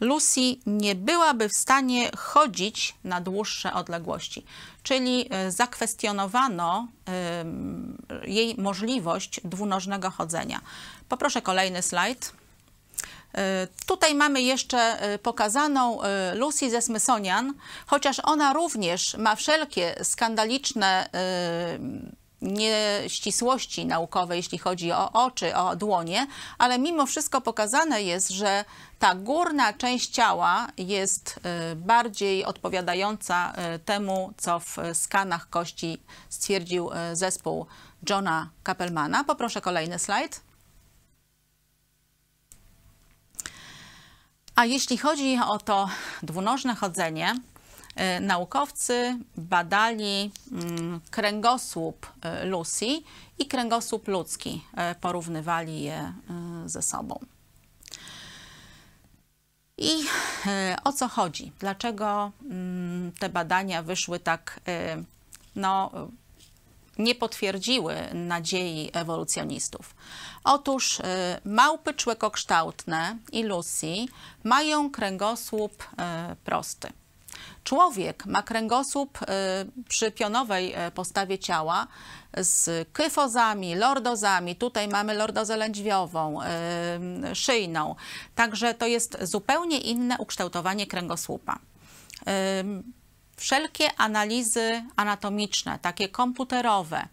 Lucy 0.00 0.40
nie 0.66 0.94
byłaby 0.94 1.48
w 1.48 1.52
stanie 1.52 2.10
chodzić 2.16 2.94
na 3.04 3.20
dłuższe 3.20 3.72
odległości, 3.72 4.44
czyli 4.82 5.26
e, 5.30 5.50
zakwestionowano 5.50 6.88
jej 8.24 8.54
możliwość 8.58 9.40
dwunożnego 9.44 10.10
chodzenia. 10.10 10.60
Poproszę 11.08 11.42
kolejny 11.42 11.82
slajd. 11.82 12.32
E, 13.34 13.68
tutaj 13.86 14.14
mamy 14.14 14.42
jeszcze 14.42 14.98
pokazaną 15.22 15.98
Lucy 16.34 16.70
ze 16.70 16.82
Smithsonian, 16.82 17.54
chociaż 17.86 18.20
ona 18.24 18.52
również 18.52 19.16
ma 19.16 19.36
wszelkie 19.36 19.94
skandaliczne 20.02 21.08
nieścisłości 22.42 23.86
naukowe, 23.86 24.36
jeśli 24.36 24.58
chodzi 24.58 24.92
o 24.92 25.12
oczy, 25.12 25.56
o 25.56 25.76
dłonie, 25.76 26.26
ale 26.58 26.78
mimo 26.78 27.06
wszystko 27.06 27.40
pokazane 27.40 28.02
jest, 28.02 28.28
że 28.28 28.64
ta 28.98 29.14
górna 29.14 29.72
część 29.72 30.10
ciała 30.10 30.68
jest 30.76 31.40
y, 31.72 31.76
bardziej 31.76 32.44
odpowiadająca 32.44 33.52
y, 33.74 33.78
temu, 33.78 34.32
co 34.36 34.60
w 34.60 34.76
skanach 34.92 35.50
kości 35.50 36.02
stwierdził 36.28 36.90
y, 36.92 37.16
zespół 37.16 37.66
Johna 38.10 38.50
Kappelmana. 38.62 39.24
Poproszę 39.24 39.60
kolejny 39.60 39.98
slajd. 39.98 40.40
A 44.54 44.64
jeśli 44.64 44.98
chodzi 44.98 45.38
o 45.46 45.58
to 45.58 45.88
dwunożne 46.22 46.74
chodzenie, 46.74 47.34
naukowcy 48.20 49.18
badali 49.36 50.30
mm, 50.52 51.00
kręgosłup 51.10 52.06
e, 52.22 52.44
Lucy 52.44 52.86
i 53.38 53.46
kręgosłup 53.46 54.08
ludzki, 54.08 54.64
e, 54.76 54.94
porównywali 54.94 55.82
je 55.82 56.12
ze 56.66 56.82
sobą. 56.82 57.18
I 59.78 59.90
o 60.84 60.92
co 60.92 61.08
chodzi? 61.08 61.52
Dlaczego 61.58 62.32
mm, 62.44 63.12
te 63.12 63.28
badania 63.28 63.82
wyszły 63.82 64.20
tak, 64.20 64.60
no, 65.56 65.90
nie 66.98 67.14
potwierdziły 67.14 67.94
nadziei 68.14 68.90
ewolucjonistów? 68.92 69.94
Otóż 70.44 70.98
małpy 71.44 71.94
człekokształtne 71.94 73.16
i 73.32 73.44
Lucy 73.44 73.94
mają 74.44 74.90
kręgosłup 74.90 75.84
prosty. 76.44 76.92
Człowiek 77.68 78.26
ma 78.26 78.42
kręgosłup 78.42 79.18
y, 79.22 79.26
przy 79.88 80.10
pionowej 80.10 80.72
e, 80.72 80.90
postawie 80.90 81.38
ciała 81.38 81.86
z 82.36 82.88
kyfozami, 82.92 83.74
lordozami. 83.74 84.56
Tutaj 84.56 84.88
mamy 84.88 85.14
lordozę 85.14 85.56
lędźwiową, 85.56 86.42
y, 86.42 87.34
szyjną. 87.34 87.94
Także 88.34 88.74
to 88.74 88.86
jest 88.86 89.18
zupełnie 89.22 89.80
inne 89.80 90.18
ukształtowanie 90.18 90.86
kręgosłupa. 90.86 91.58
Wszelkie 93.36 93.88
analizy 93.96 94.84
anatomiczne, 94.96 95.78
takie 95.82 96.08
komputerowe, 96.08 97.08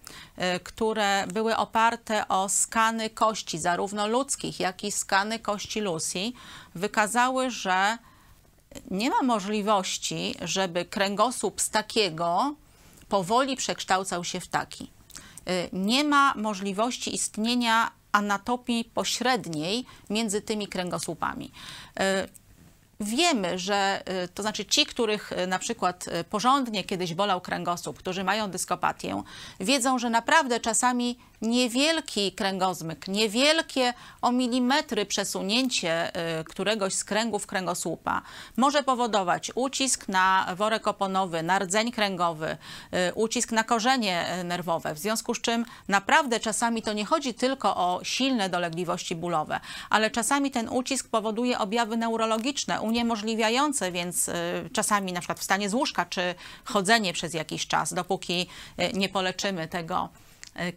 y, 0.56 0.60
które 0.60 1.28
były 1.28 1.58
oparte 1.58 2.28
o 2.28 2.49
skany 2.49 3.10
kości, 3.10 3.60
zarówno 3.60 4.08
ludzkich, 4.08 4.60
jak 4.60 4.84
i 4.84 4.91
skany 4.91 5.39
kości 5.39 5.82
Lucy, 5.82 6.32
wykazały, 6.76 7.51
że 7.51 7.97
nie 8.92 9.10
ma 9.10 9.22
możliwości, 9.22 10.36
żeby 10.42 10.86
kręgosłup 10.86 11.62
z 11.62 11.70
takiego 11.70 12.56
powoli 13.10 13.56
przekształcał 13.56 14.24
się 14.24 14.40
w 14.40 14.48
taki. 14.48 14.84
Y, 15.50 15.70
nie 15.74 16.04
ma 16.04 16.34
możliwości 16.36 17.16
istnienia 17.16 17.92
anatopii 18.12 18.92
pośredniej 18.94 19.86
między 20.10 20.42
tymi 20.42 20.68
kręgosłupami. 20.68 21.52
Y, 22.00 22.02
wiemy, 23.00 23.60
że 23.60 24.04
y, 24.24 24.28
to 24.28 24.44
znaczy 24.44 24.66
ci, 24.66 24.86
których 24.86 25.32
na 25.48 25.60
przykład 25.60 26.06
porządnie 26.30 26.84
kiedyś 26.84 27.14
bolał 27.14 27.42
kręgosłup, 27.42 27.98
którzy 27.98 28.24
mają 28.24 28.52
dyskopatię, 28.52 29.24
wiedzą, 29.60 30.00
że 30.00 30.10
naprawdę 30.10 30.60
czasami 30.60 31.18
niewielki 31.42 32.32
kręgozmyk, 32.32 33.08
niewielkie 33.08 33.94
o 34.22 34.32
milimetry 34.32 35.06
przesunięcie 35.06 36.12
któregoś 36.46 36.94
z 36.94 37.04
kręgów 37.04 37.48
kręgosłupa 37.48 38.22
może 38.58 38.84
powodować 38.84 39.52
ucisk 39.56 40.08
na 40.08 40.56
worek 40.56 40.88
oponowy, 40.88 41.44
na 41.44 41.60
rdzeń 41.60 41.92
kręgowy, 41.92 42.58
ucisk 43.16 43.52
na 43.52 43.64
korzenie 43.64 44.26
nerwowe. 44.44 44.94
W 44.94 45.00
związku 45.00 45.36
z 45.36 45.42
czym 45.42 45.66
naprawdę 45.88 46.40
czasami 46.40 46.82
to 46.82 46.94
nie 46.94 47.06
chodzi 47.06 47.34
tylko 47.34 47.76
o 47.76 48.00
silne 48.04 48.50
dolegliwości 48.50 49.16
bólowe, 49.16 49.60
ale 49.90 50.12
czasami 50.12 50.52
ten 50.52 50.70
ucisk 50.70 51.10
powoduje 51.10 51.60
objawy 51.60 51.98
neurologiczne, 51.98 52.82
uniemożliwiające 52.82 53.92
więc 53.92 54.28
y, 54.28 54.34
czasami 54.74 55.14
na 55.14 55.20
przykład 55.20 55.40
wstanie 55.40 55.70
z 55.70 55.74
łóżka 55.74 56.06
czy 56.06 56.36
chodzenie 56.66 57.14
przez 57.14 57.34
jakiś 57.34 57.68
czas, 57.68 57.94
dopóki 57.94 58.48
y, 58.80 58.94
nie 58.94 59.10
poleczymy 59.10 59.68
tego 59.68 60.10
y, 60.22 60.25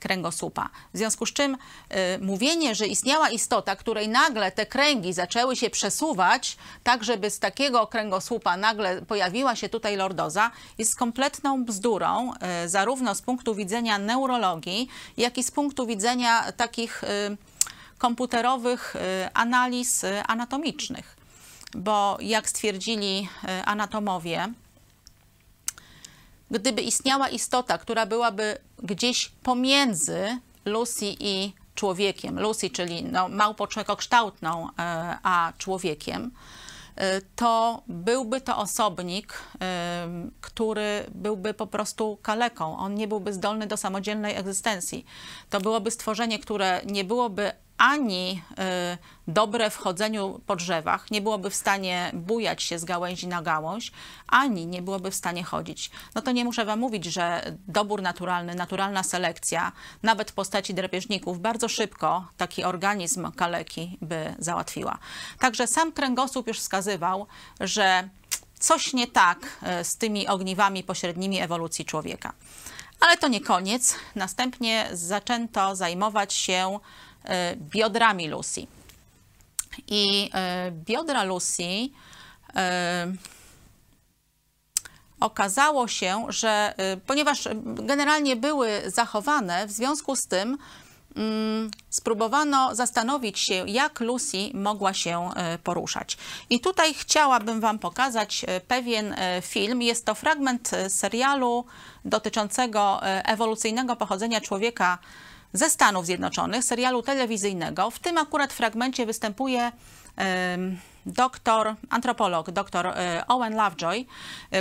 kręgosłupa. 0.01 0.68
W 0.95 0.99
związku 0.99 1.26
z 1.26 1.33
czym 1.33 1.55
y, 1.55 2.18
mówienie, 2.20 2.74
że 2.74 2.87
istniała 2.87 3.31
istota, 3.31 3.76
której 3.76 4.09
nagle 4.09 4.53
te 4.53 4.66
kręgi 4.66 5.12
zaczęły 5.12 5.57
się 5.57 5.70
przesuwać, 5.70 6.57
tak 6.85 7.05
żeby 7.05 7.31
z 7.31 7.39
takiego 7.39 7.87
kręgosłupa 7.87 8.57
nagle 8.57 9.03
pojawiła 9.03 9.57
się 9.57 9.68
tutaj 9.68 9.97
lordoza, 9.97 10.51
jest 10.79 10.97
kompletną 10.97 11.64
bzdurą, 11.64 12.33
y, 12.64 12.68
zarówno 12.68 13.14
z 13.14 13.22
punktu 13.22 13.55
widzenia 13.55 13.99
neurologii, 13.99 14.89
jak 15.16 15.39
i 15.39 15.45
z 15.45 15.51
punktu 15.51 15.87
widzenia 15.87 16.53
takich 16.53 17.03
komputerowych 17.99 18.95
analiz 19.35 20.05
anatomicznych 20.26 21.18
bo 21.74 22.18
jak 22.20 22.49
stwierdzili 22.49 23.29
e, 23.45 23.64
anatomowie, 23.64 24.53
gdyby 26.51 26.83
istniała 26.83 27.29
istota, 27.29 27.79
która 27.79 28.07
byłaby 28.07 28.59
gdzieś 28.83 29.29
pomiędzy 29.43 30.39
Lucy 30.65 31.07
i 31.21 31.53
człowiekiem, 31.75 32.41
Lucy, 32.41 32.71
czyli 32.71 33.05
no, 33.05 33.29
małpą 33.29 33.67
e, 34.79 35.19
a 35.23 35.53
człowiekiem, 35.59 36.31
e, 36.97 37.21
to 37.37 37.83
byłby 37.87 38.41
to 38.41 38.57
osobnik, 38.57 39.43
który 40.41 41.07
byłby 41.15 41.55
po 41.55 41.67
prostu 41.67 42.19
kaleką. 42.23 42.79
On 42.79 42.95
nie 42.95 43.09
byłby 43.09 43.33
zdolny 43.33 43.67
do 43.67 43.77
samodzielnej 43.77 44.37
egzystencji. 44.37 45.05
To 45.51 45.61
byłoby 45.61 45.91
stworzenie, 45.91 46.39
które 46.39 46.81
nie 46.87 47.05
byłoby 47.05 47.53
ani 47.79 48.43
y, 48.51 48.99
dobre 49.29 49.70
w 49.70 49.76
chodzeniu 49.76 50.41
po 50.47 50.57
drzewach, 50.57 51.11
nie 51.11 51.22
byłoby 51.22 51.51
w 51.51 51.55
stanie 51.55 52.11
bujać 52.14 52.62
się 52.62 52.79
z 52.79 52.85
gałęzi 52.85 53.26
na 53.26 53.43
gałąź, 53.43 53.93
ani 54.26 54.66
nie 54.66 54.83
byłoby 54.83 55.11
w 55.11 55.14
stanie 55.14 55.45
chodzić. 55.45 55.91
No 56.14 56.22
to 56.22 56.33
nie 56.33 56.45
muszę 56.45 56.64
Wam 56.64 56.79
mówić, 56.79 57.05
że 57.05 57.57
dobór 57.68 58.03
naturalny, 58.03 58.55
naturalna 58.55 59.03
selekcja, 59.03 59.72
nawet 60.03 60.31
w 60.31 60.35
postaci 60.35 60.74
drapieżników, 60.74 61.41
bardzo 61.41 61.68
szybko 61.68 62.26
taki 62.37 62.64
organizm 62.64 63.33
kaleki 63.33 63.99
by 64.03 64.35
załatwiła. 64.39 64.99
Także 65.39 65.66
sam 65.66 65.93
kręgosłup 65.93 66.47
już 66.47 66.59
wskazywał, 66.59 67.26
że 67.61 68.09
coś 68.59 68.93
nie 68.93 69.07
tak 69.07 69.39
e, 69.62 69.85
z 69.85 69.97
tymi 69.97 70.29
ogniwami 70.29 70.85
pośrednimi 70.85 71.41
ewolucji 71.41 71.85
człowieka. 71.85 72.33
Ale 73.01 73.16
to 73.16 73.29
nie 73.29 73.41
koniec. 73.41 73.95
Następnie 74.14 74.89
zaczęto 74.93 75.76
zajmować 75.76 76.35
się 76.35 76.79
biodrami 77.57 78.29
Lucy. 78.29 78.66
I 79.87 80.31
e, 80.35 80.71
biodra 80.71 81.25
Lucy 81.25 81.89
okazało 85.21 85.89
się, 85.89 86.27
że 86.29 86.75
ponieważ 87.07 87.49
generalnie 87.64 88.37
były 88.37 88.83
zachowane, 88.87 89.66
w 89.66 89.71
związku 89.71 90.16
z 90.16 90.27
tym 90.27 90.59
Mm, 91.19 91.71
spróbowano 91.91 92.75
zastanowić 92.75 93.39
się, 93.39 93.64
jak 93.66 94.01
Lucy 94.01 94.51
mogła 94.55 94.95
się 94.95 95.31
e, 95.37 95.59
poruszać. 95.59 96.16
I 96.51 96.61
tutaj 96.61 96.95
chciałabym 96.95 97.61
Wam 97.61 97.79
pokazać 97.79 98.45
e, 98.47 98.61
pewien 98.61 99.12
e, 99.12 99.43
film. 99.43 99.83
Jest 99.83 100.05
to 100.07 100.14
fragment 100.14 100.71
serialu 100.89 101.64
dotyczącego 102.05 103.01
ewolucyjnego 103.03 103.97
pochodzenia 103.97 104.41
człowieka 104.41 104.99
ze 105.53 105.71
Stanów 105.71 106.07
Zjednoczonych, 106.07 106.65
serialu 106.65 107.03
telewizyjnego. 107.03 107.91
W 107.91 107.99
tym 107.99 108.19
akurat 108.19 108.53
fragmencie 108.53 109.07
występuje 109.07 109.73
doktor, 111.07 111.75
antropolog, 111.91 112.51
dr 112.51 112.95
Owen 113.29 113.57
Lovejoy, 113.57 114.05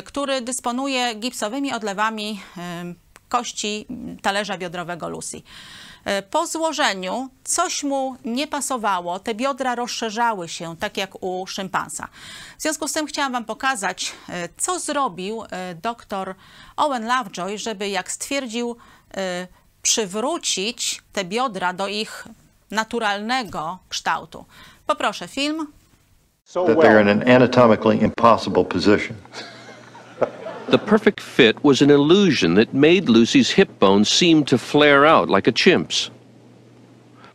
który 0.05 0.41
dysponuje 0.41 1.15
gipsowymi 1.15 1.73
odlewami 1.73 2.41
kości 3.29 3.87
talerza 4.21 4.57
biodrowego 4.57 5.09
Lucy. 5.09 5.41
E, 6.05 6.21
po 6.21 6.47
złożeniu 6.47 7.29
coś 7.43 7.83
mu 7.83 8.15
nie 8.25 8.47
pasowało, 8.47 9.19
te 9.19 9.35
biodra 9.35 9.75
rozszerzały 9.75 10.49
się, 10.49 10.77
tak 10.77 10.97
jak 10.97 11.23
u 11.23 11.47
szympansa. 11.47 12.07
W 12.57 12.61
związku 12.61 12.87
z 12.87 12.93
tym 12.93 13.05
chciałam 13.05 13.31
Wam 13.31 13.45
pokazać, 13.45 14.13
e, 14.29 14.49
co 14.57 14.79
zrobił 14.79 15.43
e, 15.43 15.75
dr 15.75 16.35
Owen 16.77 17.07
Lovejoy, 17.07 17.57
żeby, 17.57 17.89
jak 17.89 18.11
stwierdził, 18.11 18.77
przywrócić 19.87 21.01
te 21.13 21.25
biodra 21.25 21.73
do 21.73 21.87
ich 21.87 22.27
naturalnego 22.71 23.77
kształtu. 23.89 24.45
Poproszę 24.87 25.27
film. 25.27 25.67
That 26.53 26.77
they're 26.77 27.01
in 27.01 27.09
an 27.09 27.29
anatomically 27.35 28.01
impossible 28.01 28.65
position. 28.65 29.15
The 30.69 30.77
perfect 30.77 31.21
fit 31.21 31.63
was 31.63 31.81
an 31.81 31.89
illusion 31.89 32.55
that 32.55 32.73
made 32.73 33.09
Lucy's 33.09 33.51
hip 33.51 33.69
bones 33.79 34.09
seem 34.09 34.45
to 34.45 34.57
flare 34.57 35.05
out 35.05 35.29
like 35.29 35.49
a 35.49 35.53
chimp's. 35.53 36.11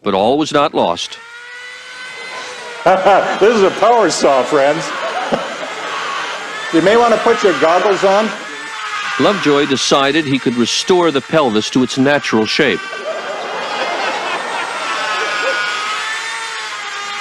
But 0.02 0.14
all 0.14 0.38
was 0.38 0.52
not 0.52 0.74
lost. 0.74 1.18
this 3.40 3.56
is 3.56 3.62
a 3.62 3.70
power 3.80 4.10
saw, 4.10 4.42
friends. 4.42 4.84
you 6.74 6.82
may 6.82 6.96
want 6.96 7.14
to 7.14 7.20
put 7.20 7.42
your 7.42 7.60
goggles 7.60 8.04
on. 8.04 8.41
Lovejoy 9.20 9.66
decided 9.66 10.24
he 10.24 10.38
could 10.38 10.54
restore 10.54 11.10
the 11.10 11.20
pelvis 11.20 11.68
to 11.70 11.82
its 11.82 11.98
natural 11.98 12.46
shape. 12.46 12.80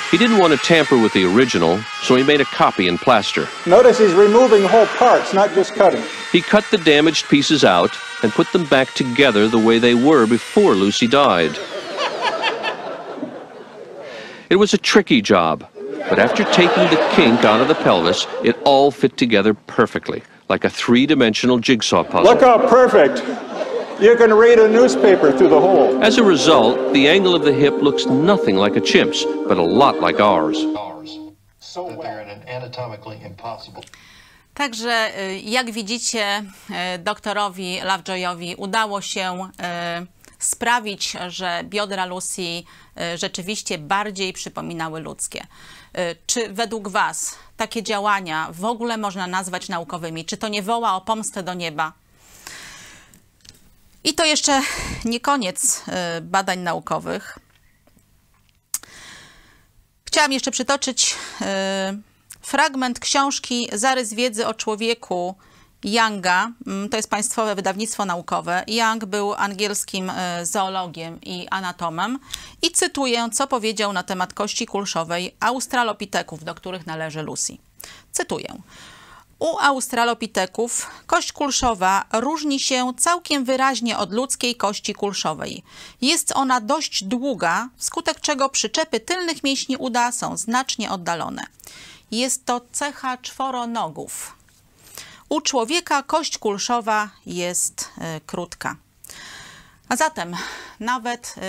He 0.09 0.17
didn't 0.17 0.39
want 0.39 0.51
to 0.51 0.59
tamper 0.59 0.97
with 0.97 1.13
the 1.13 1.25
original, 1.25 1.79
so 2.01 2.15
he 2.15 2.23
made 2.23 2.41
a 2.41 2.45
copy 2.45 2.87
in 2.87 2.97
plaster. 2.97 3.47
Notice 3.65 3.97
he's 3.97 4.13
removing 4.13 4.63
whole 4.63 4.85
parts, 4.87 5.33
not 5.33 5.53
just 5.53 5.73
cutting. 5.73 6.03
He 6.31 6.41
cut 6.41 6.65
the 6.71 6.77
damaged 6.77 7.29
pieces 7.29 7.63
out 7.63 7.95
and 8.23 8.31
put 8.31 8.51
them 8.51 8.65
back 8.65 8.93
together 8.93 9.47
the 9.47 9.57
way 9.57 9.79
they 9.79 9.93
were 9.93 10.25
before 10.27 10.75
Lucy 10.75 11.07
died. 11.07 11.57
It 14.49 14.57
was 14.57 14.73
a 14.73 14.77
tricky 14.77 15.21
job, 15.21 15.65
but 16.09 16.19
after 16.19 16.43
taking 16.51 16.83
the 16.89 17.09
kink 17.13 17.45
out 17.45 17.61
of 17.61 17.69
the 17.69 17.75
pelvis, 17.75 18.27
it 18.43 18.57
all 18.65 18.91
fit 18.91 19.15
together 19.15 19.53
perfectly, 19.53 20.23
like 20.51 20.67
a 20.67 20.69
three-dimensional 20.69 21.57
jigsaw 21.59 22.03
puzzle. 22.03 22.23
Look 22.31 22.41
how 22.41 22.57
perfect! 22.67 23.17
You 24.01 24.15
can 24.17 24.33
read 24.33 24.59
a 24.59 24.67
newspaper 24.67 25.31
through 25.31 25.49
the 25.49 25.61
hole. 25.67 26.03
As 26.03 26.17
a 26.17 26.23
result, 26.23 26.75
the 26.93 27.07
angle 27.07 27.33
of 27.35 27.43
the 27.43 27.53
hip 27.53 27.75
looks 27.81 28.05
nothing 28.05 28.55
like 28.57 28.75
a 28.75 28.81
chimp's, 28.81 29.25
but 29.47 29.57
a 29.57 29.67
lot 29.81 29.95
like 30.01 30.19
ours. 30.19 30.57
So 31.59 31.81
anatomically 32.47 33.17
impossible. 33.25 33.81
Także 34.53 35.11
y, 35.19 35.39
jak 35.39 35.71
widzicie, 35.71 36.43
y, 36.95 36.99
doktorowi 36.99 37.79
Lovejoyowi 37.83 38.55
udało 38.55 39.01
się 39.01 39.49
y, 40.01 40.07
sprawić, 40.39 41.13
że 41.27 41.61
biodra 41.63 42.05
Lucy 42.05 42.63
rzeczywiście 43.15 43.77
bardziej 43.77 44.33
przypominały 44.33 44.99
ludzkie. 44.99 45.41
Czy 46.27 46.53
według 46.53 46.87
Was 46.87 47.35
takie 47.57 47.83
działania 47.83 48.47
w 48.51 48.65
ogóle 48.65 48.97
można 48.97 49.27
nazwać 49.27 49.69
naukowymi? 49.69 50.25
Czy 50.25 50.37
to 50.37 50.47
nie 50.47 50.63
woła 50.63 50.95
o 50.95 51.01
pomstę 51.01 51.43
do 51.43 51.53
nieba? 51.53 51.93
I 54.03 54.13
to 54.13 54.25
jeszcze 54.25 54.61
nie 55.05 55.19
koniec 55.19 55.83
e, 55.87 56.21
badań 56.21 56.59
naukowych. 56.59 57.39
Chciałam 60.05 60.31
jeszcze 60.31 60.51
przytoczyć 60.51 61.15
e, 61.41 61.97
fragment 62.41 62.99
książki 62.99 63.69
Zarys 63.73 64.13
wiedzy 64.13 64.47
o 64.47 64.53
człowieku 64.53 65.35
Younga. 65.83 66.51
Mm, 66.67 66.89
to 66.89 66.97
jest 66.97 67.09
państwowe 67.09 67.55
wydawnictwo 67.55 68.05
naukowe. 68.05 68.63
Young 68.67 69.05
był 69.05 69.33
angielskim 69.33 70.09
e, 70.09 70.45
zoologiem 70.45 71.21
i 71.21 71.47
anatomem. 71.49 72.19
I 72.61 72.71
cytuję, 72.71 73.29
co 73.33 73.47
powiedział 73.47 73.93
na 73.93 74.03
temat 74.03 74.33
kości 74.33 74.65
kulszowej 74.65 75.35
australopiteków, 75.39 76.43
do 76.43 76.55
których 76.55 76.87
należy 76.87 77.21
Lucy. 77.21 77.57
Cytuję. 78.11 78.53
U 79.39 79.57
australopiteków 79.59 80.89
kość 81.07 81.31
kulszowa 81.31 82.05
różni 82.13 82.59
się 82.59 82.93
całkiem 82.97 83.45
wyraźnie 83.45 83.97
od 83.97 84.13
ludzkiej 84.13 84.55
kości 84.55 84.93
kulszowej. 84.93 85.63
Jest 86.01 86.31
ona 86.35 86.61
dość 86.61 87.03
długa, 87.03 87.69
wskutek 87.77 88.19
czego 88.19 88.49
przyczepy 88.49 88.99
tylnych 88.99 89.43
mięśni 89.43 89.77
uda 89.77 90.11
są 90.11 90.37
znacznie 90.37 90.91
oddalone. 90.91 91.43
Jest 92.11 92.45
to 92.45 92.61
cecha 92.71 93.17
czworonogów. 93.17 94.40
U 95.31 95.41
człowieka 95.41 96.03
kość 96.03 96.37
kulszowa 96.37 97.09
jest 97.25 97.89
y, 98.17 98.21
krótka. 98.25 98.75
A 99.89 99.95
zatem 99.95 100.35
nawet 100.79 101.35
y, 101.37 101.41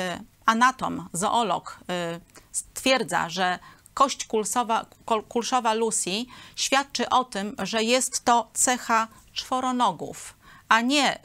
anatom, 0.47 1.09
zoolog 1.13 1.79
y, 1.81 2.21
stwierdza, 2.53 3.29
że 3.29 3.59
kość 3.95 4.27
kulsowa, 4.27 4.87
kulszowa 5.29 5.75
Lucy 5.75 6.25
świadczy 6.57 7.09
o 7.09 7.25
tym, 7.25 7.57
że 7.59 7.83
jest 7.83 8.25
to 8.25 8.51
cecha 8.55 9.09
czworonogów, 9.33 10.35
a 10.69 10.81
nie 10.81 11.19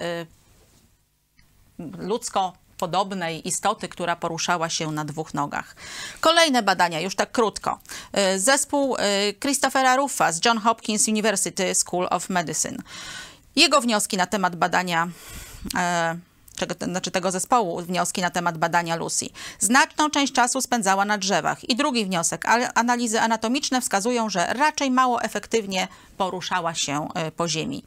ludzko 1.98 2.54
podobnej 2.78 3.48
istoty, 3.48 3.90
która 3.90 4.16
poruszała 4.16 4.70
się 4.70 4.92
na 4.92 5.06
dwóch 5.06 5.34
nogach. 5.34 5.76
Kolejne 6.20 6.64
badania, 6.64 7.00
już 7.00 7.16
tak 7.16 7.32
krótko. 7.32 7.80
Y, 8.36 8.40
zespół 8.40 8.96
y, 8.96 9.00
Christophera 9.40 9.96
Ruffa 9.96 10.32
z 10.32 10.46
John 10.46 10.58
Hopkins 10.58 11.08
University 11.08 11.76
School 11.76 12.08
of 12.12 12.30
Medicine. 12.30 12.78
Jego 13.56 13.82
wnioski 13.82 14.18
na 14.18 14.28
temat 14.28 14.56
badania 14.56 15.08
y, 15.66 16.20
czego, 16.58 16.76
znaczy 16.86 17.12
tego 17.12 17.32
zespołu 17.32 17.82
wnioski 17.82 18.22
na 18.22 18.30
temat 18.30 18.58
badania 18.58 18.96
Lucy. 18.96 19.26
Znaczną 19.60 20.10
część 20.10 20.34
czasu 20.34 20.62
spędzała 20.62 21.06
na 21.06 21.18
drzewach. 21.18 21.70
I 21.70 21.76
drugi 21.76 22.06
wniosek, 22.06 22.46
analizy 22.76 23.22
anatomiczne 23.22 23.82
wskazują, 23.82 24.30
że 24.30 24.54
raczej 24.54 24.92
mało 24.92 25.22
efektywnie 25.22 25.88
poruszała 26.18 26.74
się 26.74 27.08
e, 27.16 27.32
po 27.32 27.50
ziemi. 27.50 27.84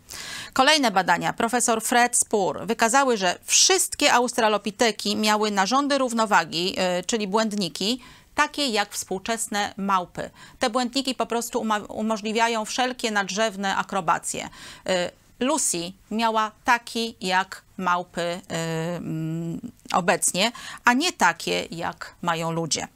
Kolejne 0.52 0.90
badania, 0.90 1.32
profesor 1.32 1.82
Fred 1.82 2.16
Spur, 2.16 2.66
wykazały, 2.66 3.16
że 3.16 3.38
wszystkie 3.44 4.12
australopiteki 4.12 5.16
miały 5.16 5.50
narządy 5.50 5.98
równowagi, 5.98 6.74
e, 6.78 7.02
czyli 7.02 7.28
błędniki, 7.28 8.00
takie 8.34 8.66
jak 8.66 8.92
współczesne 8.92 9.74
małpy. 9.76 10.30
Te 10.58 10.70
błędniki 10.70 11.14
po 11.14 11.26
prostu 11.26 11.64
umożliwiają 11.88 12.64
wszelkie 12.64 13.10
nadrzewne 13.10 13.76
akrobacje. 13.76 14.48
E, 14.86 15.10
Lucy 15.40 15.92
miała 16.10 16.50
taki 16.64 17.16
jak 17.20 17.62
małpy 17.80 18.20
y, 18.20 18.56
mm, 18.96 19.72
obecnie, 19.92 20.52
a 20.84 20.92
nie 20.92 21.12
takie 21.12 21.66
jak 21.70 22.14
mają 22.22 22.52
ludzie. 22.52 22.88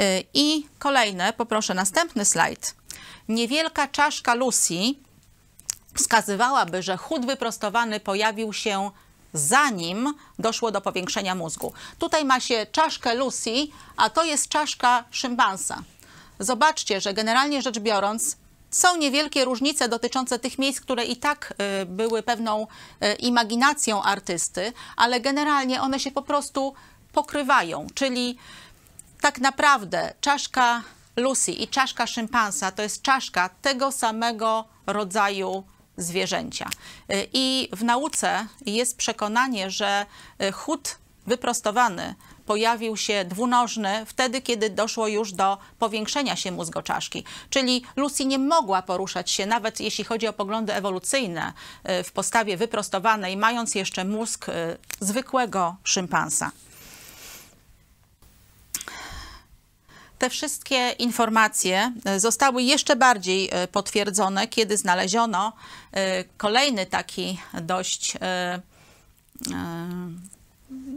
Y, 0.00 0.24
I 0.34 0.66
kolejne, 0.78 1.32
poproszę 1.32 1.74
następny 1.74 2.24
slajd. 2.24 2.74
Niewielka 3.28 3.88
czaszka 3.88 4.34
Lucy 4.34 4.74
wskazywałaby, 5.94 6.82
że 6.82 6.96
chód 6.96 7.26
wyprostowany 7.26 8.00
pojawił 8.00 8.52
się 8.52 8.90
zanim 9.32 10.14
doszło 10.38 10.70
do 10.70 10.80
powiększenia 10.80 11.34
mózgu. 11.34 11.72
Tutaj 11.98 12.24
ma 12.24 12.40
się 12.40 12.66
czaszkę 12.72 13.14
Lucy, 13.14 13.54
a 13.96 14.10
to 14.10 14.24
jest 14.24 14.48
czaszka 14.48 15.04
szympansa. 15.10 15.82
Zobaczcie, 16.38 17.00
że 17.00 17.14
generalnie 17.14 17.62
rzecz 17.62 17.78
biorąc, 17.78 18.36
są 18.74 18.96
niewielkie 18.96 19.44
różnice 19.44 19.88
dotyczące 19.88 20.38
tych 20.38 20.58
miejsc, 20.58 20.80
które 20.80 21.04
i 21.04 21.16
tak 21.16 21.54
y, 21.82 21.86
były 21.86 22.22
pewną 22.22 22.66
y, 22.66 23.14
imaginacją 23.14 24.02
artysty, 24.02 24.72
ale 24.96 25.20
generalnie 25.20 25.82
one 25.82 26.00
się 26.00 26.10
po 26.10 26.22
prostu 26.22 26.74
pokrywają, 27.12 27.86
czyli 27.94 28.36
tak 29.20 29.38
naprawdę 29.38 30.14
czaszka 30.20 30.82
Lucy 31.16 31.52
i 31.52 31.68
czaszka 31.68 32.06
szympansa 32.06 32.70
to 32.70 32.82
jest 32.82 33.02
czaszka 33.02 33.50
tego 33.62 33.92
samego 33.92 34.64
rodzaju 34.86 35.64
zwierzęcia. 35.96 36.68
Y, 37.12 37.28
I 37.32 37.68
w 37.72 37.84
nauce 37.84 38.46
jest 38.66 38.96
przekonanie, 38.96 39.70
że 39.70 40.06
chód 40.52 40.98
wyprostowany 41.26 42.14
pojawił 42.46 42.96
się 42.96 43.24
dwunożny 43.24 44.06
wtedy, 44.06 44.40
kiedy 44.40 44.70
doszło 44.70 45.08
już 45.08 45.32
do 45.32 45.58
powiększenia 45.78 46.36
się 46.36 46.52
mózgoczaszki. 46.52 47.24
Czyli 47.50 47.82
Lucy 47.96 48.24
nie 48.24 48.38
mogła 48.38 48.82
poruszać 48.82 49.30
się, 49.30 49.46
nawet 49.46 49.80
jeśli 49.80 50.04
chodzi 50.04 50.28
o 50.28 50.32
poglądy 50.32 50.74
ewolucyjne, 50.74 51.52
y, 52.00 52.04
w 52.04 52.12
postawie 52.12 52.56
wyprostowanej, 52.56 53.36
mając 53.36 53.74
jeszcze 53.74 54.04
mózg 54.04 54.46
zwykłego 55.00 55.76
szympansa. 55.84 56.50
te 60.24 60.30
wszystkie 60.30 60.90
informacje 60.90 61.92
e, 62.04 62.20
zostały 62.20 62.62
jeszcze 62.62 62.96
bardziej 62.96 63.48
e, 63.52 63.68
potwierdzone, 63.68 64.48
kiedy 64.48 64.76
znaleziono 64.76 65.52
e, 65.92 66.24
kolejny 66.24 66.86
taki 66.86 67.38
dość 67.62 68.12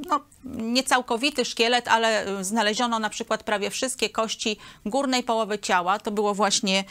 no, 0.09 0.19
niecałkowity 0.43 1.45
szkielet, 1.45 1.88
ale 1.88 2.25
znaleziono 2.41 2.99
na 2.99 3.09
przykład 3.09 3.43
prawie 3.43 3.69
wszystkie 3.69 4.09
kości 4.09 4.57
górnej 4.86 5.23
połowy 5.23 5.59
ciała. 5.59 5.99
To 5.99 6.11
było 6.11 6.34
właśnie 6.34 6.84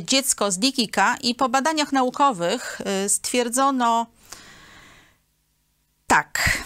dziecko 0.00 0.50
z 0.50 0.58
Dikika 0.58 1.16
i 1.22 1.34
po 1.34 1.48
badaniach 1.48 1.92
naukowych 1.92 2.80
stwierdzono 3.08 4.06
tak. 6.06 6.58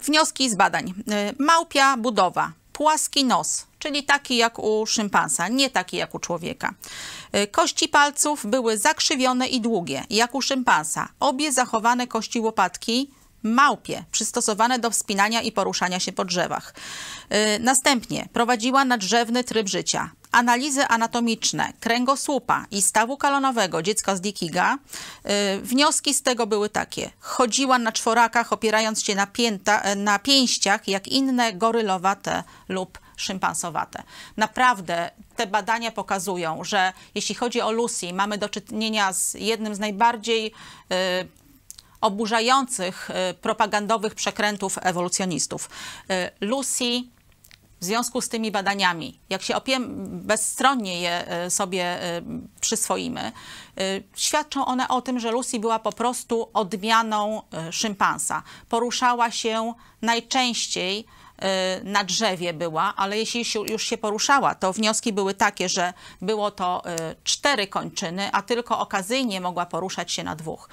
Wnioski 0.00 0.50
z 0.50 0.54
badań. 0.54 0.94
Małpia 1.38 1.96
budowa, 1.96 2.52
płaski 2.72 3.24
nos, 3.24 3.66
czyli 3.78 4.04
taki 4.04 4.36
jak 4.36 4.58
u 4.58 4.86
szympansa, 4.86 5.48
nie 5.48 5.70
taki 5.70 5.96
jak 5.96 6.14
u 6.14 6.18
człowieka. 6.18 6.74
Kości 7.52 7.88
palców 7.88 8.46
były 8.46 8.78
zakrzywione 8.78 9.46
i 9.46 9.60
długie, 9.60 10.04
jak 10.10 10.34
u 10.34 10.42
szympansa. 10.42 11.08
Obie 11.20 11.52
zachowane 11.52 12.06
kości 12.06 12.40
łopatki 12.40 13.10
małpie, 13.42 14.04
przystosowane 14.12 14.78
do 14.78 14.90
wspinania 14.90 15.42
i 15.42 15.52
poruszania 15.52 16.00
się 16.00 16.12
po 16.12 16.24
drzewach. 16.24 16.74
Y, 17.56 17.58
następnie 17.60 18.28
prowadziła 18.32 18.84
nadrzewny 18.84 19.44
tryb 19.44 19.68
życia. 19.68 20.10
Analizy 20.32 20.86
anatomiczne 20.86 21.72
kręgosłupa 21.80 22.66
i 22.70 22.82
stawu 22.82 23.16
kalonowego 23.16 23.82
dziecka 23.82 24.16
z 24.16 24.20
Dikiga. 24.20 24.78
Y, 25.54 25.60
wnioski 25.62 26.14
z 26.14 26.22
tego 26.22 26.46
były 26.46 26.68
takie. 26.68 27.10
Chodziła 27.20 27.78
na 27.78 27.92
czworakach, 27.92 28.52
opierając 28.52 29.02
się 29.02 29.14
na, 29.14 29.26
pięta, 29.26 29.82
na 29.96 30.18
pięściach, 30.18 30.88
jak 30.88 31.08
inne 31.08 31.52
gorylowate 31.52 32.44
lub 32.68 32.98
szympansowate. 33.16 34.02
Naprawdę 34.36 35.10
te 35.36 35.46
badania 35.46 35.92
pokazują, 35.92 36.64
że 36.64 36.92
jeśli 37.14 37.34
chodzi 37.34 37.60
o 37.60 37.72
Lucy, 37.72 38.12
mamy 38.12 38.38
do 38.38 38.48
czynienia 38.48 39.12
z 39.12 39.34
jednym 39.34 39.74
z 39.74 39.78
najbardziej 39.78 40.46
y, 40.46 41.28
oburzających 42.00 43.10
y, 43.10 43.34
propagandowych 43.34 44.14
przekrętów 44.14 44.78
ewolucjonistów. 44.82 45.70
Y, 46.10 46.30
Lucy 46.40 47.02
w 47.80 47.84
związku 47.84 48.20
z 48.20 48.28
tymi 48.28 48.50
badaniami, 48.50 49.18
jak 49.30 49.42
się 49.42 49.56
opiem, 49.56 49.94
bezstronnie 50.26 51.00
je 51.00 51.44
y, 51.46 51.50
sobie 51.50 51.98
przyswoimy, 52.60 53.32
świadczą 54.16 54.66
one 54.66 54.88
o 54.88 55.02
tym, 55.02 55.20
że 55.20 55.30
Lucy 55.30 55.58
była 55.58 55.78
po 55.78 55.92
prostu 55.92 56.50
odmianą 56.54 57.42
szympansa. 57.70 58.42
Poruszała 58.68 59.30
się 59.30 59.74
najczęściej 60.02 61.06
na 61.84 62.04
drzewie 62.04 62.52
była, 62.54 62.94
ale 62.96 63.18
jeśli 63.18 63.44
już 63.70 63.82
się 63.82 63.98
poruszała, 63.98 64.54
to 64.54 64.72
wnioski 64.72 65.12
były 65.12 65.34
takie, 65.34 65.68
że 65.68 65.92
było 66.22 66.50
to 66.50 66.82
cztery 67.24 67.66
kończyny, 67.66 68.32
a 68.32 68.42
tylko 68.42 68.78
okazyjnie 68.78 69.40
mogła 69.40 69.66
poruszać 69.66 70.12
się 70.12 70.24
na 70.24 70.36
dwóch. 70.36 70.68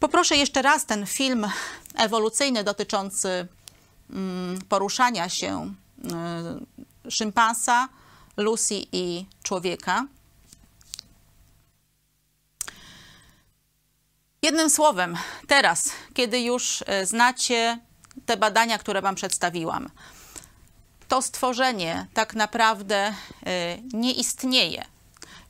Poproszę 0.00 0.36
jeszcze 0.36 0.62
raz 0.62 0.86
ten 0.86 1.06
film 1.06 1.46
ewolucyjny 1.94 2.64
dotyczący 2.64 3.48
mm, 4.10 4.58
poruszania 4.68 5.28
się 5.28 5.74
y, 7.06 7.10
szympansa, 7.10 7.88
Lucy 8.36 8.74
i 8.92 9.26
człowieka. 9.42 10.06
Jednym 14.42 14.70
słowem, 14.70 15.16
teraz, 15.46 15.90
kiedy 16.14 16.40
już 16.40 16.80
y, 16.80 17.06
znacie 17.06 17.78
te 18.26 18.36
badania, 18.36 18.78
które 18.78 19.02
Wam 19.02 19.14
przedstawiłam, 19.14 19.90
to 21.08 21.22
stworzenie 21.22 22.06
tak 22.14 22.34
naprawdę 22.34 23.08
y, 23.10 23.82
nie 23.92 24.12
istnieje. 24.12 24.95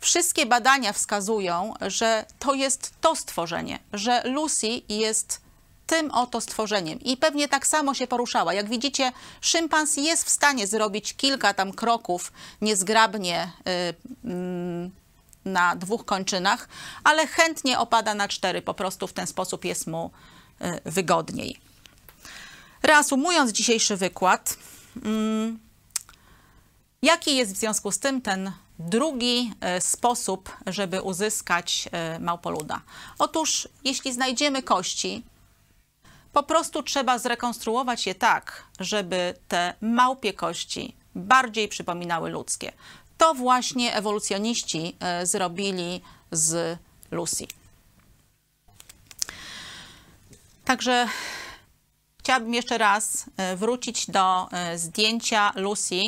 Wszystkie 0.06 0.46
badania 0.46 0.92
wskazują, 0.92 1.74
że 1.86 2.24
to 2.38 2.54
jest 2.54 2.94
to 3.00 3.16
stworzenie, 3.16 3.78
że 3.92 4.22
Lucy 4.24 4.68
jest 4.88 5.40
tym 5.86 6.10
oto 6.10 6.40
stworzeniem. 6.40 7.00
I 7.00 7.16
pewnie 7.16 7.48
tak 7.48 7.66
samo 7.66 7.94
się 7.94 8.06
poruszała. 8.06 8.54
Jak 8.54 8.68
widzicie, 8.68 9.12
szympans 9.40 9.96
jest 9.96 10.24
w 10.24 10.30
stanie 10.30 10.66
zrobić 10.66 11.14
kilka 11.14 11.54
tam 11.54 11.72
kroków 11.72 12.32
niezgrabnie 12.60 13.52
yy, 13.64 13.72
yy, 14.32 14.90
na 15.44 15.76
dwóch 15.76 16.04
kończynach, 16.04 16.68
ale 17.04 17.26
chętnie 17.26 17.78
opada 17.78 18.14
na 18.14 18.28
cztery. 18.28 18.62
Po 18.62 18.74
prostu 18.74 19.06
w 19.06 19.12
ten 19.12 19.26
sposób 19.26 19.64
jest 19.64 19.86
mu 19.86 20.10
yy, 20.60 20.80
wygodniej. 20.84 21.60
Reasumując 22.82 23.52
dzisiejszy 23.52 23.96
wykład, 23.96 24.56
mm, 25.04 25.58
jaki 27.02 27.36
jest 27.36 27.52
w 27.52 27.56
związku 27.56 27.92
z 27.92 27.98
tym 27.98 28.22
ten 28.22 28.52
drugi 28.78 29.52
e, 29.60 29.80
sposób, 29.80 30.56
żeby 30.66 31.02
uzyskać 31.02 31.88
e, 31.92 32.18
małpoluda. 32.18 32.80
Otóż, 33.18 33.68
jeśli 33.84 34.12
znajdziemy 34.12 34.62
kości, 34.62 35.22
po 36.32 36.42
prostu 36.42 36.82
trzeba 36.82 37.18
zrekonstruować 37.18 38.06
je 38.06 38.14
tak, 38.14 38.64
żeby 38.80 39.34
te 39.48 39.74
małpie 39.80 40.32
kości 40.32 40.96
bardziej 41.14 41.68
przypominały 41.68 42.30
ludzkie. 42.30 42.72
To 43.18 43.34
właśnie 43.34 43.94
ewolucjoniści 43.94 44.96
e, 45.00 45.26
zrobili 45.26 46.00
z 46.32 46.78
Lucy. 47.10 47.46
Także 50.64 51.08
chciałabym 52.18 52.54
jeszcze 52.54 52.78
raz 52.78 53.24
wrócić 53.56 54.10
do 54.10 54.48
zdjęcia 54.76 55.52
Lucy 55.54 56.02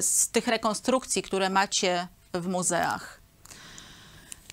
z 0.00 0.28
tych 0.28 0.46
rekonstrukcji, 0.46 1.22
które 1.22 1.50
macie 1.50 2.08
w 2.34 2.46
muzeach. 2.46 3.20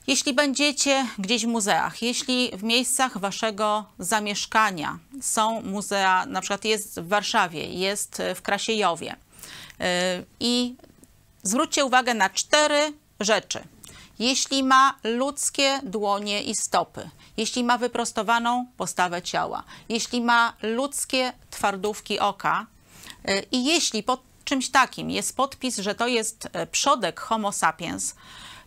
Jeśli 0.08 0.34
będziecie 0.34 1.08
gdzieś 1.20 1.46
w 1.46 1.48
muzeach, 1.48 2.02
jeśli 2.02 2.52
w 2.58 2.64
miejscach 2.64 3.18
waszego 3.18 3.86
zamieszkania 4.00 5.00
są 5.22 5.62
muzea, 5.62 6.26
na 6.26 6.42
przykład 6.42 6.66
jest 6.66 7.00
w 7.00 7.08
Warszawie, 7.08 7.66
jest 7.66 8.22
w 8.36 8.42
Krasiejowie 8.42 9.16
e, 9.80 10.24
i 10.40 10.76
zwróćcie 11.44 11.86
uwagę 11.86 12.14
na 12.14 12.30
cztery 12.30 12.94
rzeczy. 13.20 13.64
Jeśli 14.20 14.64
ma 14.64 14.96
ludzkie 15.04 15.80
dłonie 15.84 16.44
i 16.44 16.56
stopy, 16.56 17.10
jeśli 17.38 17.64
ma 17.64 17.78
wyprostowaną 17.78 18.66
postawę 18.78 19.22
ciała, 19.22 19.64
jeśli 19.90 20.22
ma 20.22 20.54
ludzkie 20.62 21.34
twardówki 21.50 22.20
oka 22.20 22.66
e, 23.26 23.42
i 23.52 23.66
jeśli 23.66 24.04
pod 24.04 24.33
czymś 24.46 24.70
takim 24.70 25.10
jest 25.10 25.36
podpis, 25.36 25.78
że 25.78 25.96
to 25.96 26.08
jest 26.08 26.48
e, 26.54 26.68
przodek 26.68 27.20
Homo 27.20 27.52
sapiens, 27.52 28.16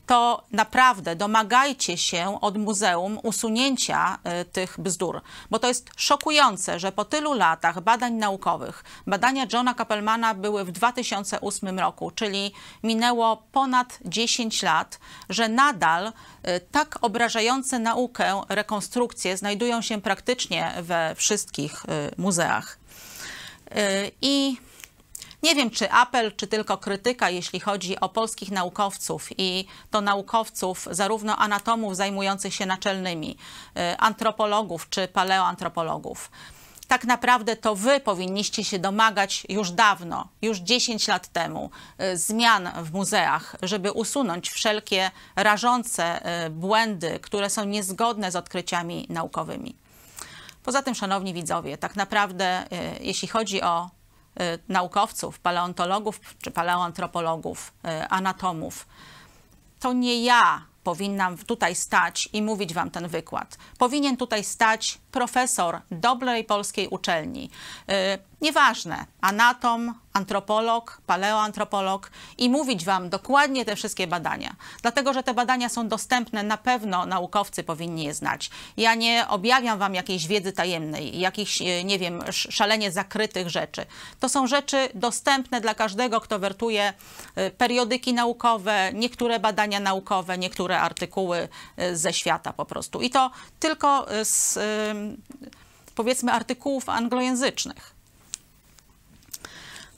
to 0.06 0.44
naprawdę 0.52 1.16
domagajcie 1.16 1.96
się 1.96 2.40
od 2.40 2.58
muzeum 2.58 3.18
usunięcia 3.22 4.18
y, 4.40 4.44
tych 4.44 4.80
bzdur, 4.80 5.20
bo 5.50 5.58
to 5.58 5.68
jest 5.68 5.90
szokujące, 5.96 6.80
że 6.80 6.92
po 6.92 7.04
tylu 7.04 7.34
latach 7.34 7.80
badań 7.80 8.12
naukowych, 8.12 8.84
badania 9.06 9.46
Johna 9.52 9.74
Kappelmana 9.74 10.34
były 10.34 10.64
w 10.64 10.72
2008 10.72 11.78
roku, 11.78 12.10
czyli 12.10 12.52
minęło 12.82 13.42
ponad 13.52 13.98
10 14.04 14.62
lat, 14.62 14.98
że 15.28 15.48
nadal 15.48 16.06
y, 16.06 16.12
tak 16.72 16.98
obrażające 17.00 17.78
naukę 17.78 18.42
rekonstrukcje 18.48 19.36
znajdują 19.36 19.82
się 19.82 20.00
praktycznie 20.00 20.74
we 20.82 21.14
wszystkich 21.16 21.82
muzeach. 22.16 22.78
I 24.22 24.56
nie 25.46 25.54
wiem, 25.54 25.70
czy 25.70 25.90
apel, 25.90 26.32
czy 26.36 26.46
tylko 26.46 26.78
krytyka, 26.78 27.30
jeśli 27.30 27.60
chodzi 27.60 28.00
o 28.00 28.08
polskich 28.08 28.50
naukowców 28.50 29.28
i 29.38 29.66
to 29.90 30.00
naukowców, 30.00 30.88
zarówno 30.90 31.36
anatomów 31.36 31.96
zajmujących 31.96 32.54
się 32.54 32.66
naczelnymi, 32.66 33.36
y, 33.92 33.98
antropologów 33.98 34.88
czy 34.88 35.08
paleoantropologów. 35.08 36.30
Tak 36.88 37.04
naprawdę 37.04 37.56
to 37.56 37.74
wy 37.74 38.00
powinniście 38.00 38.64
się 38.64 38.78
domagać 38.78 39.46
już 39.48 39.70
dawno, 39.70 40.28
już 40.42 40.58
10 40.58 41.08
lat 41.08 41.28
temu, 41.28 41.70
y, 42.00 42.16
zmian 42.16 42.70
w 42.82 42.92
muzeach, 42.92 43.56
żeby 43.62 43.92
usunąć 43.92 44.50
wszelkie 44.50 45.10
rażące 45.36 46.04
y, 46.46 46.50
błędy, 46.50 47.18
które 47.22 47.50
są 47.50 47.64
niezgodne 47.64 48.30
z 48.30 48.36
odkryciami 48.36 49.06
naukowymi. 49.10 49.76
Poza 50.62 50.82
tym, 50.82 50.94
szanowni 50.94 51.34
widzowie, 51.34 51.78
tak 51.78 51.96
naprawdę, 51.96 52.64
jeśli 53.00 53.28
chodzi 53.28 53.62
o 53.62 53.95
naukowców, 54.68 55.38
paleontologów 55.38 56.20
czy 56.42 56.50
paleoantropologów, 56.50 57.72
anatomów, 58.10 58.86
to 59.80 59.92
nie 59.92 60.24
ja 60.24 60.62
powinnam 60.84 61.38
tutaj 61.38 61.74
stać 61.74 62.28
i 62.32 62.42
mówić 62.42 62.74
wam 62.74 62.90
ten 62.90 63.08
wykład. 63.08 63.58
Powinien 63.78 64.16
tutaj 64.16 64.44
stać 64.44 64.98
profesor 65.16 65.80
dobrej 65.90 66.44
polskiej 66.44 66.88
uczelni. 66.88 67.50
Yy, 67.88 67.94
nieważne, 68.40 69.06
anatom, 69.20 69.94
antropolog, 70.12 71.00
paleoantropolog 71.06 72.10
i 72.38 72.50
mówić 72.50 72.84
wam 72.84 73.08
dokładnie 73.08 73.64
te 73.64 73.76
wszystkie 73.76 74.06
badania. 74.06 74.56
Dlatego, 74.82 75.12
że 75.12 75.22
te 75.22 75.34
badania 75.34 75.68
są 75.68 75.88
dostępne, 75.88 76.42
na 76.42 76.56
pewno 76.56 77.06
naukowcy 77.06 77.62
powinni 77.64 78.04
je 78.04 78.14
znać. 78.14 78.50
Ja 78.76 78.94
nie 78.94 79.26
objawiam 79.28 79.78
wam 79.78 79.94
jakiejś 79.94 80.26
wiedzy 80.26 80.52
tajemnej, 80.52 81.18
jakichś, 81.18 81.60
yy, 81.60 81.84
nie 81.84 81.98
wiem, 81.98 82.22
szalenie 82.30 82.92
zakrytych 82.92 83.50
rzeczy. 83.50 83.86
To 84.20 84.28
są 84.28 84.46
rzeczy 84.46 84.88
dostępne 84.94 85.60
dla 85.60 85.74
każdego, 85.74 86.20
kto 86.20 86.38
wertuje 86.38 86.92
yy, 87.36 87.50
periodyki 87.50 88.14
naukowe, 88.14 88.90
niektóre 88.94 89.40
badania 89.40 89.80
naukowe, 89.80 90.38
niektóre 90.38 90.80
artykuły 90.80 91.48
ze 91.92 92.12
świata 92.12 92.52
po 92.52 92.64
prostu. 92.64 93.00
I 93.00 93.10
to 93.10 93.30
tylko 93.60 94.06
z 94.22 94.58
powiedzmy 95.94 96.32
artykułów 96.32 96.88
anglojęzycznych. 96.88 97.96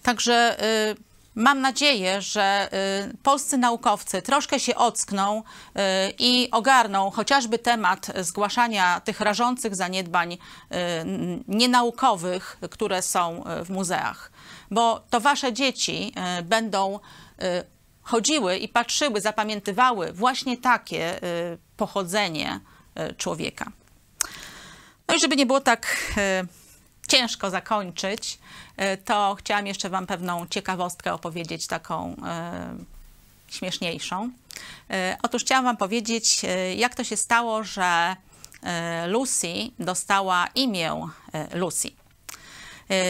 Także 0.03 0.57
y, 0.91 0.97
mam 1.35 1.61
nadzieję, 1.61 2.23
że 2.23 2.69
y, 3.13 3.17
polscy 3.23 3.59
naukowcy 3.59 4.23
troszkę 4.23 4.61
się 4.61 4.75
ockną 4.75 5.39
y, 5.39 5.81
i 6.19 6.49
ogarną 6.51 7.11
chociażby 7.11 7.59
temat 7.59 8.07
zgłaszania 8.21 9.01
tych 9.01 9.21
rażących 9.21 9.77
zaniedbań 9.77 10.39
nienaukowych, 11.49 12.59
które 12.71 13.03
są 13.03 13.45
w 13.65 13.71
muzeach. 13.71 14.33
Bo 14.71 15.03
to 15.11 15.21
wasze 15.21 15.53
dzieci 15.53 16.13
będą 16.43 17.01
chodziły 18.03 18.57
i 18.57 18.69
patrzyły, 18.69 19.21
zapamiętywały 19.21 20.13
właśnie 20.13 20.57
takie 20.57 21.21
pochodzenie 21.77 22.61
człowieka. 23.17 23.73
No 25.09 25.15
i 25.15 25.21
żeby 25.21 25.37
nie 25.37 25.47
było 25.47 25.61
tak 25.61 25.97
e, 26.17 26.45
ciężko 27.09 27.51
zakończyć, 27.51 28.39
e, 28.77 28.97
to 28.97 29.37
chciałam 29.39 29.67
jeszcze 29.67 29.91
Wam 29.91 30.07
pewną 30.07 30.47
ciekawostkę 30.47 31.15
opowiedzieć, 31.15 31.67
taką 31.67 32.17
e, 32.27 32.77
śmieszniejszą. 33.49 34.31
Otóż 35.23 35.43
chciałam 35.43 35.65
Wam 35.65 35.77
powiedzieć, 35.77 36.41
jak 36.77 36.95
to 36.95 37.05
się 37.05 37.17
stało, 37.17 37.65
że 37.65 38.17
Lucy 39.07 39.55
dostała 39.79 40.47
imię 40.55 41.09
Lucy. 41.55 41.91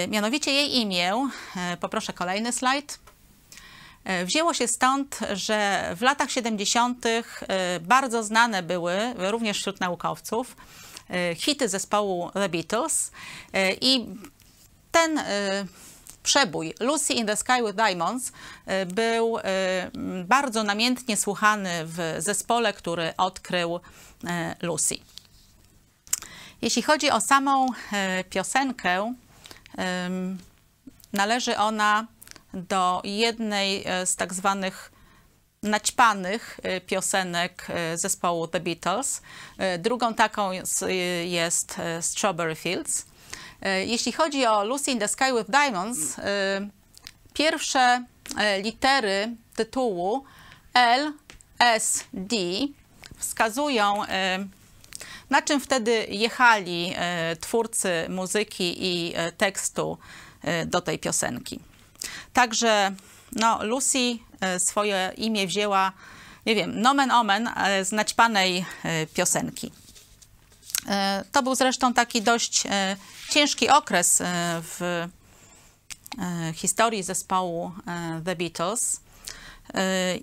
Mianowicie 0.09 0.51
jej 0.51 0.77
imię, 0.77 1.29
poproszę 1.81 2.13
kolejny 2.13 2.53
slajd, 2.53 2.99
wzięło 4.25 4.55
się 4.55 4.69
stąd, 4.69 5.19
że 5.33 5.91
w 5.97 6.03
latach 6.03 6.31
70. 6.31 7.05
bardzo 7.81 8.25
znane 8.25 8.63
były, 8.63 9.15
również 9.17 9.59
wśród 9.59 9.81
naukowców, 9.81 10.57
hity 11.37 11.69
zespołu 11.69 12.31
The 12.35 12.49
Beatles 12.49 13.13
e, 13.53 13.73
i 13.73 14.07
ten 14.93 15.19
e, 15.19 15.25
przebój 16.23 16.75
Lucy 16.81 17.13
in 17.13 17.27
the 17.27 17.37
Sky 17.37 17.63
with 17.67 17.77
Diamonds 17.77 18.33
był 18.87 19.39
bardzo 20.25 20.63
namiętnie 20.63 21.17
słuchany 21.17 21.71
w 21.85 22.17
zespole, 22.19 22.73
który 22.73 23.17
odkrył 23.17 23.81
Lucy. 24.63 24.95
Jeśli 26.63 26.83
chodzi 26.83 27.11
o 27.11 27.21
samą 27.21 27.67
piosenkę, 28.31 29.15
należy 31.13 31.57
ona 31.57 32.07
do 32.55 33.01
jednej 33.05 33.85
z 34.05 34.17
tak 34.17 34.35
zwanych 34.35 34.93
naćpanych 35.63 36.61
y, 36.65 36.81
piosenek 36.81 37.67
y, 37.71 37.99
zespołu 37.99 38.49
The 38.49 38.61
Beatles. 38.61 39.23
Y, 39.75 39.79
drugą 39.79 40.15
taką 40.15 40.51
jest 41.25 41.77
Strawberry 42.01 42.55
Fields. 42.55 43.07
Jeśli 43.87 44.13
chodzi 44.13 44.47
o 44.47 44.65
Lucy 44.65 44.91
in 44.91 44.99
the 44.99 45.09
Sky 45.09 45.33
with 45.39 45.51
Diamonds, 45.51 46.17
pierwsze 47.35 48.05
litery 48.63 49.37
tytułu 49.57 50.25
L, 50.75 51.13
S, 51.59 52.05
D 52.13 52.37
wskazują, 53.17 54.03
na 55.31 55.43
czym 55.43 55.61
wtedy 55.61 56.07
jechali 56.09 56.95
twórcy 57.41 58.07
muzyki 58.09 58.75
i 58.79 59.15
tekstu 59.37 59.99
do 60.67 60.81
tej 60.81 60.99
piosenki. 60.99 61.61
Także 62.33 62.93
no, 63.33 63.65
Lucy 63.65 64.19
E, 64.41 64.61
swoje 64.61 65.13
imię 65.17 65.47
wzięła, 65.47 65.93
nie 66.47 66.55
wiem, 66.55 66.81
nomen 66.81 67.11
omen 67.11 67.49
e, 67.49 67.85
z 67.85 67.93
naćpanej 67.93 68.65
e, 68.85 69.07
piosenki. 69.07 69.73
To 71.33 71.43
był 71.43 71.55
zresztą 71.55 71.95
taki 71.95 72.23
dość 72.23 72.63
ciężki 73.31 73.69
okres 73.69 74.23
w 74.63 75.09
historii 76.55 77.03
zespołu 77.03 77.73
The 78.25 78.37
Beatles. 78.37 79.01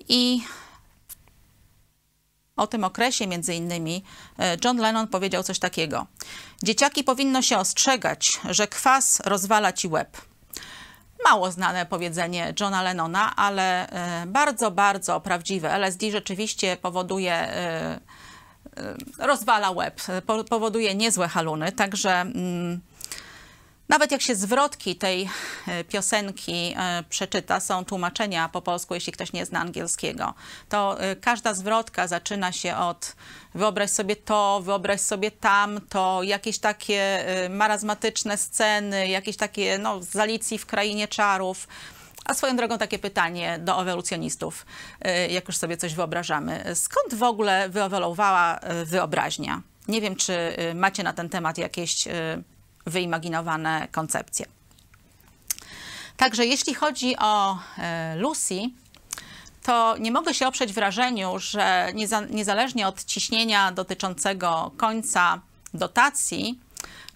I 0.08 0.42
o 2.56 2.66
tym 2.66 2.84
okresie 2.84 3.26
między 3.26 3.54
innymi 3.54 4.04
John 4.64 4.76
Lennon 4.76 5.08
powiedział 5.08 5.42
coś 5.42 5.58
takiego. 5.58 6.06
Dzieciaki 6.62 7.04
powinno 7.04 7.42
się 7.42 7.58
ostrzegać, 7.58 8.32
że 8.50 8.68
kwas 8.68 9.20
rozwala 9.24 9.72
ci 9.72 9.88
łeb 9.88 10.16
mało 11.24 11.50
znane 11.50 11.86
powiedzenie 11.86 12.54
Johna 12.60 12.82
Lennona, 12.82 13.36
ale 13.36 13.88
e, 13.88 14.26
bardzo, 14.26 14.70
bardzo 14.70 15.20
prawdziwe. 15.20 15.78
LSD 15.78 16.10
rzeczywiście 16.10 16.76
powoduje, 16.76 17.32
e, 17.32 18.00
e, 18.76 18.94
rozwala 19.18 19.70
łeb, 19.70 20.00
powoduje 20.48 20.94
niezłe 20.94 21.28
haluny, 21.28 21.72
także 21.72 22.20
mm, 22.20 22.80
nawet 23.88 24.12
jak 24.12 24.22
się 24.22 24.34
zwrotki 24.34 24.96
tej 24.96 25.28
e, 25.68 25.84
piosenki 25.84 26.74
e, 26.76 27.04
przeczyta, 27.08 27.60
są 27.60 27.84
tłumaczenia 27.84 28.48
po 28.48 28.62
polsku, 28.62 28.94
jeśli 28.94 29.12
ktoś 29.12 29.32
nie 29.32 29.46
zna 29.46 29.60
angielskiego, 29.60 30.34
to 30.68 31.00
e, 31.00 31.16
każda 31.16 31.54
zwrotka 31.54 32.08
zaczyna 32.08 32.52
się 32.52 32.76
od 32.76 33.16
wyobraź 33.54 33.90
sobie 33.90 34.16
to, 34.16 34.60
wyobraź 34.62 35.00
sobie 35.00 35.30
tamto, 35.30 36.22
jakieś 36.22 36.58
takie 36.58 37.24
marazmatyczne 37.50 38.36
sceny, 38.36 39.08
jakieś 39.08 39.36
takie 39.36 39.78
no, 39.78 40.02
z 40.02 40.16
Alicji 40.16 40.58
w 40.58 40.66
Krainie 40.66 41.08
Czarów. 41.08 41.68
A 42.24 42.34
swoją 42.34 42.56
drogą 42.56 42.78
takie 42.78 42.98
pytanie 42.98 43.58
do 43.58 43.82
ewolucjonistów, 43.82 44.66
jak 45.28 45.48
już 45.48 45.56
sobie 45.56 45.76
coś 45.76 45.94
wyobrażamy. 45.94 46.64
Skąd 46.74 47.14
w 47.14 47.22
ogóle 47.22 47.68
wyewoluowała 47.68 48.60
wyobraźnia? 48.84 49.62
Nie 49.88 50.00
wiem, 50.00 50.16
czy 50.16 50.56
macie 50.74 51.02
na 51.02 51.12
ten 51.12 51.28
temat 51.28 51.58
jakieś 51.58 52.08
wyimaginowane 52.86 53.88
koncepcje. 53.92 54.46
Także 56.16 56.46
jeśli 56.46 56.74
chodzi 56.74 57.16
o 57.18 57.58
e, 57.78 58.16
Lucy, 58.16 58.60
to 59.62 59.96
nie 59.98 60.12
mogę 60.12 60.34
się 60.34 60.48
oprzeć 60.48 60.72
wrażeniu, 60.72 61.38
że 61.38 61.92
niezależnie 62.30 62.88
od 62.88 63.04
ciśnienia 63.04 63.72
dotyczącego 63.72 64.70
końca 64.76 65.40
dotacji, 65.74 66.60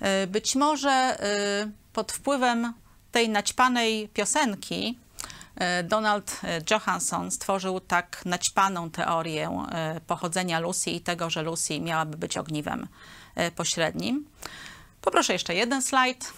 e, 0.01 0.27
być 0.27 0.57
może 0.57 0.91
e, 0.91 1.71
pod 1.93 2.13
wpływem 2.13 2.73
tej 3.13 3.29
naćpanej 3.29 4.09
piosenki 4.09 4.99
Donald 5.85 6.41
Johansson 6.71 7.31
stworzył 7.31 7.81
tak 7.81 8.23
naćpaną 8.25 8.91
teorię 8.91 9.67
pochodzenia 10.07 10.61
Lucy 10.61 10.91
i 10.91 11.01
tego, 11.01 11.31
że 11.31 11.43
Lucy 11.43 11.81
miałaby 11.81 12.17
być 12.17 12.37
ogniwem 12.37 12.89
pośrednim. 13.57 14.27
Poproszę 15.01 15.33
jeszcze 15.33 15.55
jeden 15.55 15.83
slajd. 15.83 16.33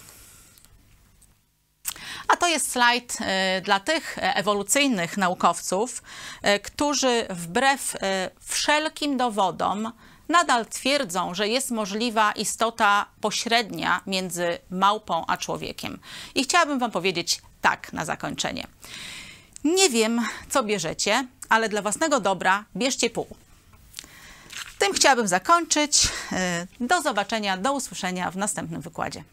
A 2.27 2.35
to 2.35 2.47
jest 2.47 2.71
slajd 2.71 3.17
e, 3.21 3.61
dla 3.61 3.79
tych 3.79 4.17
ewolucyjnych 4.21 5.17
naukowców, 5.17 6.03
e, 6.41 6.59
którzy 6.59 7.27
wbrew 7.29 7.95
e, 7.95 8.29
wszelkim 8.39 9.17
dowodom 9.17 9.91
nadal 10.29 10.65
twierdzą, 10.65 11.33
że 11.33 11.47
jest 11.47 11.71
możliwa 11.71 12.31
istota 12.31 13.05
pośrednia 13.21 14.01
między 14.07 14.57
małpą 14.69 15.25
a 15.27 15.37
człowiekiem. 15.37 15.99
I 16.35 16.43
chciałabym 16.43 16.79
Wam 16.79 16.91
powiedzieć 16.91 17.41
tak 17.61 17.93
na 17.93 18.05
zakończenie. 18.05 18.67
Nie 19.63 19.89
wiem, 19.89 20.21
co 20.49 20.63
bierzecie, 20.63 21.27
ale 21.49 21.69
dla 21.69 21.81
własnego 21.81 22.19
dobra 22.19 22.65
bierzcie 22.75 23.09
pół. 23.09 23.42
Tym 24.83 24.93
chciałabym 24.93 25.27
zakończyć. 25.27 26.07
Do 26.79 27.01
zobaczenia, 27.01 27.57
do 27.57 27.73
usłyszenia 27.73 28.31
w 28.31 28.37
następnym 28.37 28.81
wykładzie. 28.81 29.23